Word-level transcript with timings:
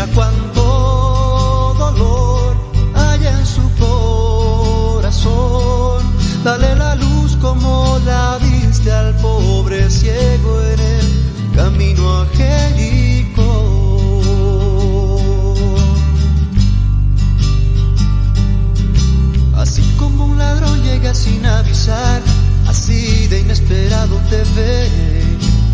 Mira 0.00 0.12
cuánto 0.14 1.74
dolor 1.78 2.56
hay 2.94 3.26
en 3.26 3.44
su 3.44 3.60
corazón. 4.98 6.02
Dale 6.42 6.74
la 6.74 6.94
luz 6.94 7.36
como 7.36 7.98
la 8.06 8.38
diste 8.38 8.90
al 8.90 9.14
pobre 9.16 9.90
ciego 9.90 10.62
en 10.62 10.80
el 10.80 11.54
camino 11.54 12.20
a. 12.20 12.26
Así 19.54 19.82
como 19.98 20.24
un 20.24 20.38
ladrón 20.38 20.82
llega 20.82 21.12
sin 21.12 21.44
avisar, 21.44 22.22
así 22.66 23.26
de 23.26 23.40
inesperado 23.40 24.16
te 24.30 24.42
ve. 24.56 24.88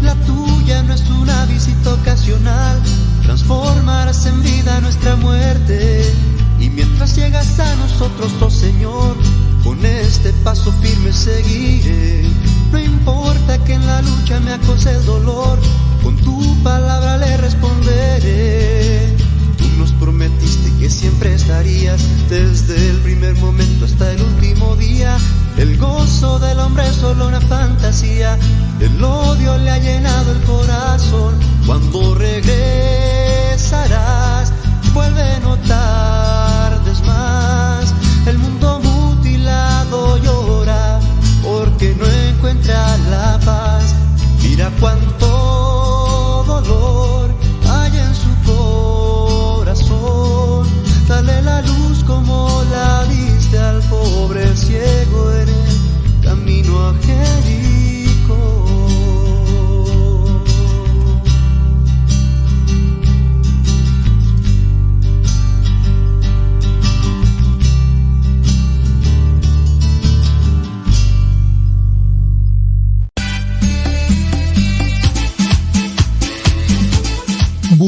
La 0.02 0.16
tuya 0.26 0.82
no 0.82 0.94
es 0.94 1.08
una 1.10 1.46
visita 1.46 1.94
ocasional, 1.94 2.82
transformarás 3.26 4.24
en 4.26 4.40
vida 4.42 4.80
nuestra 4.80 5.16
muerte. 5.16 6.02
Y 6.60 6.70
mientras 6.70 7.16
llegas 7.16 7.58
a 7.58 7.74
nosotros, 7.76 8.32
oh 8.40 8.50
Señor, 8.50 9.16
con 9.64 9.84
este 9.84 10.32
paso 10.44 10.72
firme 10.80 11.12
seguiré. 11.12 12.24
No 12.72 12.78
importa 12.78 13.62
que 13.64 13.74
en 13.74 13.86
la 13.86 14.00
lucha 14.00 14.40
me 14.40 14.52
acose 14.52 14.90
el 14.92 15.04
dolor, 15.04 15.58
con 16.02 16.16
tu 16.16 16.62
palabra 16.62 17.18
le 17.18 17.36
responderé. 17.36 19.16
Tú 19.58 19.64
nos 19.76 19.92
prometiste 19.92 20.72
que 20.78 20.88
siempre 20.88 21.34
estarías 21.34 22.00
desde 22.30 22.90
el 22.90 22.96
primer 22.98 23.34
momento 23.36 23.84
hasta 23.84 24.12
el 24.12 24.22
último 24.22 24.76
día. 24.76 25.16
El 25.58 25.76
gozo 25.78 26.38
del 26.38 26.58
hombre 26.60 26.86
es 26.86 26.96
solo 26.96 27.26
una 27.26 27.40
fantasía. 27.40 28.38
El 28.80 29.02
odio 29.02 29.56
le 29.58 29.70
ha 29.70 29.78
llenado 29.78 30.32
el 30.32 30.42
corazón. 30.42 31.38
Cuando 31.66 32.14
regresarás, 32.14 32.52
vuelve 34.92 35.40
no 35.42 35.56
tardes 35.58 37.00
más. 37.06 37.94
El 38.26 38.38
mundo 38.38 38.80
mutilado 38.82 40.18
llora 40.18 41.00
porque 41.42 41.94
no 41.98 42.06
encuentra 42.06 42.96
la 43.10 43.38
paz. 43.44 43.94
Mira 44.42 44.70
cuánto 44.78 45.35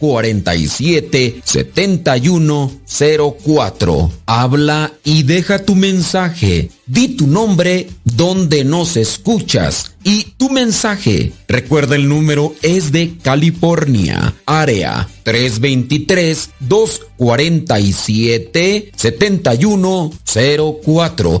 247 0.00 1.42
7104. 1.44 4.10
Habla 4.26 4.92
y 5.04 5.22
deja 5.22 5.64
tu 5.64 5.74
mensaje. 5.74 6.68
Di 6.86 7.08
tu 7.08 7.26
nombre 7.26 7.88
donde 8.04 8.64
nos 8.64 8.96
escuchas 8.96 9.92
y 10.04 10.34
tu 10.36 10.48
mensaje. 10.50 11.32
Recuerda 11.48 11.96
el 11.96 12.08
número 12.08 12.54
es 12.62 12.92
de 12.92 13.16
California, 13.22 14.34
área 14.44 15.08
323 15.22 16.50
247 16.60 18.92
7104 18.94 21.40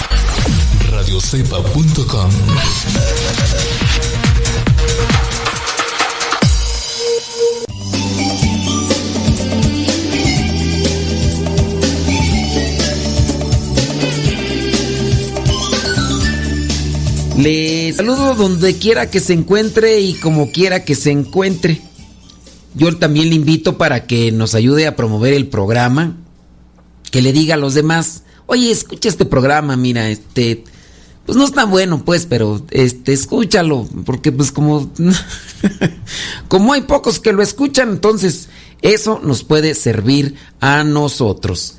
radiocepa.com 1.11 2.29
Le 17.37 17.91
saludo 17.93 18.35
donde 18.35 18.77
quiera 18.77 19.09
que 19.09 19.19
se 19.19 19.33
encuentre 19.33 19.99
y 19.99 20.13
como 20.13 20.51
quiera 20.51 20.85
que 20.85 20.95
se 20.95 21.11
encuentre. 21.11 21.81
Yo 22.75 22.95
también 22.97 23.29
le 23.29 23.35
invito 23.35 23.77
para 23.77 24.05
que 24.05 24.31
nos 24.31 24.55
ayude 24.55 24.87
a 24.87 24.95
promover 24.95 25.33
el 25.33 25.47
programa, 25.47 26.15
que 27.09 27.21
le 27.21 27.33
diga 27.33 27.55
a 27.55 27.57
los 27.57 27.73
demás, 27.73 28.23
oye, 28.45 28.71
escucha 28.71 29.09
este 29.09 29.25
programa, 29.25 29.75
mira, 29.75 30.09
este, 30.09 30.63
pues 31.31 31.39
no 31.39 31.45
está 31.45 31.63
bueno, 31.63 32.03
pues, 32.03 32.25
pero 32.25 32.61
este, 32.71 33.13
escúchalo, 33.13 33.87
porque 34.03 34.33
pues 34.33 34.51
como, 34.51 34.91
como 36.49 36.73
hay 36.73 36.81
pocos 36.81 37.21
que 37.21 37.31
lo 37.31 37.41
escuchan, 37.41 37.91
entonces 37.91 38.49
eso 38.81 39.21
nos 39.23 39.45
puede 39.45 39.73
servir 39.73 40.35
a 40.59 40.83
nosotros. 40.83 41.75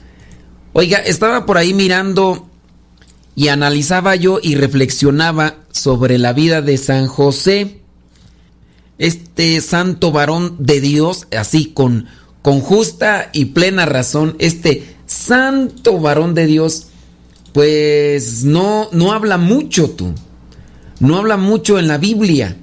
Oiga, 0.73 1.01
estaba 1.01 1.45
por 1.45 1.59
ahí 1.59 1.75
mirando 1.75 2.49
y 3.35 3.49
analizaba 3.49 4.17
yo 4.17 4.39
y 4.43 4.55
reflexionaba 4.55 5.57
sobre 5.71 6.17
la 6.17 6.33
vida 6.33 6.63
de 6.63 6.79
San 6.79 7.07
José, 7.07 7.83
este 8.97 9.61
santo 9.61 10.13
varón 10.13 10.57
de 10.61 10.81
Dios, 10.81 11.27
así 11.37 11.67
con, 11.67 12.07
con 12.41 12.61
justa 12.61 13.29
y 13.35 13.45
plena 13.45 13.85
razón, 13.85 14.35
este 14.39 14.97
santo 15.05 16.01
varón 16.01 16.33
de 16.33 16.47
Dios, 16.47 16.87
pues 17.53 18.45
no, 18.45 18.89
no 18.93 19.13
habla 19.13 19.39
mucho 19.39 19.91
tú, 19.91 20.15
no 21.01 21.17
habla 21.17 21.37
mucho 21.37 21.79
en 21.79 21.89
la 21.89 21.99
Biblia. 21.99 22.57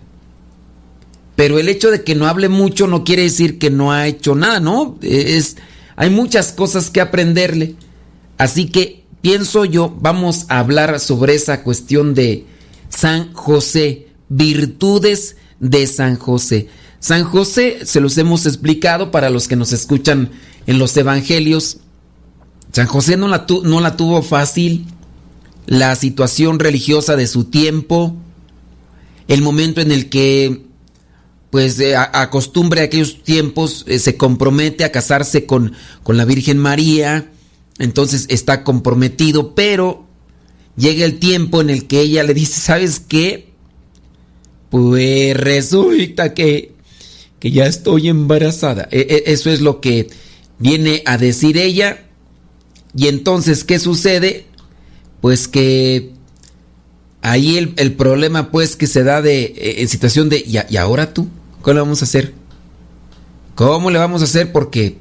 Pero 1.35 1.57
el 1.57 1.69
hecho 1.69 1.89
de 1.89 2.03
que 2.03 2.15
no 2.15 2.27
hable 2.27 2.49
mucho 2.49 2.85
no 2.85 3.05
quiere 3.05 3.21
decir 3.23 3.59
que 3.59 3.69
no 3.69 3.93
ha 3.93 4.07
hecho 4.07 4.35
nada, 4.35 4.59
¿no? 4.59 4.97
Es, 5.01 5.55
hay 5.95 6.09
muchas 6.09 6.51
cosas 6.51 6.89
que 6.89 6.99
aprenderle. 6.99 7.75
Así 8.37 8.65
que 8.65 9.05
pienso 9.21 9.63
yo, 9.63 9.95
vamos 10.01 10.45
a 10.49 10.59
hablar 10.59 10.99
sobre 10.99 11.35
esa 11.35 11.63
cuestión 11.63 12.13
de 12.13 12.45
San 12.89 13.33
José, 13.33 14.07
virtudes 14.27 15.37
de 15.59 15.87
San 15.87 16.17
José. 16.17 16.67
San 16.99 17.23
José, 17.23 17.85
se 17.85 18.01
los 18.01 18.17
hemos 18.17 18.45
explicado 18.45 19.11
para 19.11 19.29
los 19.29 19.47
que 19.47 19.55
nos 19.55 19.71
escuchan 19.71 20.31
en 20.67 20.77
los 20.77 20.95
evangelios. 20.97 21.77
San 22.71 22.87
José 22.87 23.17
no 23.17 23.27
la, 23.27 23.45
no 23.63 23.79
la 23.81 23.97
tuvo 23.97 24.21
fácil. 24.21 24.85
La 25.65 25.95
situación 25.95 26.59
religiosa 26.59 27.15
de 27.15 27.27
su 27.27 27.45
tiempo, 27.45 28.15
el 29.27 29.41
momento 29.41 29.81
en 29.81 29.91
el 29.91 30.09
que, 30.09 30.65
pues, 31.51 31.79
eh, 31.79 31.95
a, 31.95 32.03
a, 32.03 32.23
aquellos 32.23 33.23
tiempos, 33.23 33.85
eh, 33.87 33.99
se 33.99 34.17
compromete 34.17 34.83
a 34.83 34.91
casarse 34.91 35.45
con, 35.45 35.73
con 36.01 36.17
la 36.17 36.25
Virgen 36.25 36.57
María 36.57 37.29
entonces 37.79 38.25
está 38.27 38.63
comprometido, 38.63 39.55
pero 39.55 40.05
llega 40.75 41.05
el 41.05 41.17
tiempo 41.17 41.61
en 41.61 41.69
el 41.69 41.87
que 41.87 42.01
ella 42.01 42.23
le 42.23 42.33
dice, 42.33 42.59
¿sabes 42.59 42.99
qué? 42.99 43.49
pues 44.69 45.35
resulta 45.35 46.35
que, 46.35 46.73
que 47.39 47.49
ya 47.49 47.65
estoy 47.65 48.09
embarazada. 48.09 48.87
E, 48.91 48.99
e, 48.99 49.31
eso 49.31 49.49
es 49.49 49.61
lo 49.61 49.81
que 49.81 50.09
viene 50.59 51.01
a 51.07 51.17
decir 51.17 51.57
ella. 51.57 52.05
Y 52.95 53.07
entonces, 53.07 53.63
¿qué 53.63 53.79
sucede? 53.79 54.45
Pues 55.21 55.47
que 55.47 56.11
ahí 57.21 57.57
el, 57.57 57.93
problema 57.93 58.51
pues 58.51 58.75
que 58.75 58.87
se 58.87 59.03
da 59.03 59.21
de 59.21 59.43
e, 59.43 59.81
en 59.81 59.87
situación 59.87 60.29
de 60.29 60.37
¿y, 60.39 60.57
¿y, 60.69 60.77
ahora 60.77 61.13
tú? 61.13 61.27
¿Cómo 61.61 61.73
le 61.73 61.79
vamos 61.81 62.01
a 62.01 62.05
hacer? 62.05 62.33
¿Cómo 63.55 63.91
le 63.91 63.99
vamos 63.99 64.21
a 64.21 64.25
hacer? 64.25 64.51
Porque 64.51 64.97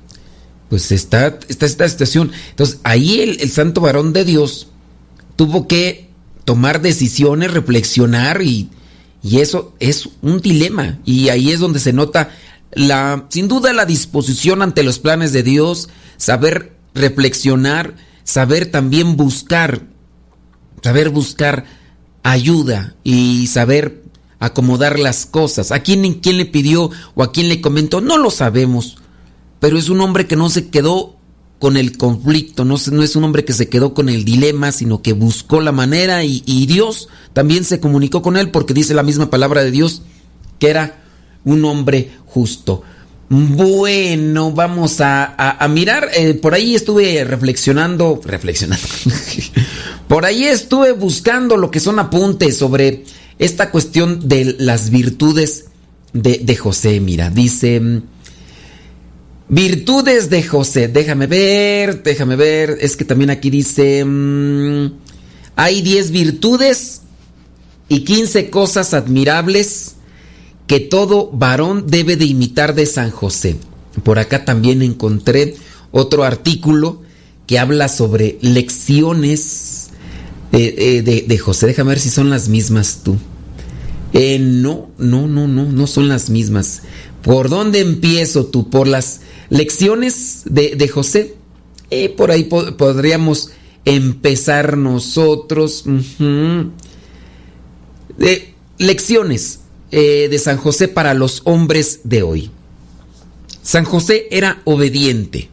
pues 0.69 0.93
está, 0.93 1.38
está 1.49 1.67
esta 1.67 1.88
situación. 1.88 2.32
Entonces 2.50 2.81
ahí 2.82 3.20
el, 3.20 3.40
el 3.40 3.50
santo 3.50 3.81
varón 3.81 4.12
de 4.12 4.25
Dios 4.25 4.69
tuvo 5.37 5.69
que 5.69 6.08
tomar 6.44 6.82
decisiones, 6.82 7.52
reflexionar 7.52 8.43
y 8.43 8.70
y 9.23 9.40
eso 9.40 9.75
es 9.81 10.08
un 10.23 10.40
dilema. 10.40 10.99
Y 11.05 11.29
ahí 11.29 11.50
es 11.50 11.61
donde 11.61 11.81
se 11.81 11.93
nota 11.93 12.31
la, 12.73 13.26
sin 13.31 13.49
duda, 13.49 13.73
la 13.73 13.85
disposición 13.85 14.62
ante 14.62 14.82
los 14.82 14.99
planes 14.99 15.32
de 15.32 15.43
Dios, 15.43 15.88
saber 16.17 16.76
reflexionar, 16.99 17.95
saber 18.25 18.71
también 18.71 19.17
buscar, 19.17 19.87
saber 20.83 21.11
buscar 21.11 21.65
ayuda 22.23 22.95
y 23.05 23.47
saber 23.47 24.03
acomodar 24.39 24.99
las 24.99 25.27
cosas. 25.27 25.73
¿A 25.73 25.81
quién, 25.81 26.15
quién 26.15 26.37
le 26.37 26.47
pidió 26.47 26.91
o 27.15 27.23
a 27.23 27.33
quién 27.33 27.49
le 27.49 27.61
comentó? 27.61 28.00
No 28.00 28.19
lo 28.19 28.31
sabemos. 28.31 28.99
Pero 29.61 29.79
es 29.79 29.89
un 29.89 30.00
hombre 30.00 30.27
que 30.27 30.37
no 30.37 30.50
se 30.50 30.69
quedó 30.69 31.19
con 31.59 31.77
el 31.77 31.97
conflicto, 31.97 32.65
no, 32.65 32.77
no, 32.93 33.03
es 33.03 33.17
un 33.17 33.25
hombre 33.25 33.45
que 33.45 33.53
se 33.53 33.69
quedó 33.69 33.93
con 33.93 34.09
el 34.09 34.25
dilema, 34.25 34.71
sino 34.71 35.03
que 35.03 35.12
buscó 35.12 35.61
la 35.61 35.73
manera 35.73 36.23
y, 36.23 36.67
Dios 36.67 37.09
también 37.33 37.65
se 37.65 37.81
comunicó 37.81 38.23
con 38.23 38.37
él 38.37 38.50
porque 38.50 38.75
dice 38.75 38.95
la 38.95 39.03
misma 39.03 39.29
palabra 39.29 39.65
de 39.65 39.73
Dios 39.73 40.03
que 40.61 40.71
era 40.71 41.03
un 41.45 41.65
hombre 41.65 42.12
justo. 42.27 42.83
Bueno, 43.31 44.53
vamos 44.53 45.01
a, 45.01 45.59
mirar, 45.69 46.09
eh, 46.15 46.33
por 46.35 46.55
ahí 46.55 46.75
estuve 46.75 47.25
reflexionando, 47.25 48.21
reflexionando, 48.25 48.87
por 50.09 50.25
ahí 50.25 50.45
estuve 50.45 50.93
buscando 50.93 51.59
lo 51.59 51.71
que 51.71 51.79
son 51.79 51.99
apuntes 51.99 52.57
sobre 52.57 53.05
esta 53.39 53.71
cuestión 53.71 54.29
de 54.29 54.57
las 54.59 54.89
virtudes 54.89 55.67
de, 56.13 56.39
de 56.39 56.57
José. 56.57 57.01
Mira, 57.01 57.31
dice... 57.31 58.03
Virtudes 59.51 60.29
de 60.29 60.43
José. 60.43 60.89
Déjame 60.89 61.27
ver, 61.27 62.03
déjame 62.03 62.37
ver. 62.37 62.77
Es 62.81 62.97
que 62.97 63.05
también 63.05 63.31
aquí 63.31 63.49
dice... 63.49 64.05
Mm, 64.05 64.93
hay 65.57 65.83
10 65.83 66.11
virtudes 66.13 67.01
y 67.89 68.05
15 68.05 68.51
cosas 68.51 68.95
admirables 68.95 69.97
que 70.69 70.79
todo 70.79 71.31
varón 71.32 71.87
debe 71.88 72.17
de 72.17 72.26
imitar 72.26 72.76
de 72.76 72.87
San 72.87 73.11
José. 73.11 73.56
Por 74.05 74.20
acá 74.20 74.44
también 74.44 74.82
encontré 74.82 75.56
otro 75.91 76.23
artículo 76.23 77.03
que 77.47 77.59
habla 77.59 77.88
sobre 77.88 78.38
lecciones 78.43 79.88
de, 80.53 81.25
de 81.26 81.38
José. 81.38 81.67
Déjame 81.67 81.91
ver 81.91 81.99
si 81.99 82.11
son 82.11 82.31
las 82.31 82.49
mismas 82.49 83.00
tú. 83.03 83.17
Eh, 84.12 84.38
no, 84.38 84.91
no, 84.99 85.26
no, 85.26 85.47
no, 85.47 85.65
no 85.65 85.87
son 85.87 86.09
las 86.09 86.31
mismas. 86.31 86.82
¿Por 87.23 87.49
dónde 87.49 87.81
empiezo 87.81 88.47
tú? 88.47 88.71
¿Por 88.71 88.87
las 88.88 89.21
lecciones 89.50 90.43
de, 90.47 90.88
José? 90.88 91.37
Eh, 91.91 92.09
por 92.11 92.31
ahí 92.31 92.44
podríamos 92.44 93.50
empezar 93.85 94.76
nosotros. 94.76 95.85
lecciones 98.79 99.61
eh, 99.90 100.29
de 100.31 100.38
San 100.38 100.56
José 100.56 100.88
para 100.88 101.14
los 101.14 101.43
hombres 101.44 102.00
de 102.05 102.23
hoy. 102.23 102.50
San 103.62 103.85
José 103.85 104.29
era 104.31 104.62
obediente, 104.64 105.50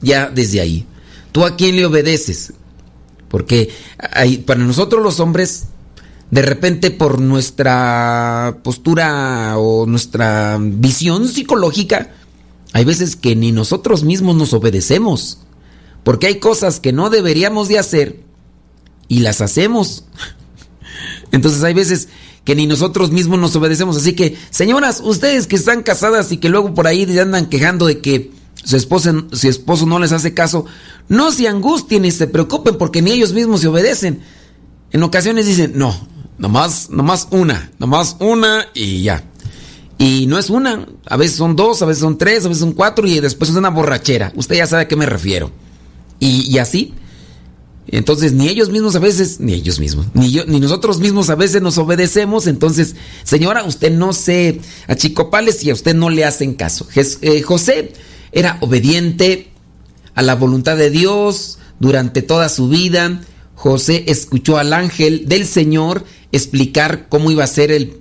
ya 0.00 0.28
desde 0.28 0.60
ahí. 0.60 0.86
¿Tú 1.32 1.44
a 1.44 1.56
quién 1.56 1.76
le 1.76 1.86
obedeces? 1.86 2.52
Porque 3.28 3.70
para 4.44 4.60
nosotros 4.60 5.02
los 5.02 5.18
hombres 5.20 5.64
de 6.32 6.40
repente 6.40 6.90
por 6.90 7.20
nuestra 7.20 8.60
postura 8.62 9.58
o 9.58 9.84
nuestra 9.86 10.58
visión 10.58 11.28
psicológica, 11.28 12.10
hay 12.72 12.86
veces 12.86 13.16
que 13.16 13.36
ni 13.36 13.52
nosotros 13.52 14.02
mismos 14.02 14.34
nos 14.36 14.54
obedecemos, 14.54 15.40
porque 16.04 16.28
hay 16.28 16.38
cosas 16.38 16.80
que 16.80 16.92
no 16.92 17.10
deberíamos 17.10 17.68
de 17.68 17.78
hacer 17.78 18.20
y 19.08 19.20
las 19.20 19.42
hacemos. 19.42 20.04
Entonces 21.32 21.62
hay 21.64 21.74
veces 21.74 22.08
que 22.44 22.54
ni 22.54 22.66
nosotros 22.66 23.10
mismos 23.10 23.38
nos 23.38 23.54
obedecemos, 23.56 23.96
así 23.96 24.14
que 24.14 24.36
señoras, 24.50 25.00
ustedes 25.04 25.46
que 25.46 25.56
están 25.56 25.82
casadas 25.82 26.32
y 26.32 26.38
que 26.38 26.48
luego 26.48 26.74
por 26.74 26.86
ahí 26.86 27.18
andan 27.18 27.46
quejando 27.46 27.86
de 27.86 28.00
que 28.00 28.30
su 28.64 28.76
esposo, 28.76 29.26
su 29.32 29.48
esposo 29.48 29.86
no 29.86 29.98
les 29.98 30.12
hace 30.12 30.34
caso, 30.34 30.66
no 31.08 31.32
se 31.32 31.48
angustien 31.48 32.02
ni 32.02 32.10
se 32.10 32.26
preocupen 32.26 32.78
porque 32.78 33.02
ni 33.02 33.12
ellos 33.12 33.32
mismos 33.32 33.60
se 33.60 33.68
obedecen. 33.68 34.20
En 34.90 35.02
ocasiones 35.02 35.46
dicen, 35.46 35.72
no, 35.74 36.08
Nomás, 36.42 36.90
nomás 36.90 37.28
una, 37.30 37.70
nomás 37.78 38.16
una 38.18 38.66
y 38.74 39.02
ya. 39.02 39.22
Y 39.96 40.26
no 40.26 40.40
es 40.40 40.50
una, 40.50 40.88
a 41.06 41.16
veces 41.16 41.36
son 41.36 41.54
dos, 41.54 41.82
a 41.82 41.86
veces 41.86 42.00
son 42.00 42.18
tres, 42.18 42.44
a 42.44 42.48
veces 42.48 42.60
son 42.60 42.72
cuatro 42.72 43.06
y 43.06 43.20
después 43.20 43.50
es 43.50 43.56
una 43.56 43.70
borrachera. 43.70 44.32
Usted 44.34 44.56
ya 44.56 44.66
sabe 44.66 44.82
a 44.82 44.88
qué 44.88 44.96
me 44.96 45.06
refiero. 45.06 45.52
Y, 46.18 46.58
así. 46.58 46.94
Entonces, 47.88 48.32
ni 48.32 48.48
ellos 48.48 48.70
mismos 48.70 48.94
a 48.94 49.00
veces, 49.00 49.40
ni 49.40 49.54
ellos 49.54 49.80
mismos, 49.80 50.06
ni 50.14 50.30
yo, 50.30 50.44
ni 50.46 50.60
nosotros 50.60 51.00
mismos 51.00 51.30
a 51.30 51.34
veces 51.34 51.62
nos 51.62 51.78
obedecemos. 51.78 52.46
Entonces, 52.46 52.94
señora, 53.24 53.64
usted 53.64 53.92
no 53.92 54.12
se 54.12 54.60
achicopales 54.86 55.64
y 55.64 55.70
a 55.70 55.74
usted 55.74 55.94
no 55.94 56.08
le 56.08 56.24
hacen 56.24 56.54
caso. 56.54 56.86
Eh, 56.94 57.42
José 57.42 57.92
era 58.30 58.58
obediente 58.60 59.50
a 60.14 60.22
la 60.22 60.34
voluntad 60.34 60.76
de 60.76 60.90
Dios 60.90 61.58
durante 61.80 62.22
toda 62.22 62.48
su 62.48 62.68
vida. 62.68 63.20
José 63.54 64.04
escuchó 64.06 64.58
al 64.58 64.72
ángel 64.72 65.28
del 65.28 65.46
Señor 65.46 66.04
explicar 66.32 67.08
cómo 67.08 67.30
iba 67.30 67.44
a 67.44 67.48
ser 67.48 67.70
el, 67.70 67.98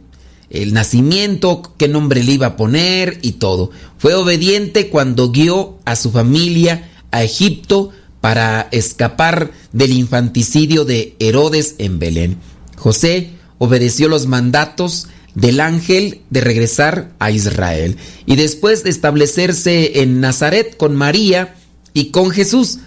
nacimiento, 0.73 1.61
qué 1.77 1.87
nombre 1.87 2.23
le 2.23 2.33
iba 2.33 2.47
a 2.47 2.57
poner 2.57 3.19
y 3.21 3.33
todo. 3.33 3.71
Fue 3.97 4.13
obediente 4.15 4.89
cuando 4.89 5.31
guió 5.31 5.77
a 5.85 5.95
su 5.95 6.11
familia 6.11 6.89
a 7.11 7.23
Egipto 7.23 7.91
para 8.21 8.69
escapar 8.71 9.51
del 9.73 9.91
infanticidio 9.91 10.85
de 10.85 11.15
Herodes 11.19 11.75
en 11.79 11.99
Belén. 11.99 12.37
José 12.77 13.31
obedeció 13.57 14.07
los 14.07 14.27
mandatos 14.27 15.07
del 15.35 15.59
ángel 15.59 16.21
de 16.29 16.41
regresar 16.41 17.11
a 17.19 17.31
Israel 17.31 17.97
y 18.25 18.35
después 18.35 18.83
de 18.83 18.89
establecerse 18.89 20.01
en 20.01 20.21
Nazaret 20.21 20.77
con 20.77 20.95
María 20.95 21.55
y 21.93 22.11
con 22.11 22.31
Jesús, 22.31 22.79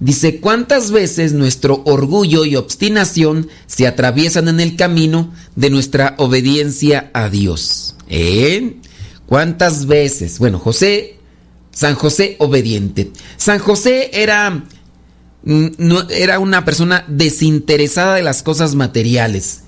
Dice, 0.00 0.38
¿cuántas 0.38 0.92
veces 0.92 1.32
nuestro 1.32 1.82
orgullo 1.84 2.44
y 2.44 2.54
obstinación 2.54 3.48
se 3.66 3.88
atraviesan 3.88 4.46
en 4.46 4.60
el 4.60 4.76
camino 4.76 5.34
de 5.56 5.70
nuestra 5.70 6.14
obediencia 6.18 7.10
a 7.14 7.28
Dios? 7.28 7.96
¿Eh? 8.08 8.76
¿Cuántas 9.26 9.86
veces? 9.86 10.38
Bueno, 10.38 10.60
José, 10.60 11.17
San 11.78 11.94
José 11.94 12.34
obediente. 12.40 13.12
San 13.36 13.60
José 13.60 14.10
era, 14.12 14.64
mm, 15.44 15.66
no, 15.78 16.10
era 16.10 16.40
una 16.40 16.64
persona 16.64 17.04
desinteresada 17.06 18.16
de 18.16 18.22
las 18.22 18.42
cosas 18.42 18.74
materiales. 18.74 19.60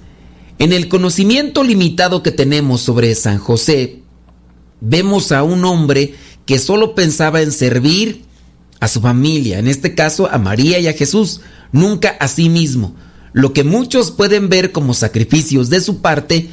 En 0.59 0.73
el 0.73 0.88
conocimiento 0.88 1.62
limitado 1.62 2.25
que 2.25 2.33
tenemos 2.33 2.81
sobre 2.81 3.14
San 3.14 3.38
José, 3.38 4.02
vemos 4.81 5.31
a 5.31 5.45
un 5.45 5.64
hombre 5.64 6.14
que 6.47 6.59
solo 6.59 6.97
pensaba 6.97 7.43
en 7.43 7.52
servir, 7.52 8.25
a 8.81 8.88
su 8.88 9.00
familia, 9.00 9.61
en 9.61 9.69
este 9.69 9.95
caso 9.95 10.29
a 10.33 10.38
María 10.38 10.81
y 10.81 10.88
a 10.88 10.95
Jesús, 10.95 11.43
nunca 11.71 12.17
a 12.19 12.26
sí 12.26 12.49
mismo. 12.49 12.97
Lo 13.33 13.52
que 13.52 13.62
muchos 13.62 14.11
pueden 14.11 14.49
ver 14.49 14.73
como 14.73 14.95
sacrificios 14.95 15.71
de 15.71 15.81
su 15.81 16.00
parte 16.00 16.50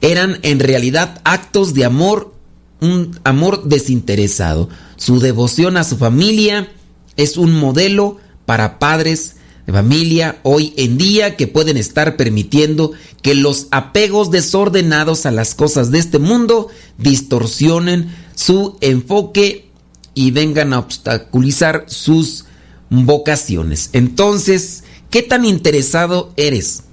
eran 0.00 0.38
en 0.40 0.58
realidad 0.58 1.20
actos 1.24 1.74
de 1.74 1.84
amor, 1.84 2.35
un 2.80 3.18
amor 3.24 3.64
desinteresado. 3.64 4.68
Su 4.96 5.20
devoción 5.20 5.76
a 5.76 5.84
su 5.84 5.96
familia 5.96 6.72
es 7.16 7.36
un 7.36 7.54
modelo 7.54 8.18
para 8.44 8.78
padres 8.78 9.36
de 9.66 9.72
familia 9.72 10.38
hoy 10.44 10.72
en 10.76 10.96
día 10.96 11.36
que 11.36 11.48
pueden 11.48 11.76
estar 11.76 12.16
permitiendo 12.16 12.92
que 13.20 13.34
los 13.34 13.66
apegos 13.72 14.30
desordenados 14.30 15.26
a 15.26 15.32
las 15.32 15.54
cosas 15.54 15.90
de 15.90 15.98
este 15.98 16.18
mundo 16.18 16.68
distorsionen 16.98 18.14
su 18.34 18.76
enfoque 18.80 19.70
y 20.14 20.30
vengan 20.30 20.72
a 20.72 20.78
obstaculizar 20.78 21.84
sus 21.88 22.44
vocaciones. 22.90 23.90
Entonces, 23.92 24.84
¿qué 25.10 25.22
tan 25.22 25.44
interesado 25.44 26.32
eres? 26.36 26.84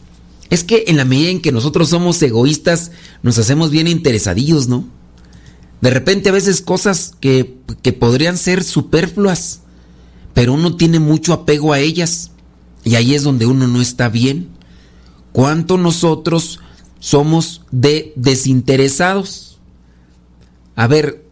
Es 0.50 0.64
que 0.64 0.86
en 0.88 0.98
la 0.98 1.06
medida 1.06 1.30
en 1.30 1.42
que 1.42 1.52
nosotros 1.52 1.90
somos 1.90 2.22
egoístas, 2.22 2.92
nos 3.22 3.38
hacemos 3.38 3.70
bien 3.70 3.88
interesadillos, 3.88 4.68
¿no? 4.68 4.88
De 5.84 5.90
repente 5.90 6.30
a 6.30 6.32
veces 6.32 6.62
cosas 6.62 7.12
que, 7.20 7.58
que 7.82 7.92
podrían 7.92 8.38
ser 8.38 8.64
superfluas, 8.64 9.60
pero 10.34 10.54
uno 10.54 10.78
tiene 10.78 11.00
mucho 11.00 11.34
apego 11.34 11.74
a 11.74 11.80
ellas 11.80 12.32
y 12.86 12.96
ahí 12.96 13.14
es 13.14 13.24
donde 13.24 13.46
uno 13.46 13.68
no 13.68 13.82
está 13.82 14.08
bien. 14.08 14.48
¿Cuánto 15.34 15.78
nosotros 15.78 16.60
somos 17.04 17.64
de 17.70 18.14
desinteresados. 18.16 19.60
A 20.74 20.88
ver, 20.88 21.26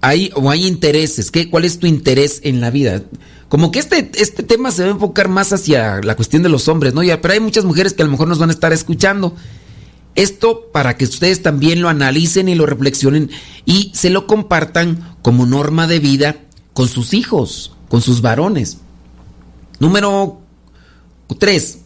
hay 0.00 0.30
o 0.36 0.50
hay 0.50 0.68
intereses, 0.68 1.32
¿qué, 1.32 1.50
¿cuál 1.50 1.64
es 1.64 1.80
tu 1.80 1.88
interés 1.88 2.40
en 2.44 2.60
la 2.60 2.70
vida? 2.70 3.02
Como 3.48 3.72
que 3.72 3.80
este, 3.80 4.08
este 4.14 4.44
tema 4.44 4.70
se 4.70 4.82
va 4.82 4.90
a 4.90 4.92
enfocar 4.92 5.28
más 5.28 5.52
hacia 5.52 6.00
la 6.00 6.14
cuestión 6.14 6.44
de 6.44 6.48
los 6.48 6.68
hombres, 6.68 6.94
¿no? 6.94 7.02
Ya, 7.02 7.20
pero 7.20 7.34
hay 7.34 7.40
muchas 7.40 7.64
mujeres 7.64 7.92
que 7.92 8.02
a 8.02 8.04
lo 8.04 8.12
mejor 8.12 8.28
nos 8.28 8.38
van 8.38 8.50
a 8.50 8.52
estar 8.52 8.72
escuchando. 8.72 9.34
Esto 10.18 10.72
para 10.72 10.96
que 10.96 11.04
ustedes 11.04 11.44
también 11.44 11.80
lo 11.80 11.88
analicen 11.88 12.48
y 12.48 12.56
lo 12.56 12.66
reflexionen 12.66 13.30
y 13.64 13.92
se 13.94 14.10
lo 14.10 14.26
compartan 14.26 15.14
como 15.22 15.46
norma 15.46 15.86
de 15.86 16.00
vida 16.00 16.40
con 16.72 16.88
sus 16.88 17.14
hijos, 17.14 17.72
con 17.88 18.02
sus 18.02 18.20
varones. 18.20 18.78
Número 19.78 20.40
3. 21.38 21.78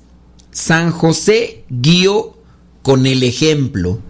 San 0.51 0.93
José 0.93 1.67
guió 1.69 2.39
con 2.81 3.05
el 3.05 3.23
ejemplo. 3.23 4.01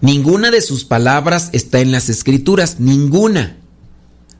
Ninguna 0.00 0.50
de 0.50 0.62
sus 0.62 0.84
palabras 0.84 1.50
está 1.52 1.78
en 1.78 1.92
las 1.92 2.08
escrituras, 2.08 2.80
ninguna. 2.80 3.56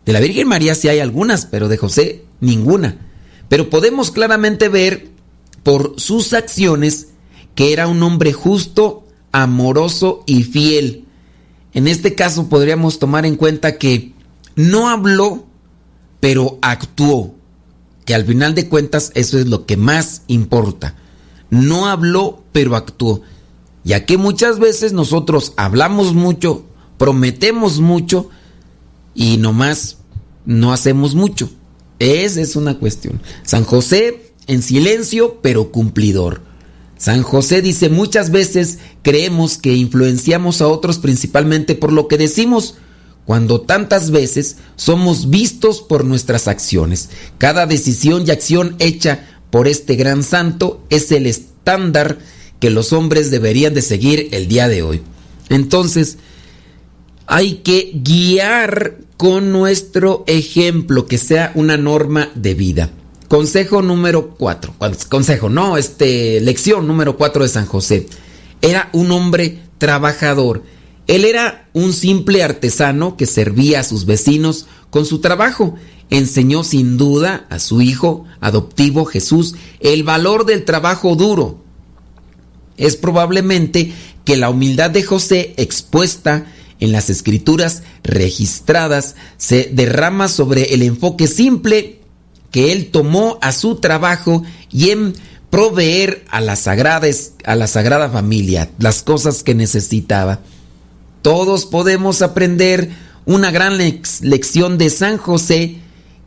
De 0.07 0.13
la 0.13 0.19
Virgen 0.19 0.49
María 0.49 0.75
sí 0.75 0.89
hay 0.89 0.99
algunas, 0.99 1.47
pero 1.47 1.69
de 1.69 1.77
José 1.77 2.25
ninguna. 2.41 2.99
Pero 3.49 3.71
podemos 3.71 4.11
claramente 4.11 4.69
ver 4.69 5.07
por 5.63 5.95
sus 6.01 6.33
acciones 6.33 7.11
que 7.55 7.73
era 7.73 7.87
un 7.87 8.03
hombre 8.03 8.33
justo, 8.33 9.07
amoroso 9.33 10.23
y 10.27 10.43
fiel. 10.43 11.07
En 11.73 11.87
este 11.87 12.15
caso 12.15 12.49
podríamos 12.49 12.99
tomar 12.99 13.27
en 13.27 13.37
cuenta 13.37 13.79
que 13.79 14.13
no 14.57 14.89
habló, 14.89 15.47
pero 16.21 16.59
actuó. 16.63 17.35
Que 18.05 18.15
al 18.15 18.25
final 18.25 18.55
de 18.55 18.69
cuentas 18.69 19.13
eso 19.15 19.39
es 19.39 19.47
lo 19.47 19.67
que 19.67 19.77
más 19.77 20.23
importa. 20.27 20.97
No 21.51 21.87
habló, 21.87 22.43
pero 22.53 22.77
actuó. 22.77 23.23
Ya 23.85 24.05
que 24.05 24.17
muchas 24.17 24.59
veces 24.59 24.93
nosotros 24.93 25.53
hablamos 25.57 26.15
mucho, 26.15 26.65
prometemos 26.99 27.81
mucho 27.81 28.29
y 29.15 29.37
nomás 29.37 29.99
no 30.45 30.73
hacemos 30.73 31.15
mucho. 31.15 31.51
Esa 31.99 32.41
es 32.41 32.57
una 32.57 32.79
cuestión. 32.79 33.21
San 33.43 33.65
José 33.65 34.33
en 34.47 34.63
silencio, 34.63 35.39
pero 35.43 35.71
cumplidor. 35.71 36.43
San 37.01 37.23
José 37.23 37.63
dice 37.63 37.89
muchas 37.89 38.31
veces 38.31 38.79
creemos 39.01 39.57
que 39.57 39.75
influenciamos 39.75 40.61
a 40.61 40.69
otros 40.69 40.99
principalmente 40.99 41.75
por 41.75 41.93
lo 41.93 42.09
que 42.09 42.19
decimos, 42.19 42.75
cuando 43.25 43.63
tantas 43.63 44.11
veces 44.11 44.59
somos 44.77 45.31
vistos 45.31 45.81
por 45.81 46.05
nuestras 46.05 46.47
acciones. 46.47 47.09
Cada 47.39 47.65
decisión 47.65 48.25
y 48.27 48.33
acción 48.33 48.77
hecha 48.81 49.27
por 49.49 49.67
este 49.67 49.97
gran 49.97 50.23
santo 50.23 50.85
es 50.91 51.11
el 51.11 51.27
estándar 51.27 52.19
que 52.59 52.69
los 52.69 52.93
hombres 52.93 53.31
deberían 53.31 53.73
de 53.73 53.81
seguir 53.81 54.29
el 54.33 54.47
día 54.47 54.69
de 54.69 54.83
hoy. 54.83 55.01
Entonces, 55.49 56.19
hay 57.27 57.63
que 57.65 57.93
guiar 57.95 58.99
con 59.17 59.53
nuestro 59.53 60.23
ejemplo, 60.27 61.07
que 61.07 61.17
sea 61.17 61.53
una 61.55 61.79
norma 61.79 62.31
de 62.35 62.53
vida. 62.53 62.91
Consejo 63.31 63.81
número 63.81 64.31
4. 64.31 64.75
Consejo, 65.09 65.49
no, 65.49 65.77
este, 65.77 66.41
lección 66.41 66.89
número 66.89 67.17
4 67.17 67.45
de 67.45 67.49
San 67.49 67.65
José. 67.65 68.09
Era 68.61 68.91
un 68.93 69.13
hombre 69.13 69.61
trabajador. 69.79 70.65
Él 71.07 71.25
era 71.25 71.69
un 71.73 71.93
simple 71.93 72.43
artesano 72.43 73.17
que 73.17 73.27
servía 73.27 73.79
a 73.79 73.85
sus 73.85 74.05
vecinos 74.05 74.67
con 74.91 75.07
su 75.07 75.21
trabajo. 75.21 75.77
Enseñó 76.11 76.65
sin 76.65 76.99
duda 76.99 77.47
a 77.51 77.61
su 77.61 77.83
hijo 77.83 78.25
adoptivo 78.41 79.05
Jesús 79.05 79.55
el 79.79 80.03
valor 80.03 80.45
del 80.45 80.65
trabajo 80.65 81.15
duro, 81.15 81.63
es 82.77 82.97
probablemente 82.97 83.93
que 84.25 84.37
la 84.37 84.51
humildad 84.51 84.91
de 84.91 85.05
José 85.05 85.55
expuesta 85.57 86.47
en 86.81 86.91
las 86.91 87.11
escrituras 87.11 87.85
registradas 88.03 89.15
se 89.37 89.71
derrama 89.73 90.27
sobre 90.27 90.75
el 90.75 90.83
enfoque 90.83 91.29
simple 91.29 92.00
que 92.51 92.73
él 92.73 92.91
tomó 92.91 93.39
a 93.43 93.53
su 93.53 93.77
trabajo 93.77 94.43
y 94.71 94.91
en 94.91 95.15
proveer 95.51 96.25
a 96.31 96.41
la 96.41 96.57
sagrada, 96.57 97.07
a 97.45 97.55
la 97.57 97.67
sagrada 97.67 98.09
familia 98.09 98.71
las 98.79 99.03
cosas 99.03 99.43
que 99.43 99.55
necesitaba. 99.55 100.41
Todos 101.23 101.67
podemos 101.67 102.23
aprender 102.23 102.91
una 103.27 103.51
gran 103.51 103.77
lección 103.77 104.79
de 104.79 104.91
San 104.91 105.19
José, 105.19 105.77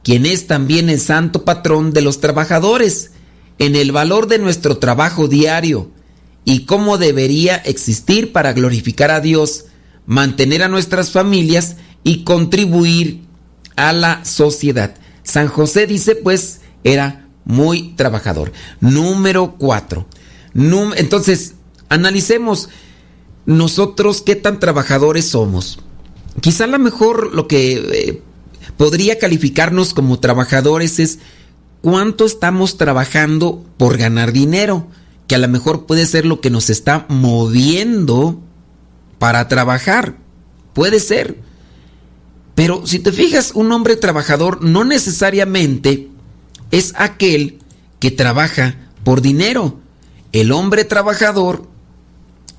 quien 0.04 0.26
es 0.26 0.48
también 0.48 0.90
el 0.90 1.00
santo 1.00 1.46
patrón 1.46 1.94
de 1.94 2.02
los 2.02 2.20
trabajadores, 2.20 3.12
en 3.60 3.76
el 3.76 3.92
valor 3.92 4.28
de 4.28 4.40
nuestro 4.40 4.78
trabajo 4.78 5.28
diario 5.28 5.90
y 6.46 6.66
cómo 6.66 6.98
debería 6.98 7.56
existir 7.56 8.32
para 8.32 8.54
glorificar 8.54 9.12
a 9.12 9.22
Dios, 9.22 9.66
mantener 10.06 10.64
a 10.64 10.68
nuestras 10.68 11.12
familias 11.12 11.78
y 12.04 12.24
contribuir 12.24 13.22
a 13.76 13.94
la 13.94 14.26
sociedad. 14.26 14.96
San 15.34 15.48
José 15.48 15.88
dice 15.88 16.14
pues 16.14 16.62
era 16.84 17.28
muy 17.44 17.96
trabajador. 17.96 18.52
Número 18.82 19.56
cuatro. 19.58 20.06
Entonces, 20.54 21.56
analicemos 21.90 22.70
nosotros 23.48 24.22
qué 24.22 24.36
tan 24.36 24.60
trabajadores 24.60 25.28
somos. 25.28 25.80
Quizá 26.40 26.66
a 26.66 26.68
lo 26.68 26.78
mejor 26.78 27.34
lo 27.34 27.48
que 27.48 27.74
eh, 27.74 28.22
podría 28.78 29.18
calificarnos 29.18 29.96
como 29.96 30.20
trabajadores 30.20 31.00
es 31.00 31.18
cuánto 31.82 32.28
estamos 32.28 32.78
trabajando 32.78 33.66
por 33.78 33.98
ganar 33.98 34.34
dinero 34.34 34.88
que 35.26 35.34
a 35.34 35.40
lo 35.40 35.48
mejor 35.48 35.88
puede 35.88 36.06
ser 36.06 36.28
lo 36.28 36.42
que 36.42 36.52
nos 36.52 36.70
está 36.70 37.08
moviendo 37.10 38.40
para 39.18 39.48
trabajar. 39.48 40.16
Puede 40.74 41.00
ser. 41.00 41.40
Pero 42.56 42.86
si 42.86 43.00
te 43.00 43.12
fijas, 43.12 43.52
un 43.56 43.72
hombre 43.72 43.96
trabajador 43.96 44.64
no 44.64 44.84
necesariamente 44.84 46.10
es 46.72 46.94
aquel 46.98 47.60
que 48.00 48.12
trabaja 48.12 48.76
por 49.04 49.22
dinero. 49.22 49.80
El 50.32 50.52
hombre 50.52 50.86
trabajador 50.86 51.68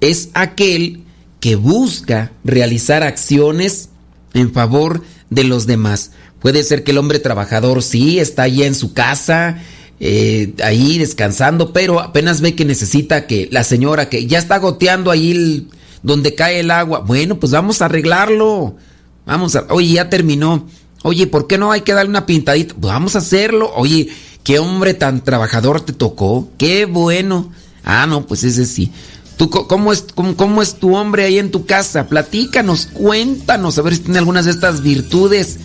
es 0.00 0.30
aquel 0.34 1.04
que 1.40 1.56
busca 1.56 2.32
realizar 2.44 3.02
acciones 3.02 3.90
en 4.32 4.52
favor 4.52 5.02
de 5.30 5.44
los 5.44 5.66
demás. 5.66 6.12
Puede 6.40 6.62
ser 6.62 6.84
que 6.84 6.90
el 6.90 6.98
hombre 6.98 7.18
trabajador 7.18 7.82
sí 7.82 8.18
está 8.18 8.42
ahí 8.42 8.62
en 8.62 8.74
su 8.74 8.92
casa, 8.92 9.58
eh, 10.00 10.54
ahí 10.62 10.98
descansando, 10.98 11.72
pero 11.72 12.00
apenas 12.00 12.40
ve 12.40 12.54
que 12.54 12.64
necesita 12.64 13.26
que 13.26 13.48
la 13.50 13.64
señora 13.64 14.08
que 14.08 14.26
ya 14.26 14.38
está 14.38 14.58
goteando 14.58 15.10
ahí 15.10 15.68
donde 16.02 16.34
cae 16.34 16.60
el 16.60 16.70
agua, 16.70 17.00
bueno, 17.00 17.40
pues 17.40 17.52
vamos 17.52 17.80
a 17.80 17.86
arreglarlo. 17.86 18.76
Vamos 19.26 19.56
a, 19.56 19.66
oye, 19.70 19.94
ya 19.94 20.08
terminó. 20.10 20.66
Oye, 21.02 21.26
¿por 21.26 21.46
qué 21.46 21.58
no 21.58 21.70
hay 21.70 21.82
que 21.82 21.92
darle 21.92 22.10
una 22.10 22.26
pintadita? 22.26 22.74
Pues 22.74 22.92
vamos 22.92 23.14
a 23.14 23.18
hacerlo. 23.18 23.72
Oye, 23.76 24.08
qué 24.42 24.58
hombre 24.58 24.94
tan 24.94 25.22
trabajador 25.22 25.80
te 25.80 25.92
tocó. 25.92 26.48
Qué 26.58 26.86
bueno. 26.86 27.52
Ah, 27.84 28.06
no, 28.06 28.26
pues 28.26 28.44
ese 28.44 28.64
sí. 28.66 28.90
¿Tú, 29.36 29.50
cómo, 29.50 29.92
es, 29.92 30.06
cómo, 30.14 30.36
cómo 30.36 30.62
es 30.62 30.74
tu 30.76 30.94
hombre 30.94 31.24
ahí 31.24 31.38
en 31.38 31.50
tu 31.50 31.66
casa? 31.66 32.06
Platícanos, 32.06 32.86
cuéntanos, 32.92 33.78
a 33.78 33.82
ver 33.82 33.96
si 33.96 34.02
tiene 34.02 34.18
algunas 34.18 34.44
de 34.44 34.52
estas 34.52 34.82
virtudes. 34.82 35.58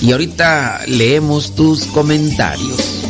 Y 0.00 0.12
ahorita 0.12 0.82
leemos 0.86 1.54
tus 1.54 1.84
comentarios. 1.84 3.09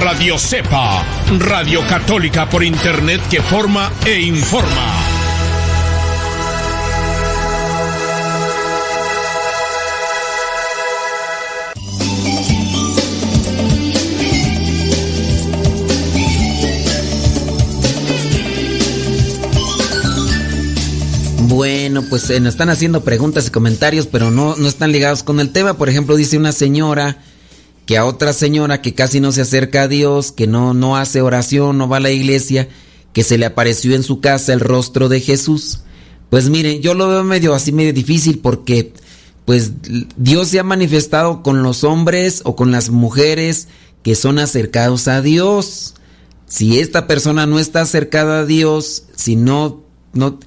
Radio 0.00 0.38
Cepa, 0.38 1.04
Radio 1.40 1.86
Católica 1.86 2.48
por 2.48 2.64
Internet 2.64 3.20
que 3.28 3.42
forma 3.42 3.92
e 4.06 4.18
informa. 4.22 5.10
Bueno, 21.48 22.02
pues 22.08 22.30
eh, 22.30 22.40
nos 22.40 22.54
están 22.54 22.70
haciendo 22.70 23.04
preguntas 23.04 23.48
y 23.48 23.50
comentarios, 23.50 24.06
pero 24.06 24.30
no, 24.30 24.56
no 24.56 24.66
están 24.66 24.92
ligados 24.92 25.22
con 25.22 25.40
el 25.40 25.50
tema. 25.50 25.74
Por 25.74 25.90
ejemplo, 25.90 26.16
dice 26.16 26.38
una 26.38 26.52
señora 26.52 27.18
que 27.90 27.98
a 27.98 28.04
otra 28.04 28.32
señora 28.32 28.82
que 28.82 28.94
casi 28.94 29.18
no 29.18 29.32
se 29.32 29.40
acerca 29.40 29.82
a 29.82 29.88
Dios, 29.88 30.30
que 30.30 30.46
no, 30.46 30.74
no 30.74 30.96
hace 30.96 31.22
oración, 31.22 31.76
no 31.76 31.88
va 31.88 31.96
a 31.96 31.98
la 31.98 32.12
iglesia, 32.12 32.68
que 33.12 33.24
se 33.24 33.36
le 33.36 33.46
apareció 33.46 33.96
en 33.96 34.04
su 34.04 34.20
casa 34.20 34.52
el 34.52 34.60
rostro 34.60 35.08
de 35.08 35.20
Jesús. 35.20 35.80
Pues 36.30 36.50
miren, 36.50 36.82
yo 36.82 36.94
lo 36.94 37.08
veo 37.08 37.24
medio 37.24 37.52
así, 37.52 37.72
medio 37.72 37.92
difícil 37.92 38.38
porque 38.38 38.92
pues 39.44 39.72
Dios 40.16 40.46
se 40.46 40.60
ha 40.60 40.62
manifestado 40.62 41.42
con 41.42 41.64
los 41.64 41.82
hombres 41.82 42.42
o 42.44 42.54
con 42.54 42.70
las 42.70 42.90
mujeres 42.90 43.66
que 44.04 44.14
son 44.14 44.38
acercados 44.38 45.08
a 45.08 45.20
Dios. 45.20 45.94
Si 46.46 46.78
esta 46.78 47.08
persona 47.08 47.44
no 47.46 47.58
está 47.58 47.80
acercada 47.80 48.38
a 48.38 48.46
Dios, 48.46 49.06
si 49.16 49.34
no, 49.34 49.82
no, 50.12 50.38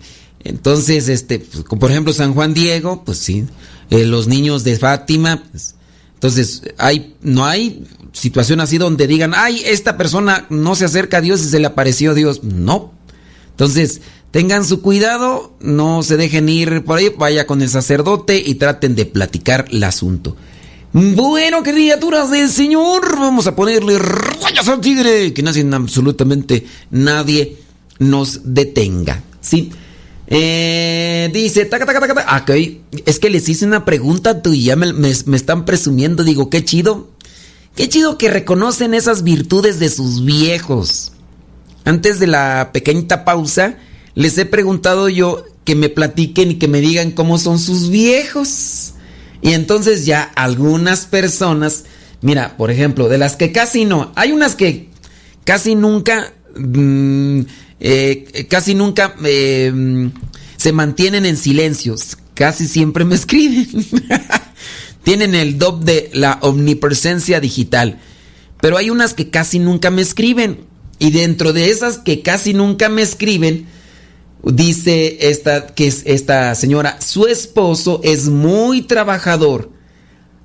entonces, 0.46 1.10
este, 1.10 1.40
pues, 1.40 1.66
por 1.78 1.92
ejemplo, 1.92 2.14
San 2.14 2.34
Juan 2.36 2.54
Diego, 2.54 3.04
pues 3.04 3.18
sí, 3.18 3.44
eh, 3.90 4.06
los 4.06 4.30
niños 4.30 4.64
de 4.64 4.80
Fátima, 4.80 5.44
pues, 5.52 5.76
entonces, 6.24 6.62
hay, 6.78 7.16
no 7.22 7.44
hay 7.44 7.84
situación 8.14 8.62
así 8.62 8.78
donde 8.78 9.08
digan, 9.08 9.34
ay, 9.36 9.62
esta 9.66 9.98
persona 9.98 10.46
no 10.50 10.74
se 10.74 10.86
acerca 10.86 11.18
a 11.18 11.22
Dios 11.22 11.42
y 11.42 11.50
se 11.50 11.60
le 11.60 11.68
apareció 11.68 12.14
Dios. 12.14 12.46
No. 12.46 12.94
Entonces, 13.50 14.00
tengan 14.32 14.64
su 14.64 14.82
cuidado, 14.82 15.54
no 15.60 16.02
se 16.02 16.16
dejen 16.16 16.48
ir 16.48 16.86
por 16.86 17.00
ahí, 17.00 17.12
vaya 17.18 17.46
con 17.46 17.62
el 17.62 17.68
sacerdote 17.68 18.42
y 18.42 18.56
traten 18.56 18.96
de 18.96 19.06
platicar 19.06 19.66
el 19.70 19.84
asunto. 19.84 20.38
Bueno, 20.94 21.62
criaturas 21.62 22.32
del 22.32 22.48
Señor, 22.48 23.20
vamos 23.20 23.46
a 23.48 23.54
ponerle 23.58 24.00
rayas 24.00 24.70
al 24.70 24.80
tigre, 24.80 25.34
que 25.34 25.44
no 25.44 25.52
absolutamente 25.76 26.66
nadie 26.90 27.58
nos 28.00 28.40
detenga. 28.46 29.22
¿sí? 29.42 29.74
Eh, 30.28 31.30
dice, 31.34 31.66
taca, 31.66 31.86
taca, 31.86 32.00
taca, 32.00 32.14
taca. 32.14 32.44
Okay. 32.44 32.82
Es 33.06 33.20
que 33.20 33.30
les 33.30 33.48
hice 33.50 33.66
una 33.66 33.86
pregunta 33.86 34.42
tú 34.42 34.54
y 34.54 34.64
ya 34.64 34.76
me, 34.76 35.10
están 35.10 35.66
presumiendo. 35.66 36.24
Digo, 36.24 36.50
qué 36.50 36.64
chido. 36.64 37.10
Qué 37.76 37.90
chido 37.90 38.18
que 38.18 38.30
reconocen 38.30 38.94
esas 38.94 39.24
virtudes 39.24 39.80
de 39.80 39.90
sus 39.90 40.24
viejos. 40.24 41.12
Antes 41.86 42.20
de 42.20 42.28
la 42.28 42.70
pequeñita 42.72 43.26
pausa, 43.26 43.78
les 44.16 44.38
he 44.38 44.46
preguntado 44.46 45.10
yo 45.10 45.44
que 45.66 45.76
me 45.76 45.90
platiquen 45.90 46.52
y 46.52 46.56
que 46.56 46.68
me 46.68 46.82
digan 46.82 47.12
cómo 47.12 47.38
son 47.40 47.60
sus 47.60 47.90
viejos. 47.90 48.94
Y 49.42 49.54
entonces 49.54 50.06
ya 50.06 50.24
algunas 50.36 51.06
personas, 51.08 51.86
mira, 52.22 52.56
por 52.58 52.72
ejemplo, 52.72 53.10
de 53.10 53.18
las 53.18 53.36
que 53.36 53.52
casi 53.52 53.86
no, 53.86 54.12
hay 54.16 54.32
unas 54.32 54.56
que 54.56 54.90
casi 55.44 55.76
nunca... 55.76 56.32
Mmm, 56.56 57.42
eh, 57.86 58.48
casi 58.50 58.76
nunca 58.76 59.14
eh, 59.26 60.10
se 60.56 60.72
mantienen 60.72 61.26
en 61.26 61.36
silencio, 61.36 61.96
casi 62.34 62.66
siempre 62.66 63.04
me 63.04 63.16
escriben. 63.22 63.68
Tienen 65.04 65.36
el 65.36 65.58
DOP 65.60 65.84
de 65.84 66.10
la 66.14 66.40
omnipresencia 66.42 67.42
digital, 67.42 68.00
pero 68.62 68.78
hay 68.78 68.90
unas 68.90 69.14
que 69.14 69.30
casi 69.30 69.60
nunca 69.60 69.92
me 69.92 70.02
escriben. 70.02 70.62
Y 70.98 71.12
dentro 71.12 71.52
de 71.52 71.70
esas 71.70 71.98
que 71.98 72.22
casi 72.22 72.54
nunca 72.54 72.88
me 72.88 73.02
escriben, 73.02 73.66
dice 74.42 75.18
esta, 75.30 75.68
que 75.68 75.88
es 75.88 76.04
esta 76.06 76.56
señora, 76.56 77.02
su 77.02 77.28
esposo 77.28 78.00
es 78.06 78.30
muy 78.30 78.84
trabajador. 78.84 79.72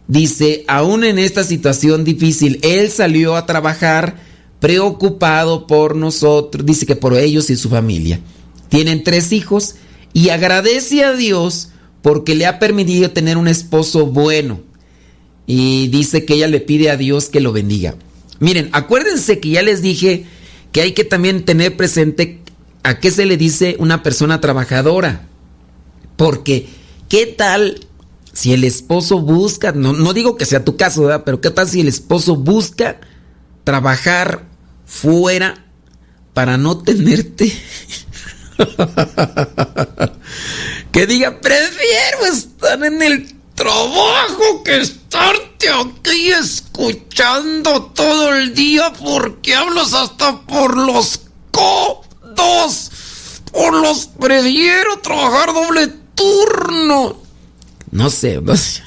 Dice, 0.08 0.64
aún 0.66 1.04
en 1.04 1.20
esta 1.20 1.44
situación 1.44 2.02
difícil, 2.02 2.58
él 2.62 2.90
salió 2.90 3.36
a 3.36 3.46
trabajar 3.46 4.27
preocupado 4.60 5.66
por 5.66 5.96
nosotros, 5.96 6.66
dice 6.66 6.86
que 6.86 6.96
por 6.96 7.14
ellos 7.14 7.50
y 7.50 7.56
su 7.56 7.68
familia. 7.68 8.20
Tienen 8.68 9.04
tres 9.04 9.32
hijos 9.32 9.76
y 10.12 10.30
agradece 10.30 11.04
a 11.04 11.12
Dios 11.12 11.70
porque 12.02 12.34
le 12.34 12.46
ha 12.46 12.58
permitido 12.58 13.10
tener 13.10 13.36
un 13.36 13.48
esposo 13.48 14.06
bueno. 14.06 14.60
Y 15.46 15.88
dice 15.88 16.24
que 16.24 16.34
ella 16.34 16.48
le 16.48 16.60
pide 16.60 16.90
a 16.90 16.96
Dios 16.96 17.28
que 17.28 17.40
lo 17.40 17.52
bendiga. 17.52 17.94
Miren, 18.40 18.68
acuérdense 18.72 19.40
que 19.40 19.50
ya 19.50 19.62
les 19.62 19.82
dije 19.82 20.26
que 20.72 20.82
hay 20.82 20.92
que 20.92 21.04
también 21.04 21.44
tener 21.44 21.76
presente 21.76 22.40
a 22.82 23.00
qué 23.00 23.10
se 23.10 23.26
le 23.26 23.36
dice 23.36 23.76
una 23.78 24.02
persona 24.02 24.40
trabajadora. 24.40 25.26
Porque, 26.16 26.68
¿qué 27.08 27.26
tal 27.26 27.86
si 28.32 28.52
el 28.52 28.64
esposo 28.64 29.20
busca, 29.20 29.72
no, 29.72 29.92
no 29.92 30.12
digo 30.12 30.36
que 30.36 30.44
sea 30.44 30.64
tu 30.64 30.76
caso, 30.76 31.10
pero 31.24 31.40
qué 31.40 31.50
tal 31.50 31.68
si 31.68 31.80
el 31.80 31.88
esposo 31.88 32.36
busca 32.36 33.00
trabajar 33.64 34.47
fuera 34.88 35.64
para 36.32 36.56
no 36.56 36.78
tenerte. 36.78 37.52
que 40.92 41.06
diga, 41.06 41.40
prefiero 41.40 42.26
estar 42.32 42.82
en 42.84 43.02
el 43.02 43.34
trabajo 43.54 44.64
que 44.64 44.80
estarte 44.80 45.68
aquí 45.68 46.30
escuchando 46.30 47.92
todo 47.94 48.34
el 48.34 48.54
día 48.54 48.92
porque 48.92 49.54
hablas 49.54 49.92
hasta 49.92 50.40
por 50.42 50.76
los 50.76 51.20
codos. 51.50 52.90
Por 53.52 53.74
los 53.74 54.06
prefiero 54.06 54.98
trabajar 55.00 55.52
doble 55.52 55.88
turno. 56.14 57.20
No 57.90 58.10
sé, 58.10 58.40
no. 58.40 58.82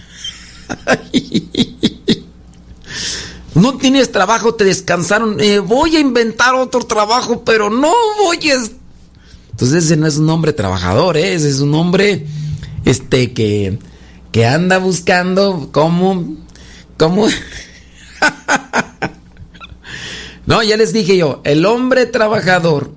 No 3.54 3.78
tienes 3.78 4.12
trabajo, 4.12 4.56
te 4.56 4.64
descansaron. 4.64 5.40
Eh, 5.40 5.60
voy 5.60 5.98
a 5.98 6.00
inventar 6.00 6.56
otro 6.56 6.86
trabajo, 6.86 7.44
pero 7.44 7.70
no 7.70 7.92
voy 8.24 8.50
a. 8.50 8.56
Entonces 9.52 9.86
ese 9.86 9.98
no 9.98 10.08
es 10.08 10.18
un 10.18 10.30
hombre 10.30 10.54
trabajador, 10.54 11.18
¿eh? 11.18 11.34
ese 11.34 11.50
es 11.50 11.60
un 11.60 11.76
hombre 11.76 12.26
este, 12.86 13.34
que, 13.34 13.78
que 14.32 14.46
anda 14.46 14.78
buscando 14.78 15.70
cómo. 15.72 16.38
cómo. 16.98 17.28
no, 20.46 20.64
ya 20.64 20.78
les 20.78 20.94
dije 20.94 21.18
yo, 21.18 21.42
el 21.44 21.66
hombre 21.66 22.06
trabajador 22.06 22.94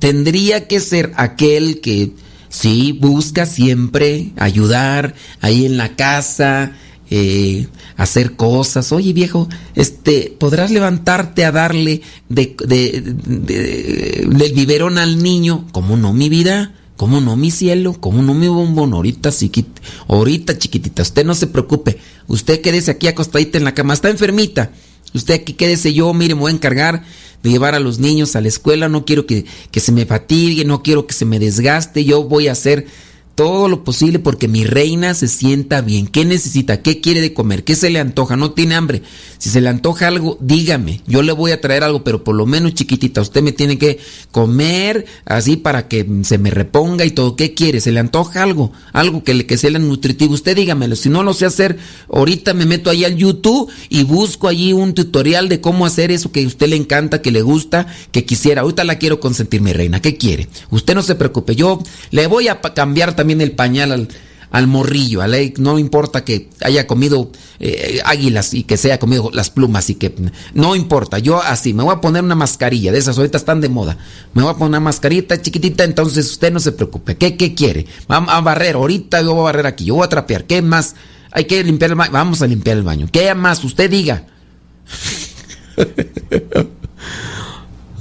tendría 0.00 0.66
que 0.66 0.80
ser 0.80 1.12
aquel 1.16 1.80
que 1.80 2.12
sí 2.48 2.92
busca 2.92 3.46
siempre 3.46 4.32
ayudar 4.36 5.14
ahí 5.40 5.64
en 5.64 5.76
la 5.76 5.96
casa, 5.96 6.72
eh, 7.10 7.66
hacer 7.96 8.36
cosas. 8.36 8.92
Oye, 8.92 9.12
viejo, 9.12 9.48
este, 9.74 10.34
¿podrás 10.38 10.70
levantarte 10.70 11.44
a 11.44 11.52
darle 11.52 12.02
de, 12.28 12.56
del 13.02 14.52
biberón 14.52 14.98
al 14.98 15.22
niño? 15.22 15.66
¿Cómo 15.72 15.96
no, 15.96 16.12
mi 16.12 16.28
vida? 16.28 16.74
¿Cómo 16.96 17.20
no, 17.20 17.36
mi 17.36 17.50
cielo? 17.50 17.94
¿Cómo 18.00 18.22
no, 18.22 18.34
mi 18.34 18.48
bombón? 18.48 18.92
Ahorita, 18.92 19.32
chiquita, 19.32 19.82
ahorita, 20.08 20.56
chiquitita, 20.58 21.02
usted 21.02 21.24
no 21.24 21.34
se 21.34 21.48
preocupe. 21.48 21.98
Usted 22.28 22.60
quédese 22.60 22.92
aquí 22.92 23.08
acostadita 23.08 23.58
en 23.58 23.64
la 23.64 23.74
cama. 23.74 23.94
Está 23.94 24.10
enfermita. 24.10 24.70
Usted 25.12 25.34
aquí 25.34 25.52
quédese 25.52 25.92
yo, 25.92 26.12
mire, 26.14 26.34
me 26.34 26.42
voy 26.42 26.52
a 26.52 26.54
encargar 26.54 27.04
de 27.42 27.50
llevar 27.50 27.74
a 27.74 27.80
los 27.80 27.98
niños 27.98 28.36
a 28.36 28.40
la 28.40 28.48
escuela. 28.48 28.88
No 28.88 29.04
quiero 29.04 29.26
que, 29.26 29.44
que 29.70 29.80
se 29.80 29.92
me 29.92 30.06
fatigue, 30.06 30.64
no 30.64 30.82
quiero 30.82 31.06
que 31.06 31.14
se 31.14 31.24
me 31.24 31.38
desgaste. 31.38 32.04
Yo 32.04 32.24
voy 32.24 32.48
a 32.48 32.52
hacer 32.52 32.86
todo 33.34 33.68
lo 33.68 33.82
posible 33.82 34.18
porque 34.18 34.46
mi 34.46 34.64
reina 34.64 35.12
se 35.14 35.26
sienta 35.26 35.80
bien. 35.80 36.06
¿Qué 36.06 36.24
necesita? 36.24 36.82
¿Qué 36.82 37.00
quiere 37.00 37.20
de 37.20 37.34
comer? 37.34 37.64
¿Qué 37.64 37.74
se 37.74 37.90
le 37.90 37.98
antoja? 37.98 38.36
No 38.36 38.52
tiene 38.52 38.76
hambre. 38.76 39.02
Si 39.38 39.50
se 39.50 39.60
le 39.60 39.68
antoja 39.68 40.06
algo, 40.06 40.38
dígame. 40.40 41.00
Yo 41.06 41.22
le 41.22 41.32
voy 41.32 41.50
a 41.50 41.60
traer 41.60 41.82
algo, 41.82 42.04
pero 42.04 42.22
por 42.22 42.36
lo 42.36 42.46
menos 42.46 42.74
chiquitita, 42.74 43.20
usted 43.20 43.42
me 43.42 43.52
tiene 43.52 43.76
que 43.76 43.98
comer 44.30 45.06
así 45.24 45.56
para 45.56 45.88
que 45.88 46.06
se 46.22 46.38
me 46.38 46.50
reponga 46.50 47.04
y 47.04 47.10
todo. 47.10 47.34
¿Qué 47.34 47.54
quiere? 47.54 47.80
¿Se 47.80 47.90
le 47.90 48.00
antoja 48.00 48.42
algo? 48.42 48.72
Algo 48.92 49.24
que, 49.24 49.34
le, 49.34 49.46
que 49.46 49.58
sea 49.58 49.70
nutritivo. 49.70 50.32
Usted 50.34 50.56
dígamelo. 50.56 50.94
Si 50.94 51.08
no 51.08 51.24
lo 51.24 51.34
sé 51.34 51.46
hacer, 51.46 51.76
ahorita 52.12 52.54
me 52.54 52.66
meto 52.66 52.88
ahí 52.88 53.04
al 53.04 53.16
YouTube 53.16 53.70
y 53.88 54.04
busco 54.04 54.46
allí 54.46 54.72
un 54.72 54.94
tutorial 54.94 55.48
de 55.48 55.60
cómo 55.60 55.86
hacer 55.86 56.12
eso 56.12 56.30
que 56.30 56.44
a 56.44 56.46
usted 56.46 56.68
le 56.68 56.76
encanta, 56.76 57.20
que 57.20 57.32
le 57.32 57.42
gusta, 57.42 57.88
que 58.12 58.24
quisiera. 58.24 58.62
Ahorita 58.62 58.84
la 58.84 58.98
quiero 58.98 59.18
consentir, 59.18 59.60
mi 59.60 59.72
reina. 59.72 60.00
¿Qué 60.00 60.16
quiere? 60.16 60.48
Usted 60.70 60.94
no 60.94 61.02
se 61.02 61.16
preocupe. 61.16 61.56
Yo 61.56 61.82
le 62.12 62.28
voy 62.28 62.46
a 62.46 62.60
cambiar 62.60 63.16
también 63.16 63.23
el 63.30 63.52
pañal 63.52 64.08
al 64.50 64.66
morrillo, 64.68 65.20
no 65.58 65.80
importa 65.80 66.24
que 66.24 66.48
haya 66.60 66.86
comido 66.86 67.32
eh, 67.58 68.00
águilas 68.04 68.54
y 68.54 68.62
que 68.62 68.76
se 68.76 68.88
haya 68.88 69.00
comido 69.00 69.30
las 69.32 69.50
plumas 69.50 69.90
y 69.90 69.96
que 69.96 70.14
no 70.54 70.76
importa, 70.76 71.18
yo 71.18 71.42
así, 71.42 71.74
me 71.74 71.82
voy 71.82 71.92
a 71.92 72.00
poner 72.00 72.22
una 72.22 72.36
mascarilla, 72.36 72.92
de 72.92 72.98
esas 72.98 73.18
ahorita 73.18 73.36
están 73.36 73.60
de 73.60 73.68
moda, 73.68 73.98
me 74.32 74.42
voy 74.42 74.52
a 74.52 74.54
poner 74.54 74.68
una 74.68 74.80
mascarita 74.80 75.42
chiquitita, 75.42 75.82
entonces 75.82 76.30
usted 76.30 76.52
no 76.52 76.60
se 76.60 76.70
preocupe, 76.70 77.16
¿qué, 77.16 77.36
qué 77.36 77.54
quiere? 77.54 77.86
Vamos 78.06 78.32
a 78.32 78.40
barrer, 78.42 78.76
ahorita 78.76 79.22
yo 79.22 79.34
voy 79.34 79.40
a 79.40 79.44
barrer 79.44 79.66
aquí, 79.66 79.86
yo 79.86 79.96
voy 79.96 80.04
a 80.04 80.08
trapear, 80.08 80.44
¿qué 80.44 80.62
más? 80.62 80.94
Hay 81.32 81.46
que 81.46 81.64
limpiar 81.64 81.90
el 81.90 81.96
baño, 81.96 82.12
vamos 82.12 82.40
a 82.40 82.46
limpiar 82.46 82.76
el 82.76 82.84
baño, 82.84 83.08
¿qué 83.10 83.34
más? 83.34 83.64
Usted 83.64 83.90
diga. 83.90 84.24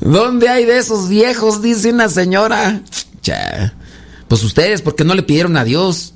¿Dónde 0.02 0.50
hay 0.50 0.66
de 0.66 0.78
esos 0.78 1.10
viejos? 1.10 1.62
Dice 1.62 1.92
una 1.92 2.10
señora. 2.10 2.82
Pues 4.34 4.44
ustedes, 4.44 4.82
porque 4.82 5.04
no 5.04 5.14
le 5.14 5.22
pidieron 5.22 5.58
a 5.58 5.64
Dios? 5.64 6.16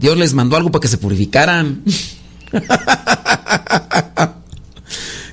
Dios 0.00 0.16
les 0.16 0.34
mandó 0.34 0.56
algo 0.56 0.72
para 0.72 0.80
que 0.80 0.88
se 0.88 0.98
purificaran. 0.98 1.84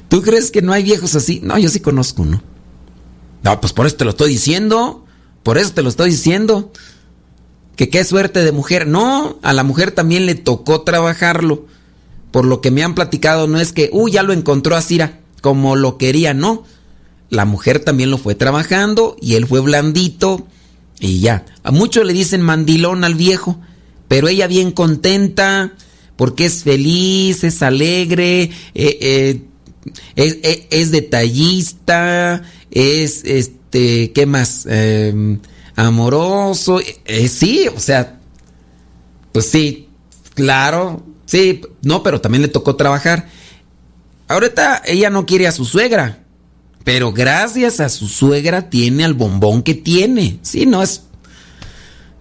¿Tú 0.08 0.22
crees 0.22 0.52
que 0.52 0.62
no 0.62 0.72
hay 0.72 0.84
viejos 0.84 1.16
así? 1.16 1.40
No, 1.42 1.58
yo 1.58 1.70
sí 1.70 1.80
conozco, 1.80 2.26
¿no? 2.26 2.44
No, 3.42 3.60
pues 3.60 3.74
por 3.74 3.88
eso 3.88 3.96
te 3.96 4.06
lo 4.06 4.12
estoy 4.12 4.30
diciendo. 4.30 5.04
Por 5.42 5.58
eso 5.58 5.74
te 5.74 5.82
lo 5.82 5.90
estoy 5.90 6.12
diciendo. 6.12 6.72
Que 7.76 7.90
qué 7.90 8.04
suerte 8.04 8.44
de 8.44 8.52
mujer. 8.52 8.86
No, 8.86 9.40
a 9.42 9.52
la 9.52 9.64
mujer 9.64 9.90
también 9.90 10.28
le 10.28 10.36
tocó 10.36 10.82
trabajarlo. 10.82 11.66
Por 12.30 12.46
lo 12.46 12.62
que 12.62 12.70
me 12.70 12.84
han 12.84 12.94
platicado, 12.94 13.48
no 13.48 13.60
es 13.60 13.74
que, 13.74 13.90
uy, 13.92 14.12
ya 14.12 14.22
lo 14.22 14.34
encontró 14.34 14.76
a 14.76 14.82
Cira 14.84 15.22
como 15.42 15.76
lo 15.76 15.98
quería, 15.98 16.36
no. 16.36 16.66
La 17.32 17.46
mujer 17.46 17.80
también 17.80 18.12
lo 18.12 18.20
fue 18.20 18.36
trabajando 18.36 19.18
y 19.20 19.34
él 19.34 19.48
fue 19.48 19.60
blandito 19.60 20.46
y 21.04 21.20
ya. 21.20 21.46
A 21.64 21.72
muchos 21.72 22.06
le 22.06 22.14
dicen 22.14 22.42
mandilón 22.42 23.04
al 23.04 23.16
viejo 23.16 23.60
pero 24.14 24.28
ella 24.28 24.46
bien 24.46 24.72
contenta 24.72 25.74
porque 26.18 26.46
es 26.46 26.62
feliz, 26.62 27.44
es 27.44 27.64
alegre, 27.64 28.52
eh, 28.76 29.42
eh, 30.16 30.68
es, 30.70 30.92
detallista, 30.92 32.44
es, 32.70 33.24
este, 33.26 34.12
¿qué 34.12 34.28
más? 34.28 34.68
Em, 34.68 35.40
amoroso, 35.76 36.80
eh, 37.06 37.28
sí, 37.28 37.68
o 37.76 37.80
sea, 37.80 38.20
pues 39.32 39.48
sí, 39.48 39.90
claro, 40.36 41.04
sí, 41.26 41.62
no, 41.82 42.04
pero 42.04 42.22
también 42.22 42.44
le 42.44 42.50
tocó 42.50 42.76
trabajar. 42.76 43.28
Ahorita 44.28 44.84
ella 44.86 45.10
no 45.10 45.26
quiere 45.26 45.48
a 45.48 45.52
su 45.52 45.66
suegra, 45.66 46.23
pero 46.84 47.14
gracias 47.14 47.80
a 47.80 47.90
su 47.90 48.08
suegra 48.08 48.70
tiene 48.70 49.06
al 49.06 49.14
bombón 49.14 49.64
que 49.64 49.74
tiene. 49.74 50.40
Sí, 50.42 50.66
no 50.66 50.84
es 50.84 51.04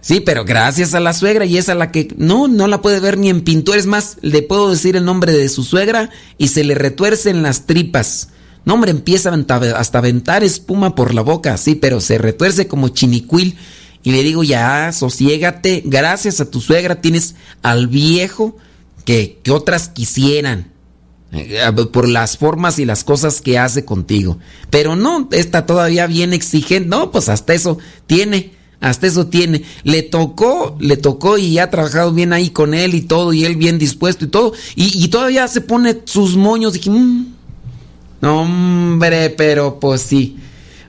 Sí, 0.03 0.19
pero 0.19 0.43
gracias 0.43 0.93
a 0.95 0.99
la 0.99 1.13
suegra 1.13 1.45
y 1.45 1.57
es 1.57 1.69
a 1.69 1.75
la 1.75 1.89
que 1.89 2.13
no, 2.17 2.49
no 2.49 2.67
la 2.67 2.81
puede 2.81 2.99
ver 2.99 3.17
ni 3.17 3.29
en 3.29 3.39
pintura. 3.39 3.79
Es 3.79 3.85
más, 3.85 4.17
le 4.19 4.41
puedo 4.41 4.69
decir 4.69 4.97
el 4.97 5.05
nombre 5.05 5.31
de 5.31 5.47
su 5.47 5.63
suegra 5.63 6.09
y 6.37 6.49
se 6.49 6.65
le 6.65 6.75
retuercen 6.75 7.41
las 7.41 7.65
tripas. 7.65 8.27
No, 8.65 8.73
hombre, 8.73 8.91
empieza 8.91 9.33
hasta 9.77 9.97
aventar 9.97 10.43
espuma 10.43 10.93
por 10.93 11.13
la 11.13 11.21
boca, 11.21 11.55
sí, 11.55 11.75
pero 11.75 12.01
se 12.01 12.17
retuerce 12.17 12.67
como 12.67 12.89
chinicuil. 12.89 13.55
Y 14.03 14.11
le 14.11 14.23
digo, 14.23 14.43
ya, 14.43 14.91
sosiégate, 14.91 15.83
gracias 15.85 16.41
a 16.41 16.51
tu 16.51 16.59
suegra 16.59 16.99
tienes 16.99 17.35
al 17.61 17.87
viejo 17.87 18.57
que, 19.05 19.39
que 19.41 19.51
otras 19.51 19.87
quisieran 19.87 20.72
por 21.91 22.07
las 22.07 22.37
formas 22.37 22.77
y 22.79 22.85
las 22.85 23.03
cosas 23.03 23.41
que 23.41 23.57
hace 23.57 23.85
contigo. 23.85 24.37
Pero 24.69 24.95
no, 24.95 25.27
está 25.31 25.65
todavía 25.65 26.05
bien 26.07 26.33
exigente. 26.33 26.87
No, 26.89 27.11
pues 27.11 27.29
hasta 27.29 27.53
eso 27.53 27.77
tiene. 28.05 28.51
Hasta 28.79 29.07
eso 29.07 29.27
tiene. 29.27 29.63
Le 29.83 30.03
tocó, 30.03 30.75
le 30.79 30.97
tocó 30.97 31.37
y 31.37 31.57
ha 31.57 31.69
trabajado 31.69 32.11
bien 32.11 32.33
ahí 32.33 32.49
con 32.49 32.73
él 32.73 32.93
y 32.93 33.01
todo, 33.01 33.31
y 33.31 33.45
él 33.45 33.55
bien 33.55 33.79
dispuesto 33.79 34.25
y 34.25 34.27
todo. 34.27 34.53
Y, 34.75 35.07
todavía 35.07 35.47
se 35.47 35.61
pone 35.61 36.01
sus 36.03 36.35
moños. 36.35 36.73
Dije, 36.73 36.89
mm, 36.89 37.33
hombre, 38.21 39.29
pero 39.31 39.79
pues 39.79 40.01
sí. 40.01 40.37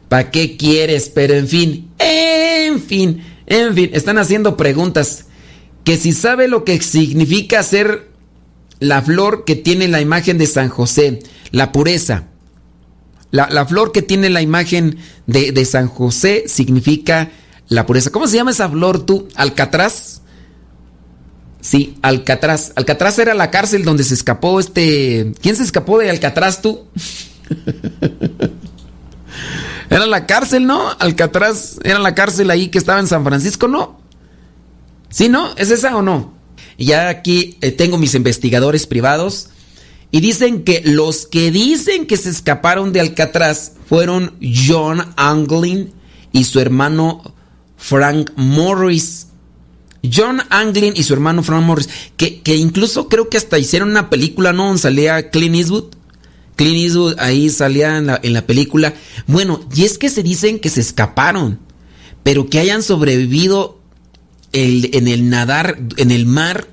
¿Para 0.09 0.31
qué 0.31 0.57
quieres? 0.57 1.09
Pero 1.09 1.35
en 1.35 1.49
fin, 1.49 1.89
en 1.99 2.81
fin, 2.81 3.23
en 3.47 3.75
fin. 3.75 3.91
Están 3.93 4.19
haciendo 4.19 4.57
preguntas. 4.57 5.27
Que 5.85 5.97
si 5.97 6.13
sabe 6.13 6.49
lo 6.49 6.65
que 6.65 6.81
significa 6.81 7.63
ser 7.63 8.14
la 8.85 9.01
flor 9.01 9.45
que 9.45 9.57
tiene 9.57 9.89
la 9.89 10.01
imagen 10.01 10.37
de 10.37 10.47
San 10.47 10.69
José, 10.69 11.21
la 11.51 11.73
pureza. 11.73 12.25
La, 13.31 13.67
flor 13.67 13.91
que 13.91 14.03
tiene 14.03 14.31
la 14.31 14.43
imagen 14.43 14.99
de, 15.27 15.51
de 15.51 15.65
San 15.65 15.89
José 15.89 16.45
significa 16.47 17.33
la 17.69 17.85
pureza. 17.85 18.11
¿Cómo 18.11 18.29
se 18.29 18.37
llama 18.37 18.53
esa 18.53 18.69
flor 18.69 19.05
tú? 19.05 19.27
¿Alcatraz? 19.35 20.21
Sí, 21.61 21.99
Alcatraz. 22.03 22.73
Alcatraz 22.77 23.19
era 23.19 23.35
la 23.35 23.51
cárcel 23.51 23.85
donde 23.85 24.05
se 24.05 24.15
escapó 24.15 24.61
este... 24.61 25.33
¿Quién 25.41 25.57
se 25.57 25.65
escapó 25.65 25.99
de 25.99 26.11
Alcatraz 26.11 26.63
tú? 26.63 26.87
era 29.91 30.07
la 30.07 30.27
cárcel, 30.27 30.67
¿no? 30.67 30.91
Alcatraz 31.01 31.79
era 31.83 31.99
la 31.99 32.15
cárcel 32.15 32.51
ahí 32.51 32.69
que 32.69 32.79
estaba 32.79 33.01
en 33.01 33.09
San 33.09 33.25
Francisco, 33.25 33.67
¿no? 33.67 33.99
¿Sí, 35.09 35.29
no? 35.29 35.57
¿Es 35.57 35.73
esa 35.73 35.97
o 35.97 36.03
no? 36.03 36.34
Ya 36.79 37.09
aquí 37.09 37.57
eh, 37.61 37.71
tengo 37.71 37.99
mis 37.99 38.15
investigadores 38.15 38.87
privados 38.87 39.49
y 40.11 40.21
dicen 40.21 40.63
que 40.63 40.81
los 40.85 41.27
que 41.27 41.51
dicen 41.51 42.07
que 42.07 42.17
se 42.17 42.31
escaparon 42.31 42.93
de 42.93 43.01
Alcatraz 43.01 43.73
fueron 43.89 44.35
John 44.41 45.13
Anglin 45.17 45.93
y 46.33 46.45
su 46.45 46.61
hermano 46.61 47.35
Frank 47.77 48.31
Morris. 48.37 49.27
John 50.13 50.43
Anglin 50.51 50.95
y 50.97 51.03
su 51.03 51.15
hermano 51.15 51.43
Frank 51.43 51.65
Morris, 51.65 51.89
que, 52.17 52.43
incluso 52.57 53.09
creo 53.09 53.29
que 53.29 53.39
hasta 53.39 53.59
hicieron 53.59 53.91
una 53.91 54.11
película, 54.11 54.53
¿no? 54.53 54.77
Salía 54.79 55.31
Clint 55.31 55.57
Eastwood. 55.57 55.95
Clint 56.57 56.77
Eastwood 56.77 57.19
ahí 57.19 57.51
salía 57.51 57.97
en 57.97 58.07
la, 58.07 58.47
película. 58.47 58.95
Bueno, 59.27 59.67
y 59.75 59.85
es 59.85 59.99
que 59.99 60.11
se 60.11 60.23
dicen 60.23 60.61
que 60.61 60.69
se 60.69 60.81
escaparon, 60.81 61.59
pero 62.23 62.49
que 62.49 62.59
hayan 62.59 62.83
sobrevivido 62.83 63.81
en 64.55 65.09
el 65.09 65.29
nadar, 65.29 65.79
en 65.97 66.11
el 66.11 66.27
mar, 66.27 66.69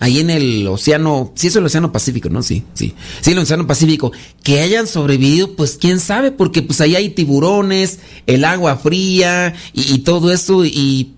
ahí 0.00 0.18
en 0.18 0.30
el 0.30 0.66
océano, 0.66 1.32
sí 1.36 1.46
es 1.46 1.56
el 1.56 1.64
océano 1.64 1.92
Pacífico, 1.92 2.28
¿no? 2.30 2.42
Sí, 2.42 2.64
sí, 2.74 2.94
sí, 3.20 3.30
el 3.32 3.38
océano 3.38 3.66
Pacífico, 3.66 4.12
que 4.42 4.60
hayan 4.60 4.86
sobrevivido, 4.86 5.54
pues 5.54 5.76
quién 5.80 6.00
sabe, 6.00 6.32
porque 6.32 6.62
pues 6.62 6.80
ahí 6.80 6.96
hay 6.96 7.10
tiburones, 7.10 8.00
el 8.26 8.44
agua 8.44 8.76
fría 8.76 9.54
y, 9.74 9.98
todo 9.98 10.32
eso, 10.32 10.64
y 10.64 11.12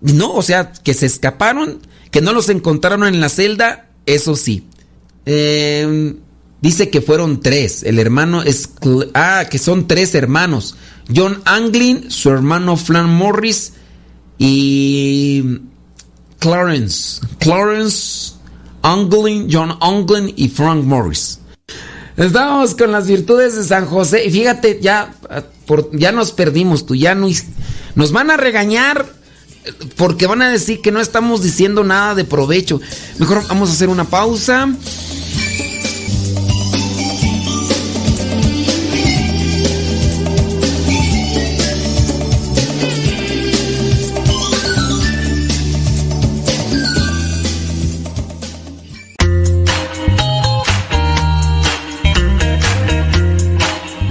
no, 0.00 0.34
o 0.34 0.42
sea, 0.42 0.72
que 0.72 0.92
se 0.92 1.06
escaparon, 1.06 1.78
que 2.10 2.20
no 2.20 2.32
los 2.32 2.48
encontraron 2.48 3.06
en 3.06 3.20
la 3.20 3.28
celda, 3.28 3.90
eso 4.06 4.36
sí. 4.36 4.64
Em, 5.24 6.16
dice 6.60 6.90
que 6.90 7.00
fueron 7.00 7.40
tres, 7.40 7.84
el 7.84 8.00
hermano 8.00 8.42
es, 8.42 8.70
ah, 9.14 9.46
que 9.48 9.58
son 9.58 9.86
tres 9.86 10.14
hermanos, 10.16 10.76
John 11.14 11.40
Anglin, 11.44 12.10
su 12.10 12.30
hermano 12.30 12.76
Flan 12.76 13.08
Morris 13.08 13.72
y 14.38 15.60
Clarence, 16.38 17.20
Clarence 17.38 18.34
Anglin, 18.82 19.48
John 19.50 19.76
Anglin 19.80 20.32
y 20.36 20.48
Frank 20.48 20.84
Morris. 20.84 21.40
Estamos 22.16 22.74
con 22.74 22.92
las 22.92 23.06
virtudes 23.06 23.56
de 23.56 23.64
San 23.64 23.86
José 23.86 24.24
y 24.24 24.30
fíjate, 24.30 24.78
ya, 24.80 25.14
ya 25.92 26.12
nos 26.12 26.32
perdimos, 26.32 26.86
tú 26.86 26.94
ya 26.94 27.14
no, 27.14 27.28
nos 27.94 28.12
van 28.12 28.30
a 28.30 28.36
regañar 28.36 29.06
porque 29.96 30.26
van 30.26 30.42
a 30.42 30.50
decir 30.50 30.80
que 30.80 30.92
no 30.92 31.00
estamos 31.00 31.42
diciendo 31.42 31.84
nada 31.84 32.14
de 32.14 32.24
provecho. 32.24 32.80
Mejor 33.18 33.46
vamos 33.48 33.70
a 33.70 33.72
hacer 33.72 33.88
una 33.88 34.04
pausa. 34.04 34.68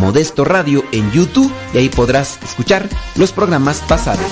Modesto 0.00 0.44
Radio 0.44 0.84
en 0.92 1.10
YouTube 1.12 1.52
y 1.72 1.78
ahí 1.78 1.88
podrás 1.88 2.38
escuchar 2.42 2.88
los 3.16 3.32
programas 3.32 3.80
pasados. 3.80 4.26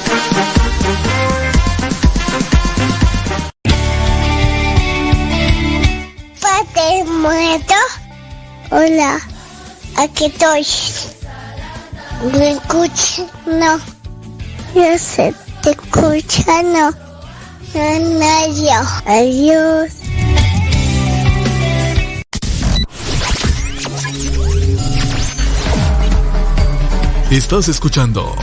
Padre 6.41 7.05
muerto. 7.05 7.75
Hola, 8.71 9.21
aquí 9.97 10.27
estoy. 10.27 10.67
¿Me 12.33 12.53
escuchas? 12.53 13.25
No. 13.47 13.79
Yo 14.75 14.99
sé, 14.99 15.35
te 15.63 15.71
escucha, 15.71 16.63
no. 16.63 16.91
No, 17.75 17.99
no, 18.19 18.55
yo. 18.55 18.81
Adiós. 19.07 20.00
Estás 27.31 27.69
escuchando 27.69 28.35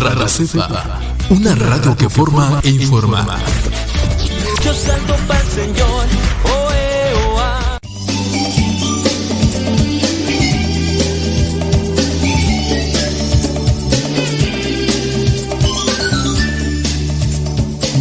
Radio 0.00 0.26
Cepa, 0.26 1.00
una 1.30 1.54
radio 1.54 1.96
que 1.96 2.10
forma 2.10 2.60
e 2.64 2.70
informa. 2.70 3.24
Yo 4.64 4.74
salto 4.74 5.14
para 5.28 5.40
el 5.40 5.46
Señor. 5.46 6.06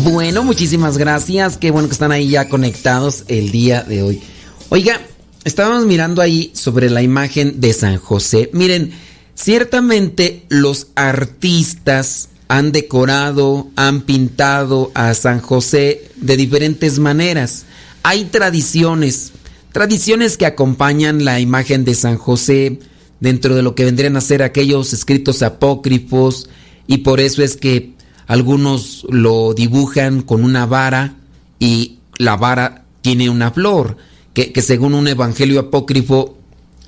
Bueno, 0.05 0.43
muchísimas 0.43 0.97
gracias. 0.97 1.57
Qué 1.57 1.69
bueno 1.69 1.87
que 1.87 1.93
están 1.93 2.11
ahí 2.11 2.29
ya 2.29 2.49
conectados 2.49 3.25
el 3.27 3.51
día 3.51 3.83
de 3.83 4.01
hoy. 4.01 4.23
Oiga, 4.69 5.01
estábamos 5.43 5.85
mirando 5.85 6.23
ahí 6.23 6.51
sobre 6.55 6.89
la 6.89 7.03
imagen 7.03 7.61
de 7.61 7.73
San 7.73 7.97
José. 7.97 8.49
Miren, 8.53 9.04
ciertamente 9.35 10.45
los 10.49 10.87
artistas 10.95 12.29
han 12.47 12.71
decorado, 12.71 13.67
han 13.75 14.01
pintado 14.01 14.91
a 14.93 15.13
San 15.13 15.39
José 15.41 16.09
de 16.15 16.37
diferentes 16.37 16.99
maneras. 16.99 17.65
Hay 18.03 18.25
tradiciones, 18.25 19.31
tradiciones 19.71 20.37
que 20.37 20.45
acompañan 20.45 21.25
la 21.25 21.39
imagen 21.39 21.85
de 21.85 21.95
San 21.95 22.17
José 22.17 22.79
dentro 23.19 23.55
de 23.55 23.63
lo 23.63 23.75
que 23.75 23.85
vendrían 23.85 24.17
a 24.17 24.21
ser 24.21 24.43
aquellos 24.43 24.93
escritos 24.93 25.41
apócrifos 25.41 26.49
y 26.87 26.97
por 26.97 27.19
eso 27.19 27.43
es 27.43 27.57
que 27.57 27.93
algunos 28.27 29.05
lo 29.09 29.53
dibujan 29.53 30.21
con 30.21 30.43
una 30.43 30.65
vara 30.65 31.15
y 31.59 31.99
la 32.17 32.35
vara 32.35 32.85
tiene 33.01 33.29
una 33.29 33.51
flor, 33.51 33.97
que, 34.33 34.51
que 34.51 34.61
según 34.61 34.93
un 34.93 35.07
evangelio 35.07 35.59
apócrifo 35.59 36.37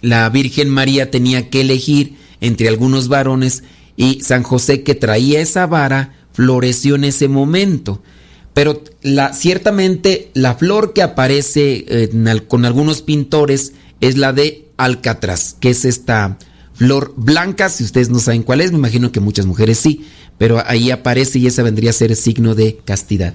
la 0.02 0.30
Virgen 0.30 0.70
María 0.70 1.10
tenía 1.10 1.50
que 1.50 1.62
elegir 1.62 2.16
entre 2.42 2.68
algunos 2.68 3.08
varones 3.08 3.64
y 3.96 4.22
San 4.22 4.44
José 4.44 4.84
que 4.84 4.96
traía 4.96 5.42
esa 5.42 5.66
vara 5.66 6.14
floreció 6.34 6.96
en 6.96 7.04
ese 7.04 7.28
momento. 7.28 8.02
Pero 8.54 8.84
la, 9.02 9.34
ciertamente 9.34 10.32
la 10.34 10.56
flor 10.56 10.94
que 10.94 11.02
aparece 11.02 12.10
con 12.48 12.66
algunos 12.66 13.02
pintores 13.02 13.74
es 14.02 14.18
la 14.18 14.34
de 14.34 14.70
alcatraz, 14.78 15.56
que 15.60 15.70
es 15.72 15.86
esta 15.86 16.38
flor 16.74 17.14
blanca, 17.18 17.70
si 17.70 17.84
ustedes 17.84 18.10
no 18.10 18.20
saben 18.20 18.44
cuál 18.44 18.62
es, 18.62 18.72
me 18.72 18.78
imagino 18.78 19.12
que 19.12 19.20
muchas 19.20 19.48
mujeres 19.48 19.80
sí, 19.80 20.06
pero 20.38 20.62
ahí 20.66 20.92
aparece 20.92 21.40
y 21.40 21.48
esa 21.48 21.64
vendría 21.64 21.90
a 21.90 21.94
ser 21.94 22.16
signo 22.16 22.54
de 22.54 22.78
castidad. 22.86 23.34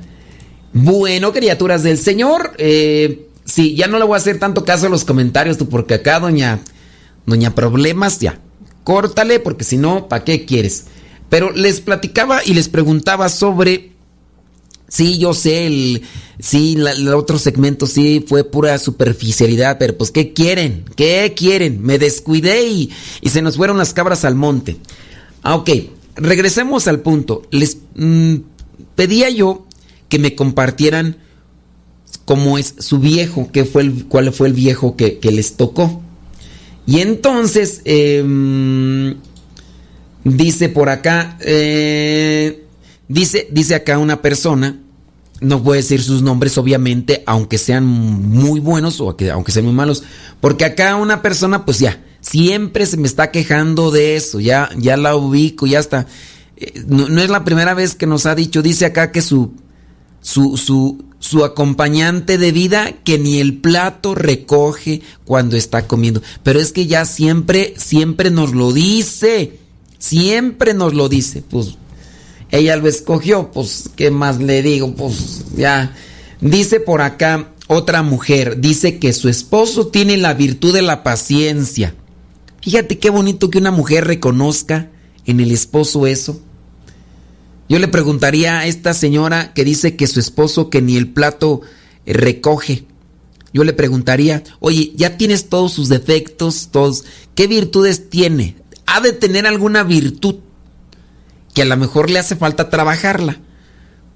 Bueno, 0.72 1.32
criaturas 1.32 1.82
del 1.82 1.98
Señor, 1.98 2.52
eh, 2.58 3.28
sí, 3.44 3.74
ya 3.74 3.88
no 3.88 3.98
le 3.98 4.04
voy 4.04 4.14
a 4.14 4.18
hacer 4.18 4.38
tanto 4.38 4.64
caso 4.64 4.86
a 4.86 4.90
los 4.90 5.04
comentarios, 5.04 5.58
tú, 5.58 5.68
porque 5.68 5.94
acá 5.94 6.20
doña, 6.20 6.60
doña 7.26 7.54
Problemas, 7.54 8.20
ya, 8.20 8.38
córtale, 8.84 9.40
porque 9.40 9.64
si 9.64 9.76
no, 9.76 10.08
¿para 10.08 10.24
qué 10.24 10.44
quieres? 10.44 10.84
Pero 11.28 11.50
les 11.52 11.80
platicaba 11.80 12.40
y 12.44 12.54
les 12.54 12.68
preguntaba 12.68 13.28
sobre, 13.28 13.92
sí, 14.88 15.18
yo 15.18 15.32
sé, 15.34 15.66
el, 15.66 16.02
sí, 16.38 16.76
la- 16.76 16.92
el 16.92 17.08
otro 17.14 17.38
segmento 17.38 17.86
sí 17.86 18.24
fue 18.26 18.44
pura 18.44 18.76
superficialidad, 18.78 19.78
pero 19.78 19.96
pues, 19.96 20.10
¿qué 20.10 20.32
quieren? 20.32 20.84
¿Qué 20.96 21.32
quieren? 21.36 21.82
Me 21.82 21.98
descuidé 21.98 22.66
y, 22.68 22.90
y 23.22 23.30
se 23.30 23.40
nos 23.42 23.56
fueron 23.56 23.78
las 23.78 23.94
cabras 23.94 24.24
al 24.24 24.34
monte. 24.34 24.76
Ah, 25.42 25.54
ok, 25.56 25.70
regresemos 26.16 26.86
al 26.86 27.00
punto. 27.00 27.42
Les 27.50 27.78
mm, 27.94 28.36
pedía 28.94 29.30
yo 29.30 29.66
que 30.10 30.18
me 30.18 30.34
compartieran 30.34 31.16
cómo 32.26 32.58
es 32.58 32.74
su 32.78 32.98
viejo, 32.98 33.48
qué 33.52 33.64
fue 33.64 33.82
el, 33.82 34.04
cuál 34.06 34.32
fue 34.34 34.48
el 34.48 34.52
viejo 34.54 34.96
que, 34.96 35.18
que 35.18 35.32
les 35.32 35.56
tocó. 35.56 36.01
Y 36.86 37.00
entonces, 37.00 37.80
em, 37.84 39.14
dice 40.24 40.68
por 40.68 40.88
acá, 40.88 41.36
eh, 41.40 42.64
dice, 43.08 43.48
dice 43.50 43.74
acá 43.74 43.98
una 43.98 44.20
persona, 44.20 44.80
no 45.40 45.62
a 45.72 45.76
decir 45.76 46.02
sus 46.02 46.22
nombres 46.22 46.58
obviamente, 46.58 47.22
aunque 47.26 47.58
sean 47.58 47.86
muy 47.86 48.60
buenos 48.60 49.00
o 49.00 49.16
que, 49.16 49.30
aunque 49.30 49.52
sean 49.52 49.66
muy 49.66 49.74
malos, 49.74 50.02
porque 50.40 50.64
acá 50.64 50.96
una 50.96 51.22
persona 51.22 51.64
pues 51.64 51.78
ya, 51.78 52.02
siempre 52.20 52.86
se 52.86 52.96
me 52.96 53.06
está 53.06 53.30
quejando 53.30 53.90
de 53.90 54.16
eso, 54.16 54.40
ya, 54.40 54.70
ya 54.78 54.96
la 54.96 55.16
ubico, 55.16 55.66
ya 55.66 55.80
está. 55.80 56.06
Eh, 56.56 56.84
No, 56.86 57.20
es 57.20 57.30
la 57.30 57.44
primera 57.44 57.74
vez 57.74 57.94
que 57.94 58.06
nos 58.06 58.26
ha 58.26 58.34
dicho, 58.34 58.62
dice 58.62 58.86
acá 58.86 59.12
que 59.12 59.22
su, 59.22 59.54
su, 60.20 61.04
su 61.22 61.44
acompañante 61.44 62.36
de 62.36 62.50
vida 62.50 62.94
que 63.04 63.16
ni 63.16 63.38
el 63.38 63.58
plato 63.58 64.16
recoge 64.16 65.02
cuando 65.24 65.56
está 65.56 65.86
comiendo. 65.86 66.20
Pero 66.42 66.58
es 66.58 66.72
que 66.72 66.88
ya 66.88 67.04
siempre, 67.04 67.74
siempre 67.76 68.30
nos 68.30 68.52
lo 68.52 68.72
dice. 68.72 69.60
Siempre 69.98 70.74
nos 70.74 70.94
lo 70.94 71.08
dice. 71.08 71.44
Pues 71.48 71.76
ella 72.50 72.76
lo 72.76 72.88
escogió, 72.88 73.52
pues, 73.52 73.88
¿qué 73.94 74.10
más 74.10 74.40
le 74.40 74.62
digo? 74.62 74.96
Pues 74.96 75.44
ya. 75.56 75.94
Dice 76.40 76.80
por 76.80 77.02
acá 77.02 77.52
otra 77.68 78.02
mujer, 78.02 78.60
dice 78.60 78.98
que 78.98 79.12
su 79.12 79.28
esposo 79.28 79.86
tiene 79.86 80.16
la 80.16 80.34
virtud 80.34 80.74
de 80.74 80.82
la 80.82 81.04
paciencia. 81.04 81.94
Fíjate 82.62 82.98
qué 82.98 83.10
bonito 83.10 83.48
que 83.48 83.58
una 83.58 83.70
mujer 83.70 84.08
reconozca 84.08 84.90
en 85.24 85.38
el 85.38 85.52
esposo 85.52 86.04
eso. 86.08 86.40
Yo 87.72 87.78
le 87.78 87.88
preguntaría 87.88 88.58
a 88.58 88.66
esta 88.66 88.92
señora 88.92 89.54
que 89.54 89.64
dice 89.64 89.96
que 89.96 90.06
su 90.06 90.20
esposo 90.20 90.68
que 90.68 90.82
ni 90.82 90.98
el 90.98 91.08
plato 91.08 91.62
eh, 92.04 92.12
recoge. 92.12 92.84
Yo 93.54 93.64
le 93.64 93.72
preguntaría, 93.72 94.44
oye, 94.60 94.92
ya 94.94 95.16
tienes 95.16 95.48
todos 95.48 95.72
sus 95.72 95.88
defectos, 95.88 96.68
todos, 96.70 97.06
¿qué 97.34 97.46
virtudes 97.46 98.10
tiene? 98.10 98.56
Ha 98.84 99.00
de 99.00 99.14
tener 99.14 99.46
alguna 99.46 99.84
virtud 99.84 100.34
que 101.54 101.62
a 101.62 101.64
lo 101.64 101.74
mejor 101.78 102.10
le 102.10 102.18
hace 102.18 102.36
falta 102.36 102.68
trabajarla. 102.68 103.40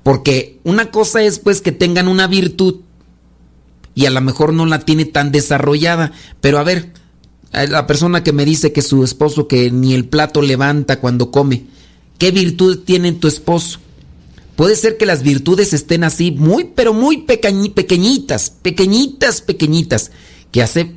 Porque 0.03 0.61
una 0.62 0.90
cosa 0.90 1.23
es 1.23 1.38
pues 1.38 1.62
que 1.62 1.73
tengan 1.73 2.09
una 2.09 2.27
virtud 2.27 2.83
y 3.95 4.05
a 4.05 4.11
lo 4.11 4.21
mejor 4.21 4.53
no 4.53 4.66
la 4.66 4.81
tiene 4.81 5.07
tan 5.07 5.33
desarrollada. 5.33 6.12
Pero 6.42 6.59
a 6.59 6.62
ver, 6.62 6.92
la 7.53 7.87
persona 7.87 8.23
que 8.23 8.35
me 8.35 8.45
dice 8.45 8.75
que 8.75 8.83
su 8.83 9.03
esposo 9.03 9.49
que 9.49 9.71
ni 9.71 9.95
el 9.95 10.05
plato 10.05 10.42
levanta 10.42 11.01
cuando 11.01 11.31
come, 11.31 11.64
¿qué 12.18 12.31
virtud 12.31 12.81
tiene 12.85 13.12
tu 13.12 13.29
esposo? 13.29 13.79
Puede 14.57 14.76
ser 14.76 14.96
que 14.96 15.05
las 15.07 15.22
virtudes 15.22 15.72
estén 15.74 16.02
así, 16.02 16.31
muy, 16.31 16.70
pero 16.74 16.94
muy 16.94 17.26
pequeñi- 17.26 17.74
pequeñitas, 17.74 18.50
pequeñitas, 18.50 19.42
pequeñitas, 19.42 20.12
que 20.50 20.62
hace 20.62 20.92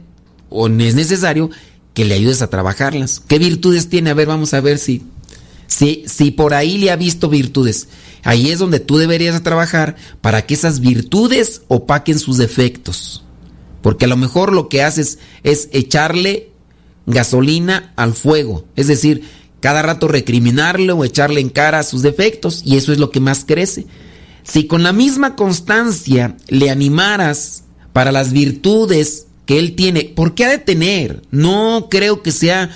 o 0.49 0.67
es 0.67 0.95
necesario 0.95 1.49
que 1.93 2.05
le 2.05 2.15
ayudes 2.15 2.41
a 2.41 2.49
trabajarlas. 2.49 3.19
¿Qué 3.27 3.37
virtudes 3.37 3.89
tiene? 3.89 4.11
A 4.11 4.13
ver, 4.13 4.27
vamos 4.27 4.53
a 4.53 4.61
ver 4.61 4.77
si, 4.77 5.03
si, 5.67 6.03
si 6.07 6.31
por 6.31 6.53
ahí 6.53 6.77
le 6.77 6.91
ha 6.91 6.95
visto 6.95 7.27
virtudes. 7.29 7.89
Ahí 8.23 8.49
es 8.49 8.59
donde 8.59 8.79
tú 8.79 8.97
deberías 8.97 9.43
trabajar 9.43 9.95
para 10.21 10.45
que 10.45 10.53
esas 10.53 10.79
virtudes 10.79 11.61
opaquen 11.67 12.19
sus 12.19 12.37
defectos. 12.37 13.23
Porque 13.81 14.05
a 14.05 14.09
lo 14.09 14.17
mejor 14.17 14.53
lo 14.53 14.69
que 14.69 14.83
haces 14.83 15.19
es 15.43 15.69
echarle 15.71 16.51
gasolina 17.05 17.93
al 17.95 18.13
fuego. 18.13 18.65
Es 18.75 18.87
decir, 18.87 19.23
cada 19.59 19.81
rato 19.81 20.07
recriminarle 20.07 20.91
o 20.91 21.03
echarle 21.03 21.41
en 21.41 21.49
cara 21.49 21.83
sus 21.83 22.01
defectos 22.01 22.61
y 22.65 22.77
eso 22.77 22.91
es 22.91 22.99
lo 22.99 23.11
que 23.11 23.19
más 23.19 23.45
crece. 23.45 23.85
Si 24.43 24.65
con 24.65 24.83
la 24.83 24.93
misma 24.93 25.35
constancia 25.35 26.37
le 26.47 26.69
animaras 26.69 27.63
para 27.93 28.11
las 28.11 28.31
virtudes 28.31 29.27
que 29.45 29.59
él 29.59 29.75
tiene, 29.75 30.05
¿por 30.05 30.35
qué 30.35 30.45
ha 30.45 30.49
de 30.49 30.57
tener? 30.57 31.21
No 31.31 31.87
creo 31.89 32.23
que 32.23 32.31
sea 32.31 32.69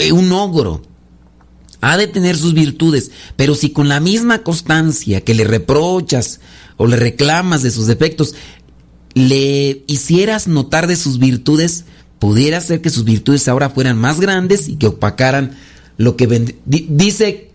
eh, 0.00 0.12
un 0.12 0.32
ogro. 0.32 0.82
Ha 1.80 1.96
de 1.96 2.08
tener 2.08 2.36
sus 2.36 2.54
virtudes, 2.54 3.12
pero 3.36 3.54
si 3.54 3.70
con 3.70 3.88
la 3.88 4.00
misma 4.00 4.42
constancia 4.42 5.20
que 5.20 5.34
le 5.34 5.44
reprochas 5.44 6.40
o 6.76 6.88
le 6.88 6.96
reclamas 6.96 7.62
de 7.62 7.70
sus 7.70 7.86
defectos, 7.86 8.34
le 9.14 9.84
hicieras 9.86 10.48
notar 10.48 10.88
de 10.88 10.96
sus 10.96 11.18
virtudes, 11.18 11.84
pudiera 12.18 12.60
ser 12.60 12.80
que 12.80 12.90
sus 12.90 13.04
virtudes 13.04 13.46
ahora 13.46 13.70
fueran 13.70 13.96
más 13.96 14.20
grandes 14.20 14.68
y 14.68 14.76
que 14.76 14.88
opacaran 14.88 15.56
lo 15.98 16.16
que 16.16 16.26
dice 16.64 17.48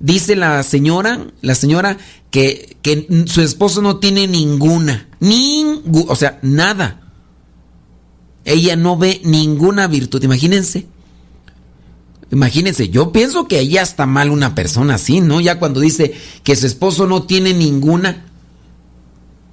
dice 0.00 0.36
la 0.36 0.62
señora, 0.62 1.26
la 1.40 1.54
señora 1.54 1.96
que, 2.30 2.76
que 2.82 3.24
su 3.26 3.40
esposo 3.40 3.80
no 3.80 3.98
tiene 3.98 4.26
ninguna, 4.26 5.08
o 6.08 6.16
sea, 6.16 6.38
nada. 6.42 7.00
Ella 8.44 8.76
no 8.76 8.98
ve 8.98 9.22
ninguna 9.24 9.86
virtud, 9.86 10.22
imagínense. 10.22 10.86
Imagínense, 12.30 12.88
yo 12.88 13.12
pienso 13.12 13.48
que 13.48 13.60
ella 13.60 13.80
está 13.80 14.06
mal 14.06 14.30
una 14.30 14.54
persona 14.54 14.96
así, 14.96 15.20
¿no? 15.20 15.40
Ya 15.40 15.58
cuando 15.58 15.80
dice 15.80 16.14
que 16.42 16.56
su 16.56 16.66
esposo 16.66 17.06
no 17.06 17.22
tiene 17.22 17.54
ninguna, 17.54 18.26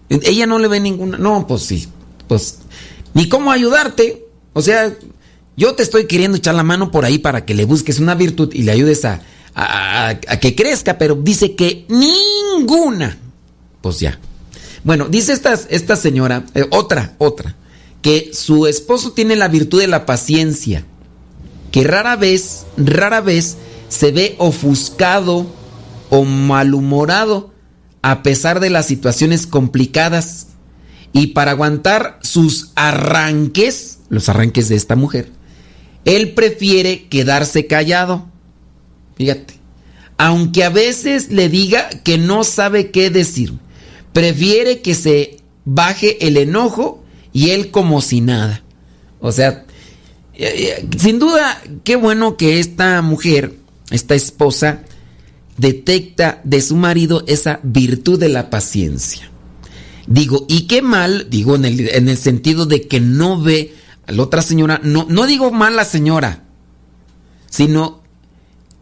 ella 0.10 0.48
no 0.48 0.60
le 0.60 0.68
ve 0.68 0.80
ninguna, 0.80 1.18
no, 1.18 1.48
pues 1.48 1.62
sí, 1.62 1.88
pues 2.28 2.60
ni 3.14 3.30
cómo 3.30 3.52
ayudarte. 3.52 4.26
O 4.54 4.62
sea, 4.62 4.94
yo 5.62 5.76
te 5.76 5.84
estoy 5.84 6.08
queriendo 6.08 6.38
echar 6.38 6.56
la 6.56 6.64
mano 6.64 6.90
por 6.90 7.06
ahí 7.06 7.20
para 7.20 7.46
que 7.46 7.54
le 7.54 7.66
busques 7.66 8.00
una 8.00 8.16
virtud 8.16 8.50
y 8.52 8.64
le 8.64 8.72
ayudes 8.72 9.06
a, 9.06 9.22
que 10.42 10.56
crezca, 10.56 10.98
pero 10.98 11.14
dice 11.14 11.56
que 11.56 11.86
ninguna. 11.88 13.20
Pues 13.80 14.00
ya. 14.00 14.18
Bueno, 14.84 15.08
dice 15.08 15.34
esta, 15.34 15.54
esta 15.54 15.96
señora, 15.96 16.48
eh, 16.56 16.66
otra, 16.72 17.14
otra, 17.20 17.56
que 18.02 18.32
su 18.34 18.66
esposo 18.66 19.12
tiene 19.12 19.36
la 19.36 19.50
virtud 19.50 19.80
de 19.80 19.88
la 19.88 20.08
paciencia, 20.08 20.84
que 21.72 21.84
rara 21.84 22.16
vez, 22.16 22.66
rara 22.76 23.22
vez 23.22 23.58
se 23.88 24.12
ve 24.12 24.34
ofuscado 24.40 25.46
o 26.10 26.24
malhumorado 26.24 27.54
a 28.02 28.24
pesar 28.24 28.62
de 28.62 28.72
las 28.72 28.88
situaciones 28.88 29.46
complicadas 29.46 30.48
y 31.14 31.28
para 31.28 31.52
aguantar 31.52 32.18
sus 32.24 32.72
arranques, 32.74 34.00
los 34.10 34.28
arranques 34.28 34.68
de 34.68 34.76
esta 34.76 34.96
mujer, 34.96 35.30
él 36.06 36.34
prefiere 36.34 37.08
quedarse 37.08 37.68
callado. 37.68 38.30
Fíjate. 39.16 39.56
Aunque 40.18 40.64
a 40.64 40.70
veces 40.70 41.32
le 41.32 41.50
diga 41.50 41.90
que 41.90 42.18
no 42.18 42.44
sabe 42.44 42.92
qué 42.92 43.10
decir, 43.10 43.54
prefiere 44.14 44.82
que 44.82 44.94
se 44.94 45.38
baje 45.66 46.28
el 46.28 46.38
enojo 46.38 47.04
y 47.34 47.50
él 47.50 47.72
como 47.72 48.02
si 48.02 48.22
nada. 48.22 48.64
O 49.20 49.32
sea, 49.32 49.66
eh, 50.36 50.78
eh, 50.80 50.88
sin 50.98 51.18
duda, 51.18 51.62
qué 51.84 51.96
bueno 51.96 52.38
que 52.38 52.60
esta 52.60 53.02
mujer, 53.02 53.54
esta 53.90 54.14
esposa, 54.14 54.84
detecta 55.58 56.42
de 56.44 56.62
su 56.62 56.76
marido 56.76 57.24
esa 57.28 57.60
virtud 57.64 58.20
de 58.20 58.30
la 58.30 58.50
paciencia. 58.50 59.30
Digo, 60.08 60.46
y 60.50 60.68
qué 60.68 60.82
mal, 60.82 61.28
digo 61.30 61.56
en 61.56 61.66
el, 61.66 61.90
en 61.90 62.10
el 62.10 62.18
sentido 62.18 62.66
de 62.66 62.88
que 62.88 63.00
no 63.00 63.42
ve 63.42 63.74
la 64.08 64.24
otra 64.24 64.42
señora, 64.42 64.80
no, 64.84 65.06
no 65.10 65.26
digo 65.26 65.52
mal 65.52 65.76
la 65.76 65.86
señora, 65.86 66.44
sino 67.50 68.02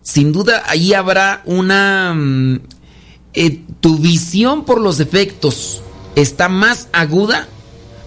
sin 0.01 0.31
duda 0.31 0.63
ahí 0.67 0.93
habrá 0.93 1.41
una... 1.45 2.13
Mm, 2.15 2.61
eh, 3.33 3.63
tu 3.79 3.99
visión 3.99 4.65
por 4.65 4.81
los 4.81 4.99
efectos 4.99 5.83
está 6.15 6.49
más 6.49 6.87
aguda 6.91 7.47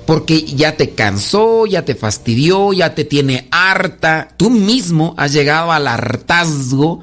porque 0.05 0.43
ya 0.43 0.77
te 0.77 0.91
cansó, 0.91 1.65
ya 1.67 1.85
te 1.85 1.95
fastidió, 1.95 2.73
ya 2.73 2.95
te 2.95 3.05
tiene 3.05 3.47
harta. 3.53 4.35
Tú 4.37 4.51
mismo 4.51 5.15
has 5.17 5.33
llegado 5.33 5.71
al 5.71 5.87
hartazgo 5.87 7.01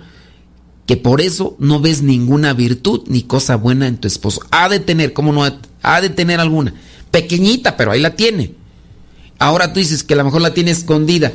que 0.85 0.97
por 0.97 1.21
eso 1.21 1.55
no 1.59 1.79
ves 1.79 2.01
ninguna 2.01 2.53
virtud 2.53 3.03
ni 3.07 3.23
cosa 3.23 3.55
buena 3.55 3.87
en 3.87 3.97
tu 3.97 4.07
esposo. 4.07 4.41
Ha 4.51 4.67
de 4.69 4.79
tener, 4.79 5.13
¿cómo 5.13 5.31
no? 5.31 5.45
Ha 5.81 6.01
de 6.01 6.09
tener 6.09 6.39
alguna. 6.39 6.73
Pequeñita, 7.09 7.77
pero 7.77 7.91
ahí 7.91 8.01
la 8.01 8.15
tiene. 8.15 8.55
Ahora 9.39 9.71
tú 9.71 9.80
dices 9.80 10.04
que 10.04 10.13
a 10.13 10.17
lo 10.17 10.25
mejor 10.25 10.41
la 10.41 10.54
tiene 10.54 10.71
escondida. 10.71 11.32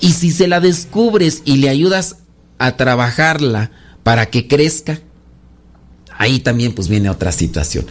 Y 0.00 0.12
si 0.12 0.32
se 0.32 0.48
la 0.48 0.60
descubres 0.60 1.42
y 1.44 1.56
le 1.56 1.68
ayudas 1.68 2.16
a 2.58 2.76
trabajarla 2.76 3.70
para 4.02 4.26
que 4.26 4.48
crezca, 4.48 5.00
ahí 6.16 6.40
también 6.40 6.74
pues 6.74 6.88
viene 6.88 7.10
otra 7.10 7.30
situación. 7.30 7.86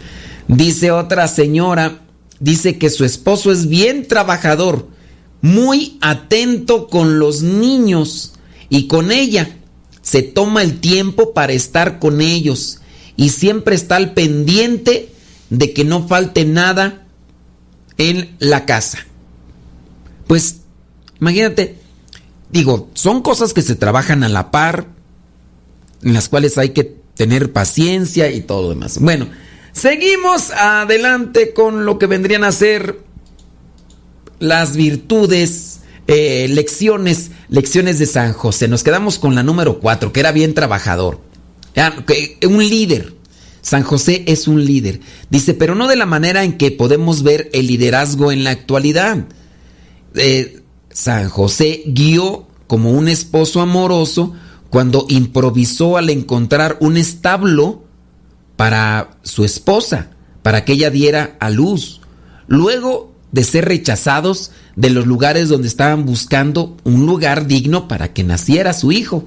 Dice 0.48 0.90
otra 0.90 1.28
señora, 1.28 2.02
dice 2.40 2.76
que 2.76 2.90
su 2.90 3.04
esposo 3.04 3.52
es 3.52 3.68
bien 3.68 4.06
trabajador, 4.06 4.88
muy 5.40 5.96
atento 6.00 6.88
con 6.88 7.18
los 7.18 7.42
niños 7.42 8.34
y 8.68 8.88
con 8.88 9.12
ella. 9.12 9.56
Se 10.02 10.22
toma 10.22 10.62
el 10.62 10.80
tiempo 10.80 11.32
para 11.32 11.52
estar 11.52 11.98
con 11.98 12.20
ellos 12.20 12.80
y 13.16 13.30
siempre 13.30 13.74
está 13.74 13.96
al 13.96 14.12
pendiente 14.12 15.12
de 15.50 15.72
que 15.72 15.84
no 15.84 16.06
falte 16.06 16.44
nada 16.44 17.03
en 17.98 18.36
la 18.38 18.66
casa. 18.66 18.98
Pues, 20.26 20.60
imagínate, 21.20 21.78
digo, 22.50 22.90
son 22.94 23.22
cosas 23.22 23.52
que 23.52 23.62
se 23.62 23.74
trabajan 23.74 24.24
a 24.24 24.28
la 24.28 24.50
par, 24.50 24.86
en 26.02 26.14
las 26.14 26.28
cuales 26.28 26.58
hay 26.58 26.70
que 26.70 26.96
tener 27.14 27.52
paciencia 27.52 28.30
y 28.30 28.40
todo 28.40 28.62
lo 28.62 28.68
demás. 28.70 28.98
Bueno, 28.98 29.28
seguimos 29.72 30.50
adelante 30.50 31.52
con 31.52 31.86
lo 31.86 31.98
que 31.98 32.06
vendrían 32.06 32.44
a 32.44 32.52
ser 32.52 33.00
las 34.38 34.76
virtudes, 34.76 35.80
eh, 36.06 36.46
lecciones, 36.50 37.30
lecciones 37.48 37.98
de 37.98 38.06
San 38.06 38.32
José. 38.32 38.68
Nos 38.68 38.84
quedamos 38.84 39.18
con 39.18 39.34
la 39.34 39.42
número 39.42 39.80
4, 39.80 40.12
que 40.12 40.20
era 40.20 40.32
bien 40.32 40.54
trabajador. 40.54 41.20
Un 42.46 42.58
líder. 42.68 43.14
San 43.64 43.82
José 43.82 44.24
es 44.26 44.46
un 44.46 44.62
líder. 44.62 45.00
Dice, 45.30 45.54
pero 45.54 45.74
no 45.74 45.88
de 45.88 45.96
la 45.96 46.04
manera 46.04 46.44
en 46.44 46.58
que 46.58 46.70
podemos 46.70 47.22
ver 47.22 47.48
el 47.54 47.66
liderazgo 47.66 48.30
en 48.30 48.44
la 48.44 48.50
actualidad. 48.50 49.24
Eh, 50.14 50.60
San 50.90 51.30
José 51.30 51.82
guió 51.86 52.46
como 52.66 52.90
un 52.90 53.08
esposo 53.08 53.62
amoroso 53.62 54.34
cuando 54.68 55.06
improvisó 55.08 55.96
al 55.96 56.10
encontrar 56.10 56.76
un 56.80 56.98
establo 56.98 57.84
para 58.56 59.16
su 59.22 59.46
esposa, 59.46 60.10
para 60.42 60.66
que 60.66 60.74
ella 60.74 60.90
diera 60.90 61.38
a 61.40 61.48
luz. 61.48 62.02
Luego 62.46 63.14
de 63.32 63.44
ser 63.44 63.64
rechazados 63.64 64.50
de 64.76 64.90
los 64.90 65.06
lugares 65.06 65.48
donde 65.48 65.68
estaban 65.68 66.04
buscando 66.04 66.76
un 66.84 67.06
lugar 67.06 67.46
digno 67.46 67.88
para 67.88 68.12
que 68.12 68.24
naciera 68.24 68.74
su 68.74 68.92
hijo. 68.92 69.24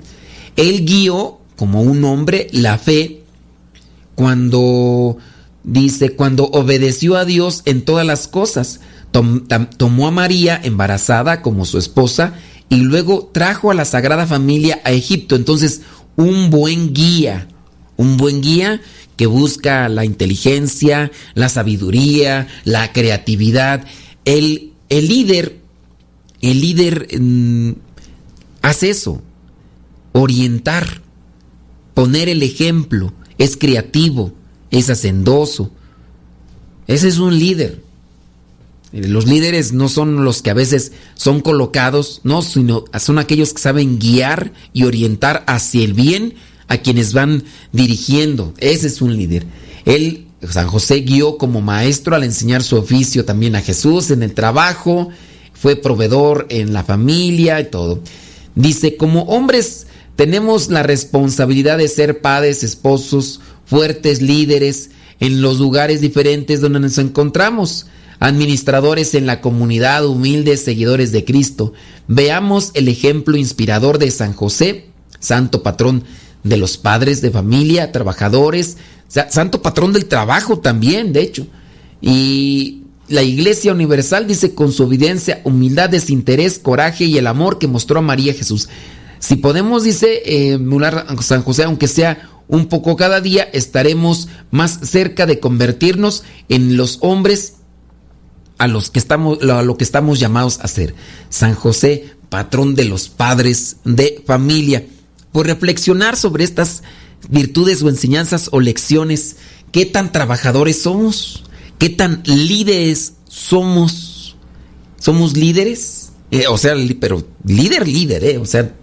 Él 0.56 0.86
guió 0.86 1.40
como 1.56 1.82
un 1.82 2.04
hombre 2.04 2.50
la 2.52 2.78
fe 2.78 3.24
cuando 4.18 5.18
dice, 5.64 6.16
cuando 6.16 6.46
obedeció 6.46 7.18
a 7.18 7.24
Dios 7.24 7.62
en 7.66 7.84
todas 7.84 8.04
las 8.04 8.28
cosas, 8.28 8.80
tomó 9.12 10.08
a 10.08 10.12
María 10.12 10.60
embarazada 10.64 11.44
como 11.44 11.66
su 11.66 11.78
esposa 11.78 12.34
y 12.68 12.78
luego 12.78 13.30
trajo 13.32 13.70
a 13.70 13.76
la 13.76 13.86
Sagrada 13.86 14.26
Familia 14.26 14.82
a 14.84 14.92
Egipto. 14.92 15.36
Entonces, 15.36 15.82
un 16.16 16.50
buen 16.50 16.96
guía, 16.96 17.48
un 17.96 18.18
buen 18.18 18.42
guía 18.42 18.82
que 19.18 19.28
busca 19.28 19.88
la 19.88 20.04
inteligencia, 20.04 21.12
la 21.36 21.48
sabiduría, 21.48 22.48
la 22.64 22.92
creatividad. 22.94 23.86
El, 24.26 24.74
el 24.90 25.08
líder, 25.08 25.60
el 26.42 26.60
líder 26.60 27.08
mm, 27.22 27.74
hace 28.64 28.90
eso, 28.90 29.22
orientar, 30.14 31.04
poner 31.94 32.30
el 32.30 32.42
ejemplo, 32.42 33.14
es 33.38 33.58
creativo, 33.58 34.34
es 34.72 34.90
hacendoso. 34.90 35.72
Ese 36.88 37.08
es 37.08 37.18
un 37.18 37.38
líder. 37.38 37.82
Los 38.94 39.28
líderes 39.28 39.74
no 39.74 39.90
son 39.90 40.24
los 40.24 40.42
que 40.42 40.50
a 40.50 40.54
veces 40.54 40.94
son 41.14 41.42
colocados, 41.42 42.22
no, 42.24 42.42
sino 42.42 42.86
son 43.00 43.20
aquellos 43.20 43.54
que 43.54 43.62
saben 43.62 44.00
guiar 44.00 44.54
y 44.74 44.86
orientar 44.86 45.44
hacia 45.48 45.84
el 45.84 45.94
bien 45.94 46.36
a 46.68 46.78
quienes 46.78 47.14
van 47.14 47.44
dirigiendo. 47.74 48.54
Ese 48.60 48.88
es 48.88 49.02
un 49.02 49.16
líder. 49.16 49.46
Él, 49.86 50.28
San 50.50 50.68
José, 50.68 51.02
guió 51.02 51.38
como 51.38 51.62
maestro 51.62 52.16
al 52.16 52.24
enseñar 52.24 52.64
su 52.64 52.78
oficio 52.78 53.26
también 53.26 53.56
a 53.56 53.62
Jesús 53.62 54.10
en 54.12 54.24
el 54.24 54.34
trabajo, 54.34 55.10
fue 55.54 55.76
proveedor 55.76 56.46
en 56.50 56.72
la 56.72 56.84
familia 56.84 57.60
y 57.60 57.66
todo. 57.66 58.02
Dice, 58.56 58.96
como 58.96 59.24
hombres 59.24 59.87
tenemos 60.18 60.70
la 60.70 60.82
responsabilidad 60.82 61.78
de 61.78 61.88
ser 61.88 62.22
padres, 62.22 62.64
esposos, 62.64 63.40
fuertes 63.66 64.22
líderes 64.22 64.90
en 65.20 65.44
los 65.44 65.60
lugares 65.60 66.02
diferentes 66.02 66.60
donde 66.60 66.80
nos 66.80 66.98
encontramos, 66.98 67.86
administradores 68.20 69.14
en 69.14 69.28
la 69.28 69.42
comunidad, 69.42 70.08
humildes 70.08 70.62
seguidores 70.62 71.12
de 71.12 71.24
Cristo. 71.24 71.74
Veamos 72.08 72.72
el 72.74 72.88
ejemplo 72.88 73.38
inspirador 73.38 74.00
de 74.00 74.10
San 74.10 74.34
José, 74.34 74.88
santo 75.20 75.62
patrón 75.62 76.04
de 76.44 76.58
los 76.58 76.78
padres 76.78 77.22
de 77.22 77.30
familia, 77.30 77.92
trabajadores, 77.92 78.78
santo 79.08 79.62
patrón 79.62 79.94
del 79.94 80.08
trabajo 80.08 80.58
también, 80.58 81.14
de 81.14 81.22
hecho. 81.22 81.46
Y 82.02 82.82
la 83.08 83.22
Iglesia 83.22 83.72
Universal 83.72 84.26
dice 84.26 84.56
con 84.56 84.72
su 84.72 84.84
evidencia, 84.84 85.42
humildad, 85.44 85.90
desinterés, 85.90 86.58
coraje 86.58 87.06
y 87.06 87.20
el 87.20 87.28
amor 87.28 87.60
que 87.60 87.68
mostró 87.68 88.00
a 88.00 88.02
María 88.02 88.34
Jesús. 88.34 88.68
Si 89.20 89.36
podemos, 89.36 89.84
dice 89.84 90.22
eh, 90.26 90.60
San 91.22 91.44
José, 91.44 91.64
aunque 91.64 91.88
sea 91.88 92.30
un 92.48 92.68
poco 92.68 92.96
cada 92.96 93.22
día, 93.22 93.44
estaremos 93.44 94.30
más 94.52 94.80
cerca 94.84 95.26
de 95.26 95.40
convertirnos 95.40 96.24
en 96.50 96.78
los 96.78 97.00
hombres 97.02 97.56
a 98.58 98.68
los 98.68 98.90
que 98.90 99.00
estamos, 99.00 99.42
a 99.42 99.62
lo 99.62 99.78
que 99.78 99.84
estamos 99.84 100.20
llamados 100.20 100.60
a 100.62 100.68
ser. 100.68 100.96
San 101.30 101.54
José, 101.54 102.16
patrón 102.30 102.76
de 102.76 102.86
los 102.86 103.10
padres 103.10 103.78
de 103.84 104.24
familia. 104.26 104.86
pues 105.32 105.48
reflexionar 105.48 106.16
sobre 106.18 106.44
estas 106.44 106.84
virtudes 107.30 107.84
o 107.84 107.90
enseñanzas 107.90 108.50
o 108.52 108.60
lecciones. 108.60 109.38
¿Qué 109.72 109.86
tan 109.86 110.12
trabajadores 110.12 110.82
somos? 110.82 111.44
¿Qué 111.78 111.90
tan 111.90 112.24
líderes 112.26 113.14
somos? 113.28 114.36
¿Somos 115.00 115.36
líderes? 115.38 116.12
Eh, 116.32 116.46
o 116.50 116.58
sea, 116.58 116.74
pero 117.00 117.26
líder, 117.46 117.88
líder, 117.88 118.24
¿eh? 118.24 118.38
O 118.38 118.46
sea, 118.46 118.74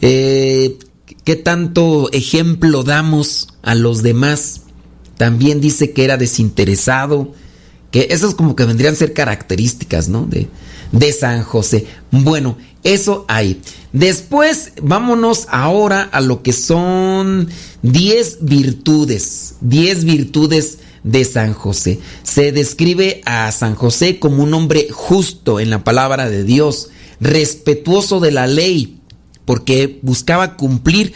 eh, 0.00 0.78
¿qué 1.24 1.36
tanto 1.36 2.10
ejemplo 2.12 2.82
damos 2.82 3.48
a 3.62 3.74
los 3.74 4.02
demás? 4.02 4.62
También 5.16 5.60
dice 5.60 5.92
que 5.92 6.04
era 6.04 6.16
desinteresado, 6.16 7.32
que 7.90 8.08
esas 8.10 8.34
como 8.34 8.56
que 8.56 8.64
vendrían 8.64 8.94
a 8.94 8.96
ser 8.96 9.12
características, 9.12 10.08
¿no? 10.08 10.26
De, 10.26 10.48
de 10.92 11.12
San 11.12 11.42
José. 11.42 11.86
Bueno, 12.10 12.58
eso 12.84 13.24
hay. 13.28 13.60
Después, 13.92 14.72
vámonos 14.82 15.46
ahora 15.50 16.02
a 16.02 16.20
lo 16.20 16.42
que 16.42 16.52
son 16.52 17.48
10 17.82 18.38
virtudes. 18.42 19.56
10 19.62 20.04
virtudes 20.04 20.78
de 21.02 21.24
San 21.24 21.54
José. 21.54 22.00
Se 22.22 22.52
describe 22.52 23.22
a 23.24 23.50
San 23.52 23.74
José 23.74 24.18
como 24.18 24.42
un 24.42 24.52
hombre 24.52 24.88
justo 24.90 25.60
en 25.60 25.70
la 25.70 25.84
palabra 25.84 26.28
de 26.28 26.44
Dios, 26.44 26.90
respetuoso 27.20 28.20
de 28.20 28.32
la 28.32 28.46
ley, 28.46 28.98
porque 29.46 29.98
buscaba 30.02 30.56
cumplir. 30.56 31.14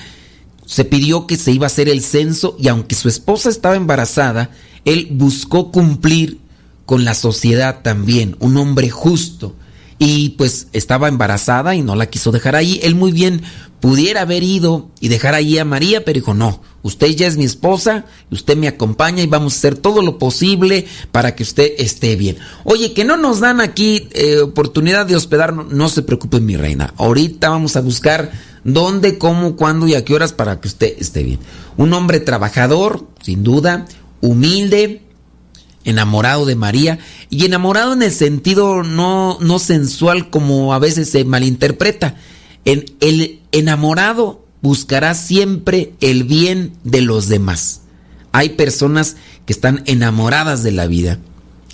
Se 0.65 0.87
pidió 0.87 1.27
que 1.27 1.37
se 1.37 1.53
iba 1.53 1.67
a 1.67 1.69
hacer 1.69 1.91
el 1.91 2.01
censo 2.01 2.57
y 2.59 2.69
aunque 2.69 2.95
su 2.95 3.09
esposa 3.09 3.51
estaba 3.51 3.77
embarazada, 3.77 4.51
él 4.87 5.09
buscó 5.11 5.71
cumplir 5.71 6.39
con 6.87 7.05
la 7.05 7.15
sociedad 7.15 7.83
también, 7.83 8.37
un 8.41 8.57
hombre 8.57 8.89
justo 8.89 9.55
y 10.03 10.31
pues 10.31 10.69
estaba 10.73 11.09
embarazada 11.09 11.75
y 11.75 11.83
no 11.83 11.95
la 11.95 12.07
quiso 12.07 12.33
dejar 12.33 12.57
ahí. 12.57 12.81
Él 12.83 12.95
muy 12.95 13.13
bien 13.13 13.43
pudiera 13.81 14.23
haber 14.23 14.43
ido 14.43 14.89
y 14.99 15.09
dejar 15.09 15.35
ahí 15.35 15.59
a 15.59 15.67
María, 15.67 16.07
pero 16.07 16.19
dijo, 16.19 16.33
no, 16.33 16.63
usted 16.83 17.09
ya 17.09 17.27
es 17.27 17.37
mi 17.37 17.45
esposa, 17.45 18.07
usted 18.31 18.57
me 18.57 18.67
acompaña 18.67 19.23
y 19.23 19.27
vamos 19.27 19.53
a 19.53 19.57
hacer 19.59 19.77
todo 19.77 20.01
lo 20.01 20.19
posible 20.19 20.87
para 21.13 21.37
que 21.37 21.43
usted 21.43 21.73
esté 21.77 22.17
bien. 22.17 22.39
Oye, 22.65 22.95
que 22.95 23.05
no 23.05 23.19
nos 23.19 23.41
dan 23.41 23.61
aquí 23.61 24.09
eh, 24.13 24.39
oportunidad 24.41 25.05
de 25.05 25.17
hospedarnos, 25.17 25.71
no 25.71 25.91
se 25.91 26.01
preocupe 26.01 26.41
mi 26.41 26.57
reina, 26.57 26.95
ahorita 26.97 27.51
vamos 27.51 27.77
a 27.77 27.83
buscar 27.83 28.33
dónde, 28.65 29.19
cómo, 29.19 29.55
cuándo 29.55 29.87
y 29.87 29.95
a 29.95 30.05
qué 30.07 30.15
horas 30.15 30.33
para 30.33 30.61
que 30.61 30.69
usted 30.69 30.95
esté 30.99 31.23
bien. 31.23 31.41
Un 31.77 31.93
hombre 31.93 32.21
trabajador, 32.21 33.07
sin 33.23 33.45
duda, 33.45 33.85
humilde, 34.23 35.03
enamorado 35.91 36.47
de 36.47 36.57
María 36.57 36.99
y 37.29 37.45
enamorado 37.45 37.93
en 37.93 38.03
el 38.03 38.13
sentido 38.13 38.83
no, 38.83 39.39
no 39.41 39.59
sensual 39.59 40.31
como 40.31 40.73
a 40.73 40.79
veces 40.79 41.11
se 41.11 41.25
malinterpreta. 41.25 42.17
El 42.65 43.41
enamorado 43.53 44.45
buscará 44.63 45.15
siempre 45.15 45.95
el 46.01 46.25
bien 46.25 46.73
de 46.85 47.01
los 47.01 47.29
demás. 47.29 47.83
Hay 48.33 48.51
personas 48.51 49.17
que 49.47 49.53
están 49.53 49.83
enamoradas 49.87 50.63
de 50.63 50.73
la 50.73 50.87
vida. 50.87 51.19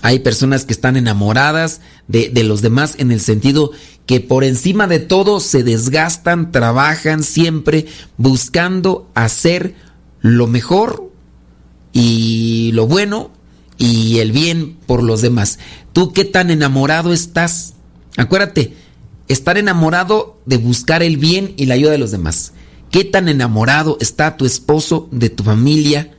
Hay 0.02 0.20
personas 0.20 0.64
que 0.64 0.72
están 0.72 0.96
enamoradas 0.96 1.80
de, 2.06 2.28
de, 2.28 2.44
los 2.44 2.62
demás 2.62 2.94
en 2.98 3.10
el 3.10 3.20
sentido 3.20 3.72
que 4.04 4.20
por 4.20 4.44
encima 4.44 4.86
de 4.86 5.00
todo 5.00 5.40
se 5.40 5.64
desgastan, 5.64 6.52
trabajan 6.52 7.24
siempre 7.24 7.86
buscando 8.16 9.10
hacer 9.14 9.74
lo 10.20 10.46
mejor 10.46 11.10
y 11.92 12.70
lo 12.74 12.86
bueno 12.86 13.30
y 13.78 14.18
el 14.18 14.32
bien 14.32 14.76
por 14.86 15.02
los 15.02 15.22
demás. 15.22 15.58
¿Tú 15.92 16.12
qué 16.12 16.24
tan 16.24 16.50
enamorado 16.50 17.12
estás? 17.12 17.74
Acuérdate, 18.16 18.74
estar 19.28 19.58
enamorado 19.58 20.40
de 20.46 20.56
buscar 20.56 21.02
el 21.02 21.16
bien 21.16 21.54
y 21.56 21.66
la 21.66 21.74
ayuda 21.74 21.92
de 21.92 21.98
los 21.98 22.10
demás. 22.10 22.52
¿Qué 22.90 23.04
tan 23.04 23.28
enamorado 23.28 23.98
está 24.00 24.36
tu 24.36 24.46
esposo 24.46 25.08
de 25.10 25.28
tu 25.28 25.44
familia? 25.44 26.16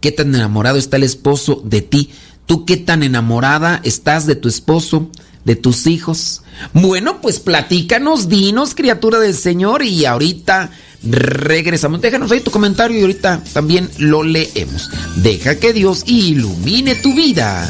¿Qué 0.00 0.12
tan 0.12 0.34
enamorado 0.34 0.78
está 0.78 0.96
el 0.96 1.04
esposo 1.04 1.62
de 1.64 1.82
ti? 1.82 2.10
¿Tú 2.46 2.64
qué 2.64 2.76
tan 2.76 3.02
enamorada 3.02 3.80
estás 3.84 4.26
de 4.26 4.34
tu 4.34 4.48
esposo, 4.48 5.10
de 5.44 5.56
tus 5.56 5.86
hijos? 5.86 6.42
Bueno, 6.72 7.20
pues 7.20 7.40
platícanos, 7.40 8.28
dinos, 8.28 8.74
criatura 8.74 9.18
del 9.18 9.34
Señor, 9.34 9.82
y 9.82 10.04
ahorita 10.04 10.70
regresamos. 11.02 12.00
Déjanos 12.00 12.30
ahí 12.30 12.40
tu 12.40 12.50
comentario 12.50 12.98
y 12.98 13.02
ahorita 13.02 13.42
también 13.52 13.90
lo 13.98 14.22
leemos. 14.22 14.90
Deja 15.16 15.58
que 15.58 15.72
Dios 15.72 16.04
ilumine 16.06 16.94
tu 16.96 17.14
vida. 17.14 17.68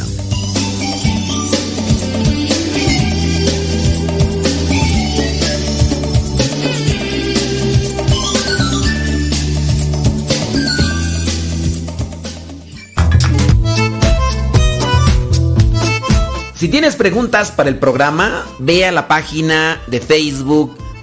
Si 16.55 16.69
tienes 16.69 16.95
preguntas 16.95 17.51
para 17.51 17.69
el 17.69 17.77
programa, 17.81 18.47
ve 18.61 18.87
a 18.87 18.93
la 18.93 19.09
página 19.09 19.83
de 19.89 20.01
Facebook 20.01 20.77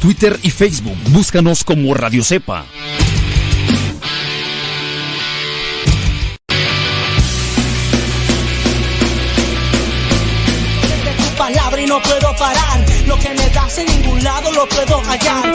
Twitter 0.00 0.38
y 0.42 0.50
Facebook. 0.50 0.96
Búscanos 1.10 1.64
como 1.64 1.94
Radio 1.94 2.22
Cepa. 2.24 2.66
palabra 11.36 11.80
y 11.80 11.86
no 11.86 12.02
puedo 12.02 12.36
parar. 12.36 12.84
Lo 13.06 13.18
que 13.18 13.30
me 13.30 13.48
das 13.50 13.78
en 13.78 13.86
ningún 13.86 14.22
lado 14.22 14.52
lo 14.52 14.68
puedo 14.68 15.00
hallar. 15.04 15.52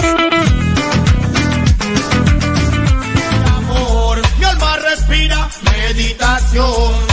Amor, 3.58 4.22
mi 4.40 4.46
alma 4.46 4.78
respira 4.78 5.50
meditación. 5.64 7.13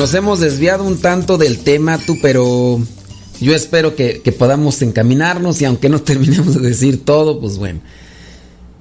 Nos 0.00 0.14
hemos 0.14 0.40
desviado 0.40 0.84
un 0.84 0.96
tanto 0.96 1.36
del 1.36 1.58
tema, 1.58 1.98
tú, 1.98 2.16
pero 2.22 2.80
yo 3.38 3.54
espero 3.54 3.96
que, 3.96 4.34
podamos 4.38 4.80
encaminarnos 4.80 5.60
y 5.60 5.66
aunque 5.66 5.90
no 5.90 6.00
terminemos 6.02 6.54
de 6.54 6.66
decir 6.70 7.04
todo, 7.04 7.38
pues 7.38 7.58
bueno. 7.58 7.82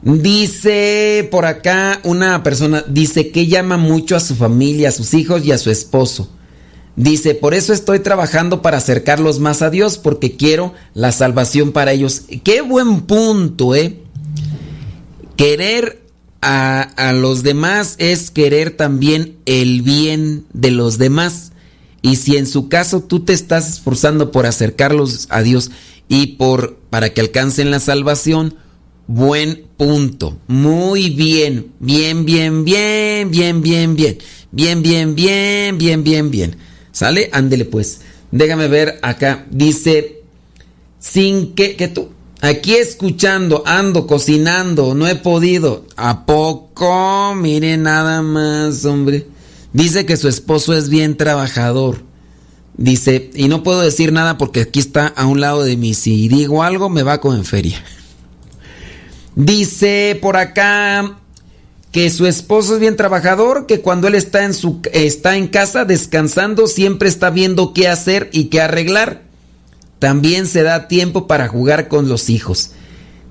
Dice 0.01 1.27
por 1.29 1.45
acá 1.45 1.99
una 2.05 2.41
persona, 2.41 2.85
dice 2.87 3.31
que 3.31 3.47
llama 3.47 3.75
mucho 3.75 4.15
a 4.15 4.21
su 4.21 4.33
familia, 4.33 4.87
a 4.87 4.93
sus 4.93 5.13
hijos 5.13 5.43
y 5.43 5.51
a 5.51 5.57
su 5.57 5.69
esposo. 5.69 6.29
Dice, 6.95 7.35
por 7.35 7.53
eso 7.53 7.73
estoy 7.73 7.99
trabajando 7.99 8.61
para 8.61 8.77
acercarlos 8.77 9.41
más 9.41 9.61
a 9.61 9.69
Dios, 9.69 9.97
porque 9.97 10.37
quiero 10.37 10.73
la 10.93 11.11
salvación 11.11 11.73
para 11.73 11.91
ellos. 11.91 12.21
Qué 12.45 12.61
buen 12.61 13.01
punto, 13.01 13.75
¿eh? 13.75 13.99
Querer 15.35 16.01
a, 16.41 17.13
los 17.13 17.43
demás 17.43 17.95
es 17.97 18.31
querer 18.31 18.71
también 18.71 19.37
el 19.45 19.81
bien 19.81 20.45
de 20.53 20.71
los 20.71 20.97
demás. 20.97 21.51
Y 22.01 22.15
si 22.15 22.37
en 22.37 22.47
su 22.47 22.69
caso 22.69 23.01
tú 23.01 23.21
te 23.21 23.33
estás 23.33 23.69
esforzando 23.69 24.31
por 24.31 24.45
acercarlos 24.45 25.27
a 25.29 25.41
Dios 25.41 25.71
y 26.07 26.37
por 26.37 26.77
para 26.89 27.13
que 27.13 27.21
alcancen 27.21 27.71
la 27.71 27.79
salvación, 27.79 28.55
buen 29.07 29.65
punto. 29.75 30.39
Muy 30.47 31.09
bien. 31.09 31.71
Bien, 31.79 32.25
bien, 32.25 32.63
bien, 32.63 33.29
bien, 33.29 33.61
bien, 33.61 33.95
bien. 33.95 34.17
Bien, 34.51 34.81
bien, 34.81 35.15
bien, 35.15 35.77
bien, 35.77 36.03
bien, 36.03 36.31
bien. 36.31 36.55
¿Sale? 36.91 37.29
Ándele 37.33 37.65
pues. 37.65 38.01
Déjame 38.31 38.67
ver 38.67 38.97
acá. 39.01 39.45
Dice, 39.51 40.21
sin 40.99 41.53
que, 41.53 41.75
que 41.75 41.87
tú, 41.87 42.09
aquí 42.41 42.75
escuchando, 42.75 43.63
ando, 43.65 44.07
cocinando, 44.07 44.95
no 44.95 45.07
he 45.07 45.15
podido. 45.15 45.85
¿A 45.95 46.25
poco? 46.25 47.35
Mire 47.35 47.77
nada 47.77 48.21
más, 48.21 48.85
hombre. 48.85 49.27
Dice 49.73 50.05
que 50.05 50.17
su 50.17 50.27
esposo 50.27 50.73
es 50.75 50.89
bien 50.89 51.17
trabajador. 51.17 52.03
Dice, 52.75 53.29
y 53.35 53.49
no 53.49 53.61
puedo 53.61 53.81
decir 53.81 54.13
nada 54.13 54.37
porque 54.37 54.61
aquí 54.61 54.79
está 54.79 55.07
a 55.07 55.25
un 55.25 55.41
lado 55.41 55.63
de 55.63 55.75
mí. 55.75 55.93
Si 55.93 56.27
digo 56.27 56.63
algo, 56.63 56.89
me 56.89 57.03
va 57.03 57.19
como 57.19 57.35
en 57.35 57.45
feria. 57.45 57.83
Dice 59.35 60.17
por 60.21 60.37
acá 60.37 61.17
que 61.91 62.09
su 62.09 62.25
esposo 62.27 62.75
es 62.75 62.79
bien 62.79 62.95
trabajador, 62.95 63.65
que 63.65 63.81
cuando 63.81 64.07
él 64.07 64.15
está 64.15 64.43
en 64.43 64.53
su 64.53 64.81
está 64.91 65.37
en 65.37 65.47
casa 65.47 65.85
descansando, 65.85 66.67
siempre 66.67 67.09
está 67.09 67.29
viendo 67.29 67.73
qué 67.73 67.87
hacer 67.87 68.29
y 68.31 68.45
qué 68.45 68.61
arreglar. 68.61 69.28
También 69.99 70.47
se 70.47 70.63
da 70.63 70.87
tiempo 70.87 71.27
para 71.27 71.47
jugar 71.47 71.87
con 71.87 72.07
los 72.09 72.29
hijos. 72.29 72.71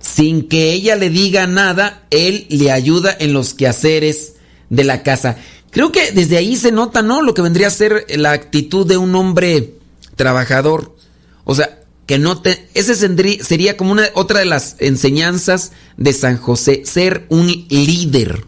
Sin 0.01 0.49
que 0.49 0.73
ella 0.73 0.97
le 0.97 1.11
diga 1.11 1.47
nada, 1.47 2.05
él 2.11 2.47
le 2.51 2.71
ayuda 2.71 3.17
en 3.19 3.33
los 3.33 3.55
quehaceres 3.55 4.35
de 4.71 4.85
la 4.85 5.03
casa. 5.03 5.37
Creo 5.71 5.93
que 5.93 6.13
desde 6.13 6.37
ahí 6.37 6.57
se 6.57 6.73
nota, 6.73 7.03
¿no? 7.03 7.23
Lo 7.23 7.35
que 7.35 7.43
vendría 7.43 7.67
a 7.67 7.71
ser 7.71 8.07
la 8.17 8.33
actitud 8.33 8.87
de 8.87 8.97
un 8.97 9.15
hombre 9.15 9.75
trabajador. 10.17 10.95
O 11.45 11.55
sea, 11.55 11.81
que 12.07 12.19
no 12.19 12.41
te... 12.41 12.69
Ese 12.75 12.95
sería 12.95 13.77
como 13.77 13.93
una, 13.93 14.05
otra 14.15 14.41
de 14.41 14.47
las 14.47 14.77
enseñanzas 14.79 15.73
de 15.97 16.13
San 16.13 16.37
José, 16.37 16.83
ser 16.85 17.27
un 17.29 17.47
líder. 17.69 18.47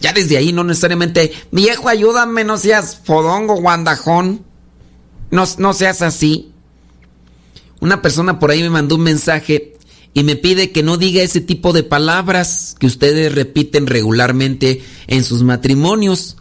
Ya 0.00 0.12
desde 0.12 0.36
ahí 0.36 0.52
no 0.52 0.64
necesariamente, 0.64 1.32
viejo, 1.50 1.88
ayúdame, 1.88 2.44
no 2.44 2.58
seas 2.58 3.00
fodongo, 3.02 3.60
guandajón. 3.60 4.44
No, 5.30 5.44
no 5.58 5.72
seas 5.72 6.02
así. 6.02 6.52
Una 7.80 8.02
persona 8.02 8.38
por 8.38 8.50
ahí 8.50 8.62
me 8.62 8.70
mandó 8.70 8.96
un 8.96 9.02
mensaje 9.02 9.76
y 10.14 10.22
me 10.24 10.36
pide 10.36 10.72
que 10.72 10.82
no 10.82 10.96
diga 10.96 11.22
ese 11.22 11.40
tipo 11.40 11.72
de 11.72 11.82
palabras 11.82 12.74
que 12.78 12.86
ustedes 12.86 13.34
repiten 13.34 13.86
regularmente 13.86 14.82
en 15.08 15.22
sus 15.22 15.42
matrimonios, 15.42 16.38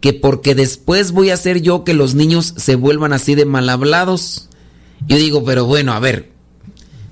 que 0.00 0.12
porque 0.12 0.54
después 0.54 1.10
voy 1.10 1.30
a 1.30 1.34
hacer 1.34 1.60
yo 1.60 1.82
que 1.82 1.92
los 1.92 2.14
niños 2.14 2.54
se 2.56 2.76
vuelvan 2.76 3.12
así 3.12 3.34
de 3.34 3.44
mal 3.44 3.68
hablados. 3.68 4.48
Yo 5.08 5.16
digo, 5.16 5.44
pero 5.44 5.66
bueno, 5.66 5.92
a 5.92 5.98
ver, 5.98 6.30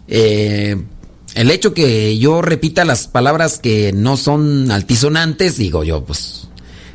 eh, 0.07 0.77
el 1.35 1.51
hecho 1.51 1.75
que 1.75 2.17
yo 2.19 2.43
repita 2.43 2.85
las 2.85 3.09
palabras 3.09 3.59
que 3.59 3.93
no 3.93 4.17
son 4.17 4.71
altisonantes, 4.71 5.57
digo 5.57 5.83
yo, 5.83 6.05
pues... 6.05 6.49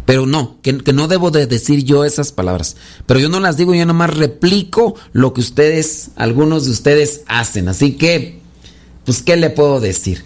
Pero 0.09 0.25
no, 0.25 0.57
que, 0.63 0.73
no 0.73 1.07
debo 1.07 1.29
de 1.29 1.45
decir 1.45 1.83
yo 1.83 2.03
esas 2.03 2.31
palabras. 2.31 2.77
Pero 3.05 3.19
yo 3.19 3.29
no 3.29 3.39
las 3.39 3.57
digo, 3.57 3.75
yo 3.75 3.85
nomás 3.85 4.17
replico 4.17 4.95
lo 5.13 5.35
que 5.35 5.41
ustedes, 5.41 6.09
algunos 6.15 6.65
de 6.65 6.71
ustedes 6.71 7.21
hacen. 7.27 7.69
Así 7.69 7.91
que, 7.91 8.39
pues, 9.05 9.21
¿qué 9.21 9.37
le 9.37 9.51
puedo 9.51 9.79
decir? 9.79 10.23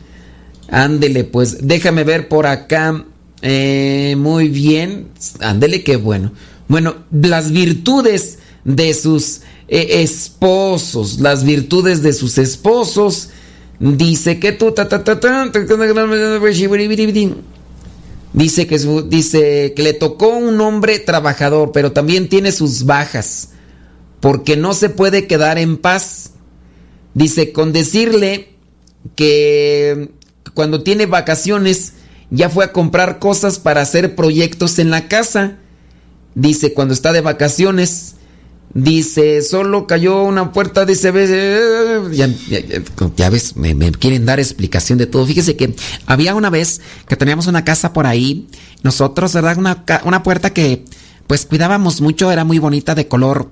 Ándele, 0.69 1.25
pues, 1.25 1.67
déjame 1.67 2.05
ver 2.05 2.29
por 2.29 2.47
acá. 2.47 3.03
Eh, 3.41 4.15
muy 4.17 4.47
bien, 4.47 5.09
ándele, 5.41 5.83
qué 5.83 5.97
bueno. 5.97 6.31
Bueno, 6.69 6.95
las 7.11 7.51
virtudes 7.51 8.39
de 8.63 8.93
sus 8.93 9.41
eh, 9.67 10.01
esposos, 10.01 11.19
las 11.19 11.43
virtudes 11.43 12.01
de 12.01 12.13
sus 12.13 12.37
esposos. 12.37 13.31
Dice 13.81 14.39
que 14.39 14.53
tú... 14.53 14.73
dice 18.33 18.67
que, 18.67 18.77
dice 19.07 19.73
que 19.75 19.83
le 19.83 19.93
tocó 19.93 20.29
un 20.29 20.59
hombre 20.59 20.99
trabajador, 20.99 21.71
pero 21.71 21.91
también 21.91 22.29
tiene 22.29 22.51
sus 22.51 22.85
bajas, 22.85 23.49
porque 24.19 24.57
no 24.57 24.73
se 24.73 24.89
puede 24.89 25.27
quedar 25.27 25.57
en 25.57 25.77
paz. 25.77 26.31
Dice, 27.13 27.53
con 27.53 27.73
decirle 27.73 28.55
que 29.15 30.11
cuando 30.53 30.83
tiene 30.83 31.05
vacaciones 31.05 31.93
ya 32.29 32.49
fue 32.49 32.65
a 32.65 32.71
comprar 32.71 33.19
cosas 33.19 33.59
para 33.59 33.81
hacer 33.81 34.15
proyectos 34.15 34.79
en 34.79 34.89
la 34.89 35.07
casa. 35.07 35.59
Dice, 36.33 36.73
cuando 36.73 36.95
está 36.95 37.13
de 37.13 37.21
vacaciones, 37.21 38.15
Dice, 38.75 39.43
solo 39.43 39.85
cayó 39.85 40.23
una 40.23 40.51
puerta, 40.51 40.83
dice, 40.83 41.11
ya, 42.11 42.27
ya, 43.15 43.29
ves, 43.29 43.55
me, 43.55 43.75
me, 43.75 43.91
quieren 43.91 44.25
dar 44.25 44.39
explicación 44.39 44.97
de 44.97 45.05
todo. 45.05 45.27
Fíjese 45.27 45.55
que 45.55 45.75
había 46.07 46.33
una 46.33 46.49
vez 46.49 46.81
que 47.07 47.15
teníamos 47.15 47.45
una 47.45 47.63
casa 47.63 47.93
por 47.93 48.07
ahí, 48.07 48.47
nosotros, 48.81 49.33
¿verdad? 49.33 49.59
Una, 49.59 49.85
una 50.05 50.23
puerta 50.23 50.53
que 50.53 50.85
pues 51.27 51.45
cuidábamos 51.45 52.01
mucho, 52.01 52.31
era 52.31 52.43
muy 52.45 52.57
bonita 52.57 52.95
de 52.95 53.07
color 53.07 53.51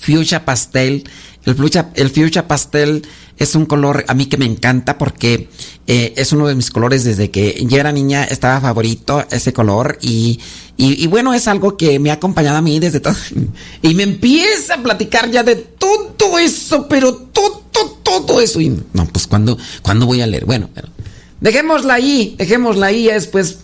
fuchsia 0.00 0.44
pastel. 0.44 1.04
El 1.44 1.54
fuchsia, 1.54 1.90
el 1.94 2.10
fuchsia 2.10 2.48
pastel 2.48 3.06
es 3.38 3.54
un 3.54 3.64
color 3.64 4.04
a 4.06 4.14
mí 4.14 4.26
que 4.26 4.36
me 4.36 4.44
encanta 4.44 4.98
porque 4.98 5.48
eh, 5.86 6.12
es 6.16 6.32
uno 6.32 6.46
de 6.46 6.54
mis 6.54 6.70
colores 6.70 7.04
desde 7.04 7.30
que 7.30 7.64
yo 7.66 7.78
era 7.78 7.90
niña, 7.90 8.24
estaba 8.24 8.60
favorito 8.60 9.24
ese 9.30 9.54
color 9.54 9.98
y, 10.02 10.38
y, 10.76 11.06
bueno, 11.08 11.34
es 11.34 11.48
algo 11.48 11.76
que 11.76 11.98
me 11.98 12.10
ha 12.10 12.14
acompañado 12.14 12.58
a 12.58 12.62
mí 12.62 12.78
desde 12.78 13.00
todo. 13.00 13.14
Y 13.82 13.94
me 13.94 14.02
empieza 14.02 14.74
a 14.74 14.82
platicar 14.82 15.30
ya 15.30 15.42
de 15.42 15.56
todo 15.56 16.38
eso, 16.38 16.86
pero 16.88 17.14
todo, 17.14 17.62
todo 18.02 18.40
eso. 18.40 18.60
Y 18.60 18.68
no, 18.92 19.06
pues 19.06 19.26
cuando, 19.26 19.56
cuando 19.82 20.06
voy 20.06 20.20
a 20.20 20.26
leer. 20.26 20.44
Bueno, 20.44 20.68
pero 20.74 20.88
dejémosla 21.40 21.94
ahí, 21.94 22.34
dejémosla 22.38 22.86
ahí 22.86 23.06
después 23.06 23.58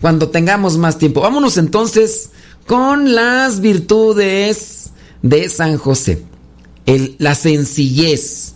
cuando 0.00 0.28
tengamos 0.28 0.76
más 0.78 0.98
tiempo. 0.98 1.20
Vámonos 1.20 1.56
entonces 1.58 2.30
con 2.66 3.14
las 3.14 3.60
virtudes 3.60 4.90
de 5.28 5.48
San 5.48 5.76
José. 5.76 6.22
La 7.18 7.34
sencillez. 7.34 8.54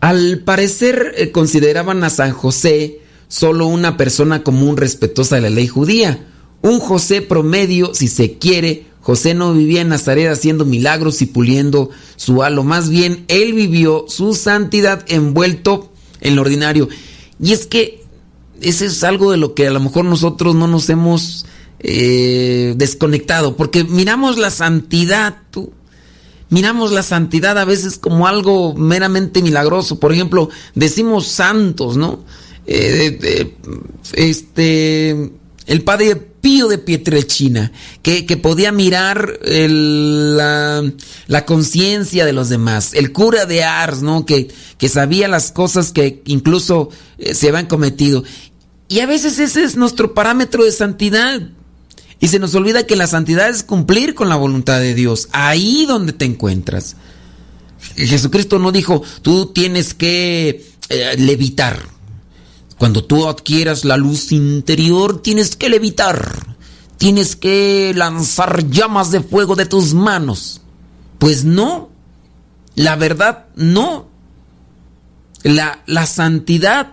Al 0.00 0.38
parecer 0.44 1.14
eh, 1.16 1.30
consideraban 1.30 2.04
a 2.04 2.10
San 2.10 2.32
José 2.32 3.00
solo 3.28 3.66
una 3.66 3.96
persona 3.96 4.42
común 4.42 4.76
respetuosa 4.76 5.36
de 5.36 5.42
la 5.42 5.50
ley 5.50 5.66
judía. 5.66 6.26
Un 6.62 6.80
José 6.80 7.22
promedio, 7.22 7.94
si 7.94 8.08
se 8.08 8.38
quiere. 8.38 8.86
José 9.00 9.34
no 9.34 9.52
vivía 9.52 9.80
en 9.80 9.88
Nazaret 9.88 10.28
haciendo 10.28 10.64
milagros 10.64 11.22
y 11.22 11.26
puliendo 11.26 11.90
su 12.16 12.42
halo. 12.42 12.64
Más 12.64 12.88
bien, 12.90 13.24
él 13.28 13.52
vivió 13.54 14.04
su 14.08 14.34
santidad 14.34 15.04
envuelto 15.08 15.92
en 16.20 16.36
lo 16.36 16.42
ordinario. 16.42 16.88
Y 17.42 17.52
es 17.52 17.66
que 17.66 18.02
ese 18.60 18.86
es 18.86 19.02
algo 19.04 19.30
de 19.30 19.38
lo 19.38 19.54
que 19.54 19.66
a 19.66 19.70
lo 19.70 19.80
mejor 19.80 20.04
nosotros 20.04 20.54
no 20.54 20.68
nos 20.68 20.88
hemos 20.90 21.46
eh, 21.80 22.74
desconectado, 22.76 23.56
porque 23.56 23.84
miramos 23.84 24.36
la 24.36 24.50
santidad, 24.50 25.38
miramos 26.50 26.92
la 26.92 27.02
santidad 27.02 27.58
a 27.58 27.64
veces 27.64 27.98
como 27.98 28.26
algo 28.26 28.74
meramente 28.74 29.42
milagroso. 29.42 29.98
Por 29.98 30.12
ejemplo, 30.12 30.50
decimos 30.74 31.26
santos, 31.26 31.96
¿no? 31.96 32.24
Eh, 32.66 33.56
este, 34.12 35.30
el 35.66 35.82
padre 35.82 36.16
Pío 36.40 36.68
de 36.68 36.78
Pietrelchina, 36.78 37.72
que, 38.02 38.26
que 38.26 38.36
podía 38.36 38.72
mirar 38.72 39.38
la, 39.42 40.82
la 41.26 41.44
conciencia 41.44 42.24
de 42.24 42.32
los 42.32 42.48
demás, 42.48 42.94
el 42.94 43.12
cura 43.12 43.46
de 43.46 43.64
Ars, 43.64 44.02
¿no? 44.02 44.24
Que, 44.24 44.48
que 44.78 44.88
sabía 44.88 45.28
las 45.28 45.52
cosas 45.52 45.92
que 45.92 46.22
incluso 46.26 46.90
eh, 47.18 47.34
se 47.34 47.48
habían 47.48 47.66
cometido. 47.66 48.24
Y 48.88 49.00
a 49.00 49.06
veces 49.06 49.38
ese 49.38 49.62
es 49.62 49.76
nuestro 49.76 50.14
parámetro 50.14 50.64
de 50.64 50.72
santidad. 50.72 51.40
Y 52.20 52.28
se 52.28 52.38
nos 52.38 52.54
olvida 52.54 52.86
que 52.86 52.96
la 52.96 53.06
santidad 53.06 53.48
es 53.48 53.62
cumplir 53.62 54.14
con 54.14 54.28
la 54.28 54.36
voluntad 54.36 54.78
de 54.78 54.94
Dios, 54.94 55.28
ahí 55.32 55.86
donde 55.86 56.12
te 56.12 56.26
encuentras. 56.26 56.96
Jesucristo 57.96 58.58
no 58.58 58.72
dijo, 58.72 59.02
tú 59.22 59.46
tienes 59.46 59.94
que 59.94 60.66
eh, 60.90 61.16
levitar. 61.18 61.80
Cuando 62.76 63.04
tú 63.04 63.26
adquieras 63.26 63.86
la 63.86 63.96
luz 63.96 64.32
interior, 64.32 65.22
tienes 65.22 65.56
que 65.56 65.70
levitar. 65.70 66.56
Tienes 66.98 67.36
que 67.36 67.92
lanzar 67.96 68.68
llamas 68.68 69.10
de 69.10 69.22
fuego 69.22 69.56
de 69.56 69.64
tus 69.64 69.94
manos. 69.94 70.60
Pues 71.18 71.44
no. 71.44 71.88
La 72.74 72.96
verdad, 72.96 73.46
no. 73.56 74.08
La, 75.42 75.82
la 75.86 76.06
santidad 76.06 76.92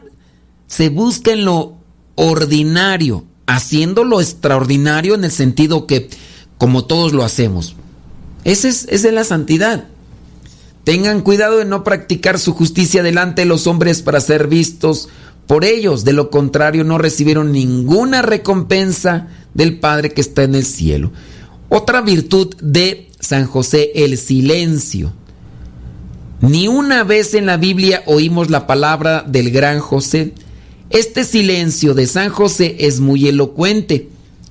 se 0.67 0.87
busca 0.87 1.31
en 1.33 1.43
lo 1.43 1.75
ordinario 2.15 3.25
haciendo 3.47 4.03
lo 4.03 4.21
extraordinario 4.21 5.15
en 5.15 5.23
el 5.23 5.31
sentido 5.31 5.87
que, 5.87 6.09
como 6.57 6.85
todos 6.85 7.13
lo 7.13 7.23
hacemos. 7.23 7.75
Esa 8.43 8.67
es, 8.67 8.87
es 8.89 9.03
la 9.11 9.23
santidad. 9.23 9.85
Tengan 10.83 11.21
cuidado 11.21 11.57
de 11.57 11.65
no 11.65 11.83
practicar 11.83 12.39
su 12.39 12.53
justicia 12.53 13.03
delante 13.03 13.41
de 13.41 13.47
los 13.47 13.65
hombres 13.65 14.01
para 14.01 14.21
ser 14.21 14.47
vistos 14.47 15.09
por 15.47 15.65
ellos. 15.65 16.03
De 16.03 16.13
lo 16.13 16.29
contrario, 16.29 16.83
no 16.83 16.97
recibieron 16.97 17.51
ninguna 17.51 18.21
recompensa 18.21 19.27
del 19.53 19.79
Padre 19.79 20.11
que 20.11 20.21
está 20.21 20.43
en 20.43 20.55
el 20.55 20.65
cielo. 20.65 21.11
Otra 21.69 22.01
virtud 22.01 22.55
de 22.61 23.09
San 23.19 23.47
José, 23.47 23.91
el 23.95 24.17
silencio. 24.17 25.11
Ni 26.39 26.67
una 26.67 27.03
vez 27.03 27.33
en 27.33 27.47
la 27.47 27.57
Biblia 27.57 28.03
oímos 28.05 28.49
la 28.49 28.67
palabra 28.67 29.23
del 29.27 29.51
gran 29.51 29.79
José 29.79 30.33
Este 30.89 31.25
silencio 31.25 31.93
de 31.93 32.07
San 32.07 32.29
José 32.29 32.77
es 32.79 32.99
muy 32.99 33.27
elocuente. 33.27 34.09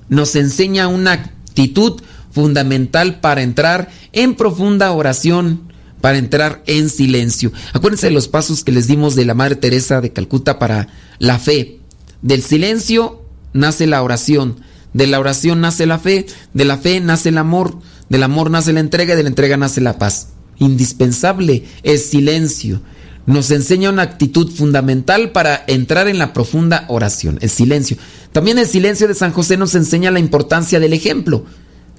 Nos 0.09 0.35
enseña 0.35 0.87
una 0.87 1.13
actitud 1.13 2.01
fundamental 2.31 3.19
para 3.19 3.41
entrar 3.41 3.89
en 4.13 4.35
profunda 4.35 4.91
oración, 4.91 5.73
para 5.99 6.19
entrar 6.19 6.61
en 6.67 6.89
silencio. 6.89 7.51
Acuérdense 7.73 8.07
de 8.07 8.13
los 8.13 8.27
pasos 8.27 8.63
que 8.63 8.71
les 8.71 8.85
dimos 8.85 9.15
de 9.15 9.25
la 9.25 9.33
Madre 9.33 9.55
Teresa 9.55 9.99
de 9.99 10.13
Calcuta 10.13 10.59
para 10.59 10.87
la 11.17 11.39
fe. 11.39 11.79
Del 12.21 12.43
silencio 12.43 13.23
nace 13.53 13.87
la 13.87 14.03
oración, 14.03 14.61
de 14.93 15.07
la 15.07 15.19
oración 15.19 15.61
nace 15.61 15.87
la 15.87 15.97
fe, 15.97 16.27
de 16.53 16.65
la 16.65 16.77
fe 16.77 16.99
nace 16.99 17.29
el 17.29 17.39
amor, 17.39 17.79
del 18.09 18.21
amor 18.21 18.51
nace 18.51 18.73
la 18.73 18.79
entrega 18.79 19.15
y 19.15 19.17
de 19.17 19.23
la 19.23 19.29
entrega 19.29 19.57
nace 19.57 19.81
la 19.81 19.97
paz. 19.97 20.29
Indispensable 20.59 21.65
es 21.81 22.05
silencio. 22.05 22.81
Nos 23.27 23.51
enseña 23.51 23.89
una 23.89 24.03
actitud 24.03 24.49
fundamental 24.49 25.31
para 25.33 25.65
entrar 25.67 26.07
en 26.07 26.17
la 26.17 26.31
profunda 26.31 26.85
oración, 26.87 27.37
el 27.41 27.49
silencio. 27.49 27.97
También 28.31 28.57
el 28.57 28.65
silencio 28.65 29.07
de 29.09 29.13
San 29.13 29.33
José 29.33 29.57
nos 29.57 29.75
enseña 29.75 30.11
la 30.11 30.19
importancia 30.19 30.79
del 30.79 30.93
ejemplo. 30.93 31.43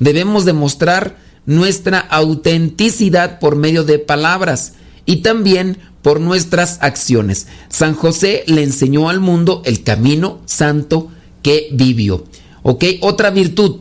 Debemos 0.01 0.47
demostrar 0.47 1.19
nuestra 1.45 1.99
autenticidad 1.99 3.39
por 3.41 3.57
medio 3.57 3.85
de 3.85 3.99
palabras 3.99 4.73
y 5.05 5.17
también 5.17 5.77
por 6.01 6.19
nuestras 6.19 6.79
acciones. 6.81 7.47
San 7.69 7.95
José 7.95 8.45
le 8.47 8.63
enseñó 8.63 9.11
al 9.11 9.21
mundo 9.21 9.61
el 9.67 9.83
camino 9.83 10.41
santo 10.47 11.11
que 11.43 11.69
vivió. 11.73 12.25
¿Ok? 12.63 12.85
Otra 13.03 13.29
virtud. 13.29 13.81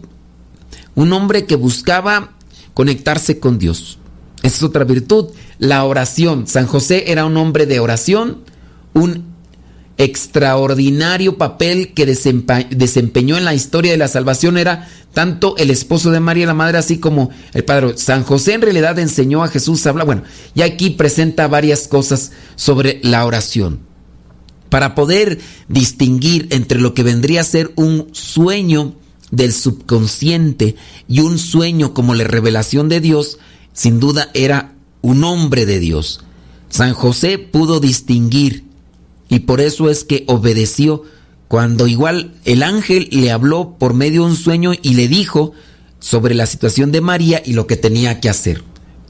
Un 0.95 1.13
hombre 1.13 1.45
que 1.45 1.55
buscaba 1.55 2.33
conectarse 2.73 3.39
con 3.39 3.57
Dios. 3.57 3.99
Esa 4.43 4.57
es 4.57 4.63
otra 4.63 4.83
virtud. 4.83 5.27
La 5.59 5.83
oración. 5.83 6.47
San 6.47 6.67
José 6.67 7.11
era 7.11 7.25
un 7.25 7.37
hombre 7.37 7.65
de 7.65 7.79
oración, 7.79 8.43
un 8.93 9.37
extraordinario 9.97 11.37
papel 11.37 11.93
que 11.93 12.05
desempeñó 12.05 13.37
en 13.37 13.45
la 13.45 13.55
historia 13.55 13.91
de 13.91 13.97
la 13.97 14.07
salvación 14.07 14.57
era 14.57 14.87
tanto 15.13 15.57
el 15.57 15.71
esposo 15.71 16.11
de 16.11 16.19
María 16.19 16.45
la 16.45 16.53
Madre 16.53 16.77
así 16.77 16.99
como 16.99 17.31
el 17.53 17.63
Padre. 17.63 17.97
San 17.97 18.23
José 18.23 18.53
en 18.53 18.61
realidad 18.61 18.99
enseñó 18.99 19.43
a 19.43 19.47
Jesús 19.47 19.85
a 19.85 19.89
hablar. 19.89 20.05
Bueno, 20.05 20.23
y 20.53 20.61
aquí 20.61 20.91
presenta 20.91 21.47
varias 21.47 21.87
cosas 21.87 22.31
sobre 22.55 22.99
la 23.01 23.25
oración. 23.25 23.79
Para 24.69 24.93
poder 24.93 25.39
distinguir 25.67 26.47
entre 26.51 26.79
lo 26.79 26.93
que 26.93 27.01
vendría 27.01 27.41
a 27.41 27.45
ser 27.45 27.71
un 27.75 28.09
sueño 28.11 28.95
del 29.31 29.53
subconsciente 29.53 30.75
y 31.07 31.21
un 31.21 31.39
sueño 31.39 31.93
como 31.93 32.13
la 32.13 32.25
revelación 32.25 32.87
de 32.89 32.99
Dios, 32.99 33.39
sin 33.73 33.99
duda 33.99 34.29
era 34.33 34.75
un 35.07 35.23
hombre 35.23 35.65
de 35.65 35.79
Dios. 35.79 36.19
San 36.67 36.93
José 36.93 37.37
pudo 37.37 37.79
distinguir 37.79 38.65
y 39.29 39.39
por 39.39 39.61
eso 39.61 39.89
es 39.89 40.03
que 40.03 40.25
obedeció 40.27 41.03
cuando 41.47 41.87
igual 41.87 42.35
el 42.43 42.61
ángel 42.61 43.07
le 43.09 43.31
habló 43.31 43.77
por 43.79 43.93
medio 43.93 44.23
de 44.23 44.31
un 44.31 44.35
sueño 44.35 44.73
y 44.81 44.95
le 44.95 45.07
dijo 45.07 45.53
sobre 45.99 46.35
la 46.35 46.45
situación 46.45 46.91
de 46.91 46.99
María 46.99 47.41
y 47.45 47.53
lo 47.53 47.67
que 47.67 47.77
tenía 47.77 48.19
que 48.19 48.27
hacer. 48.27 48.65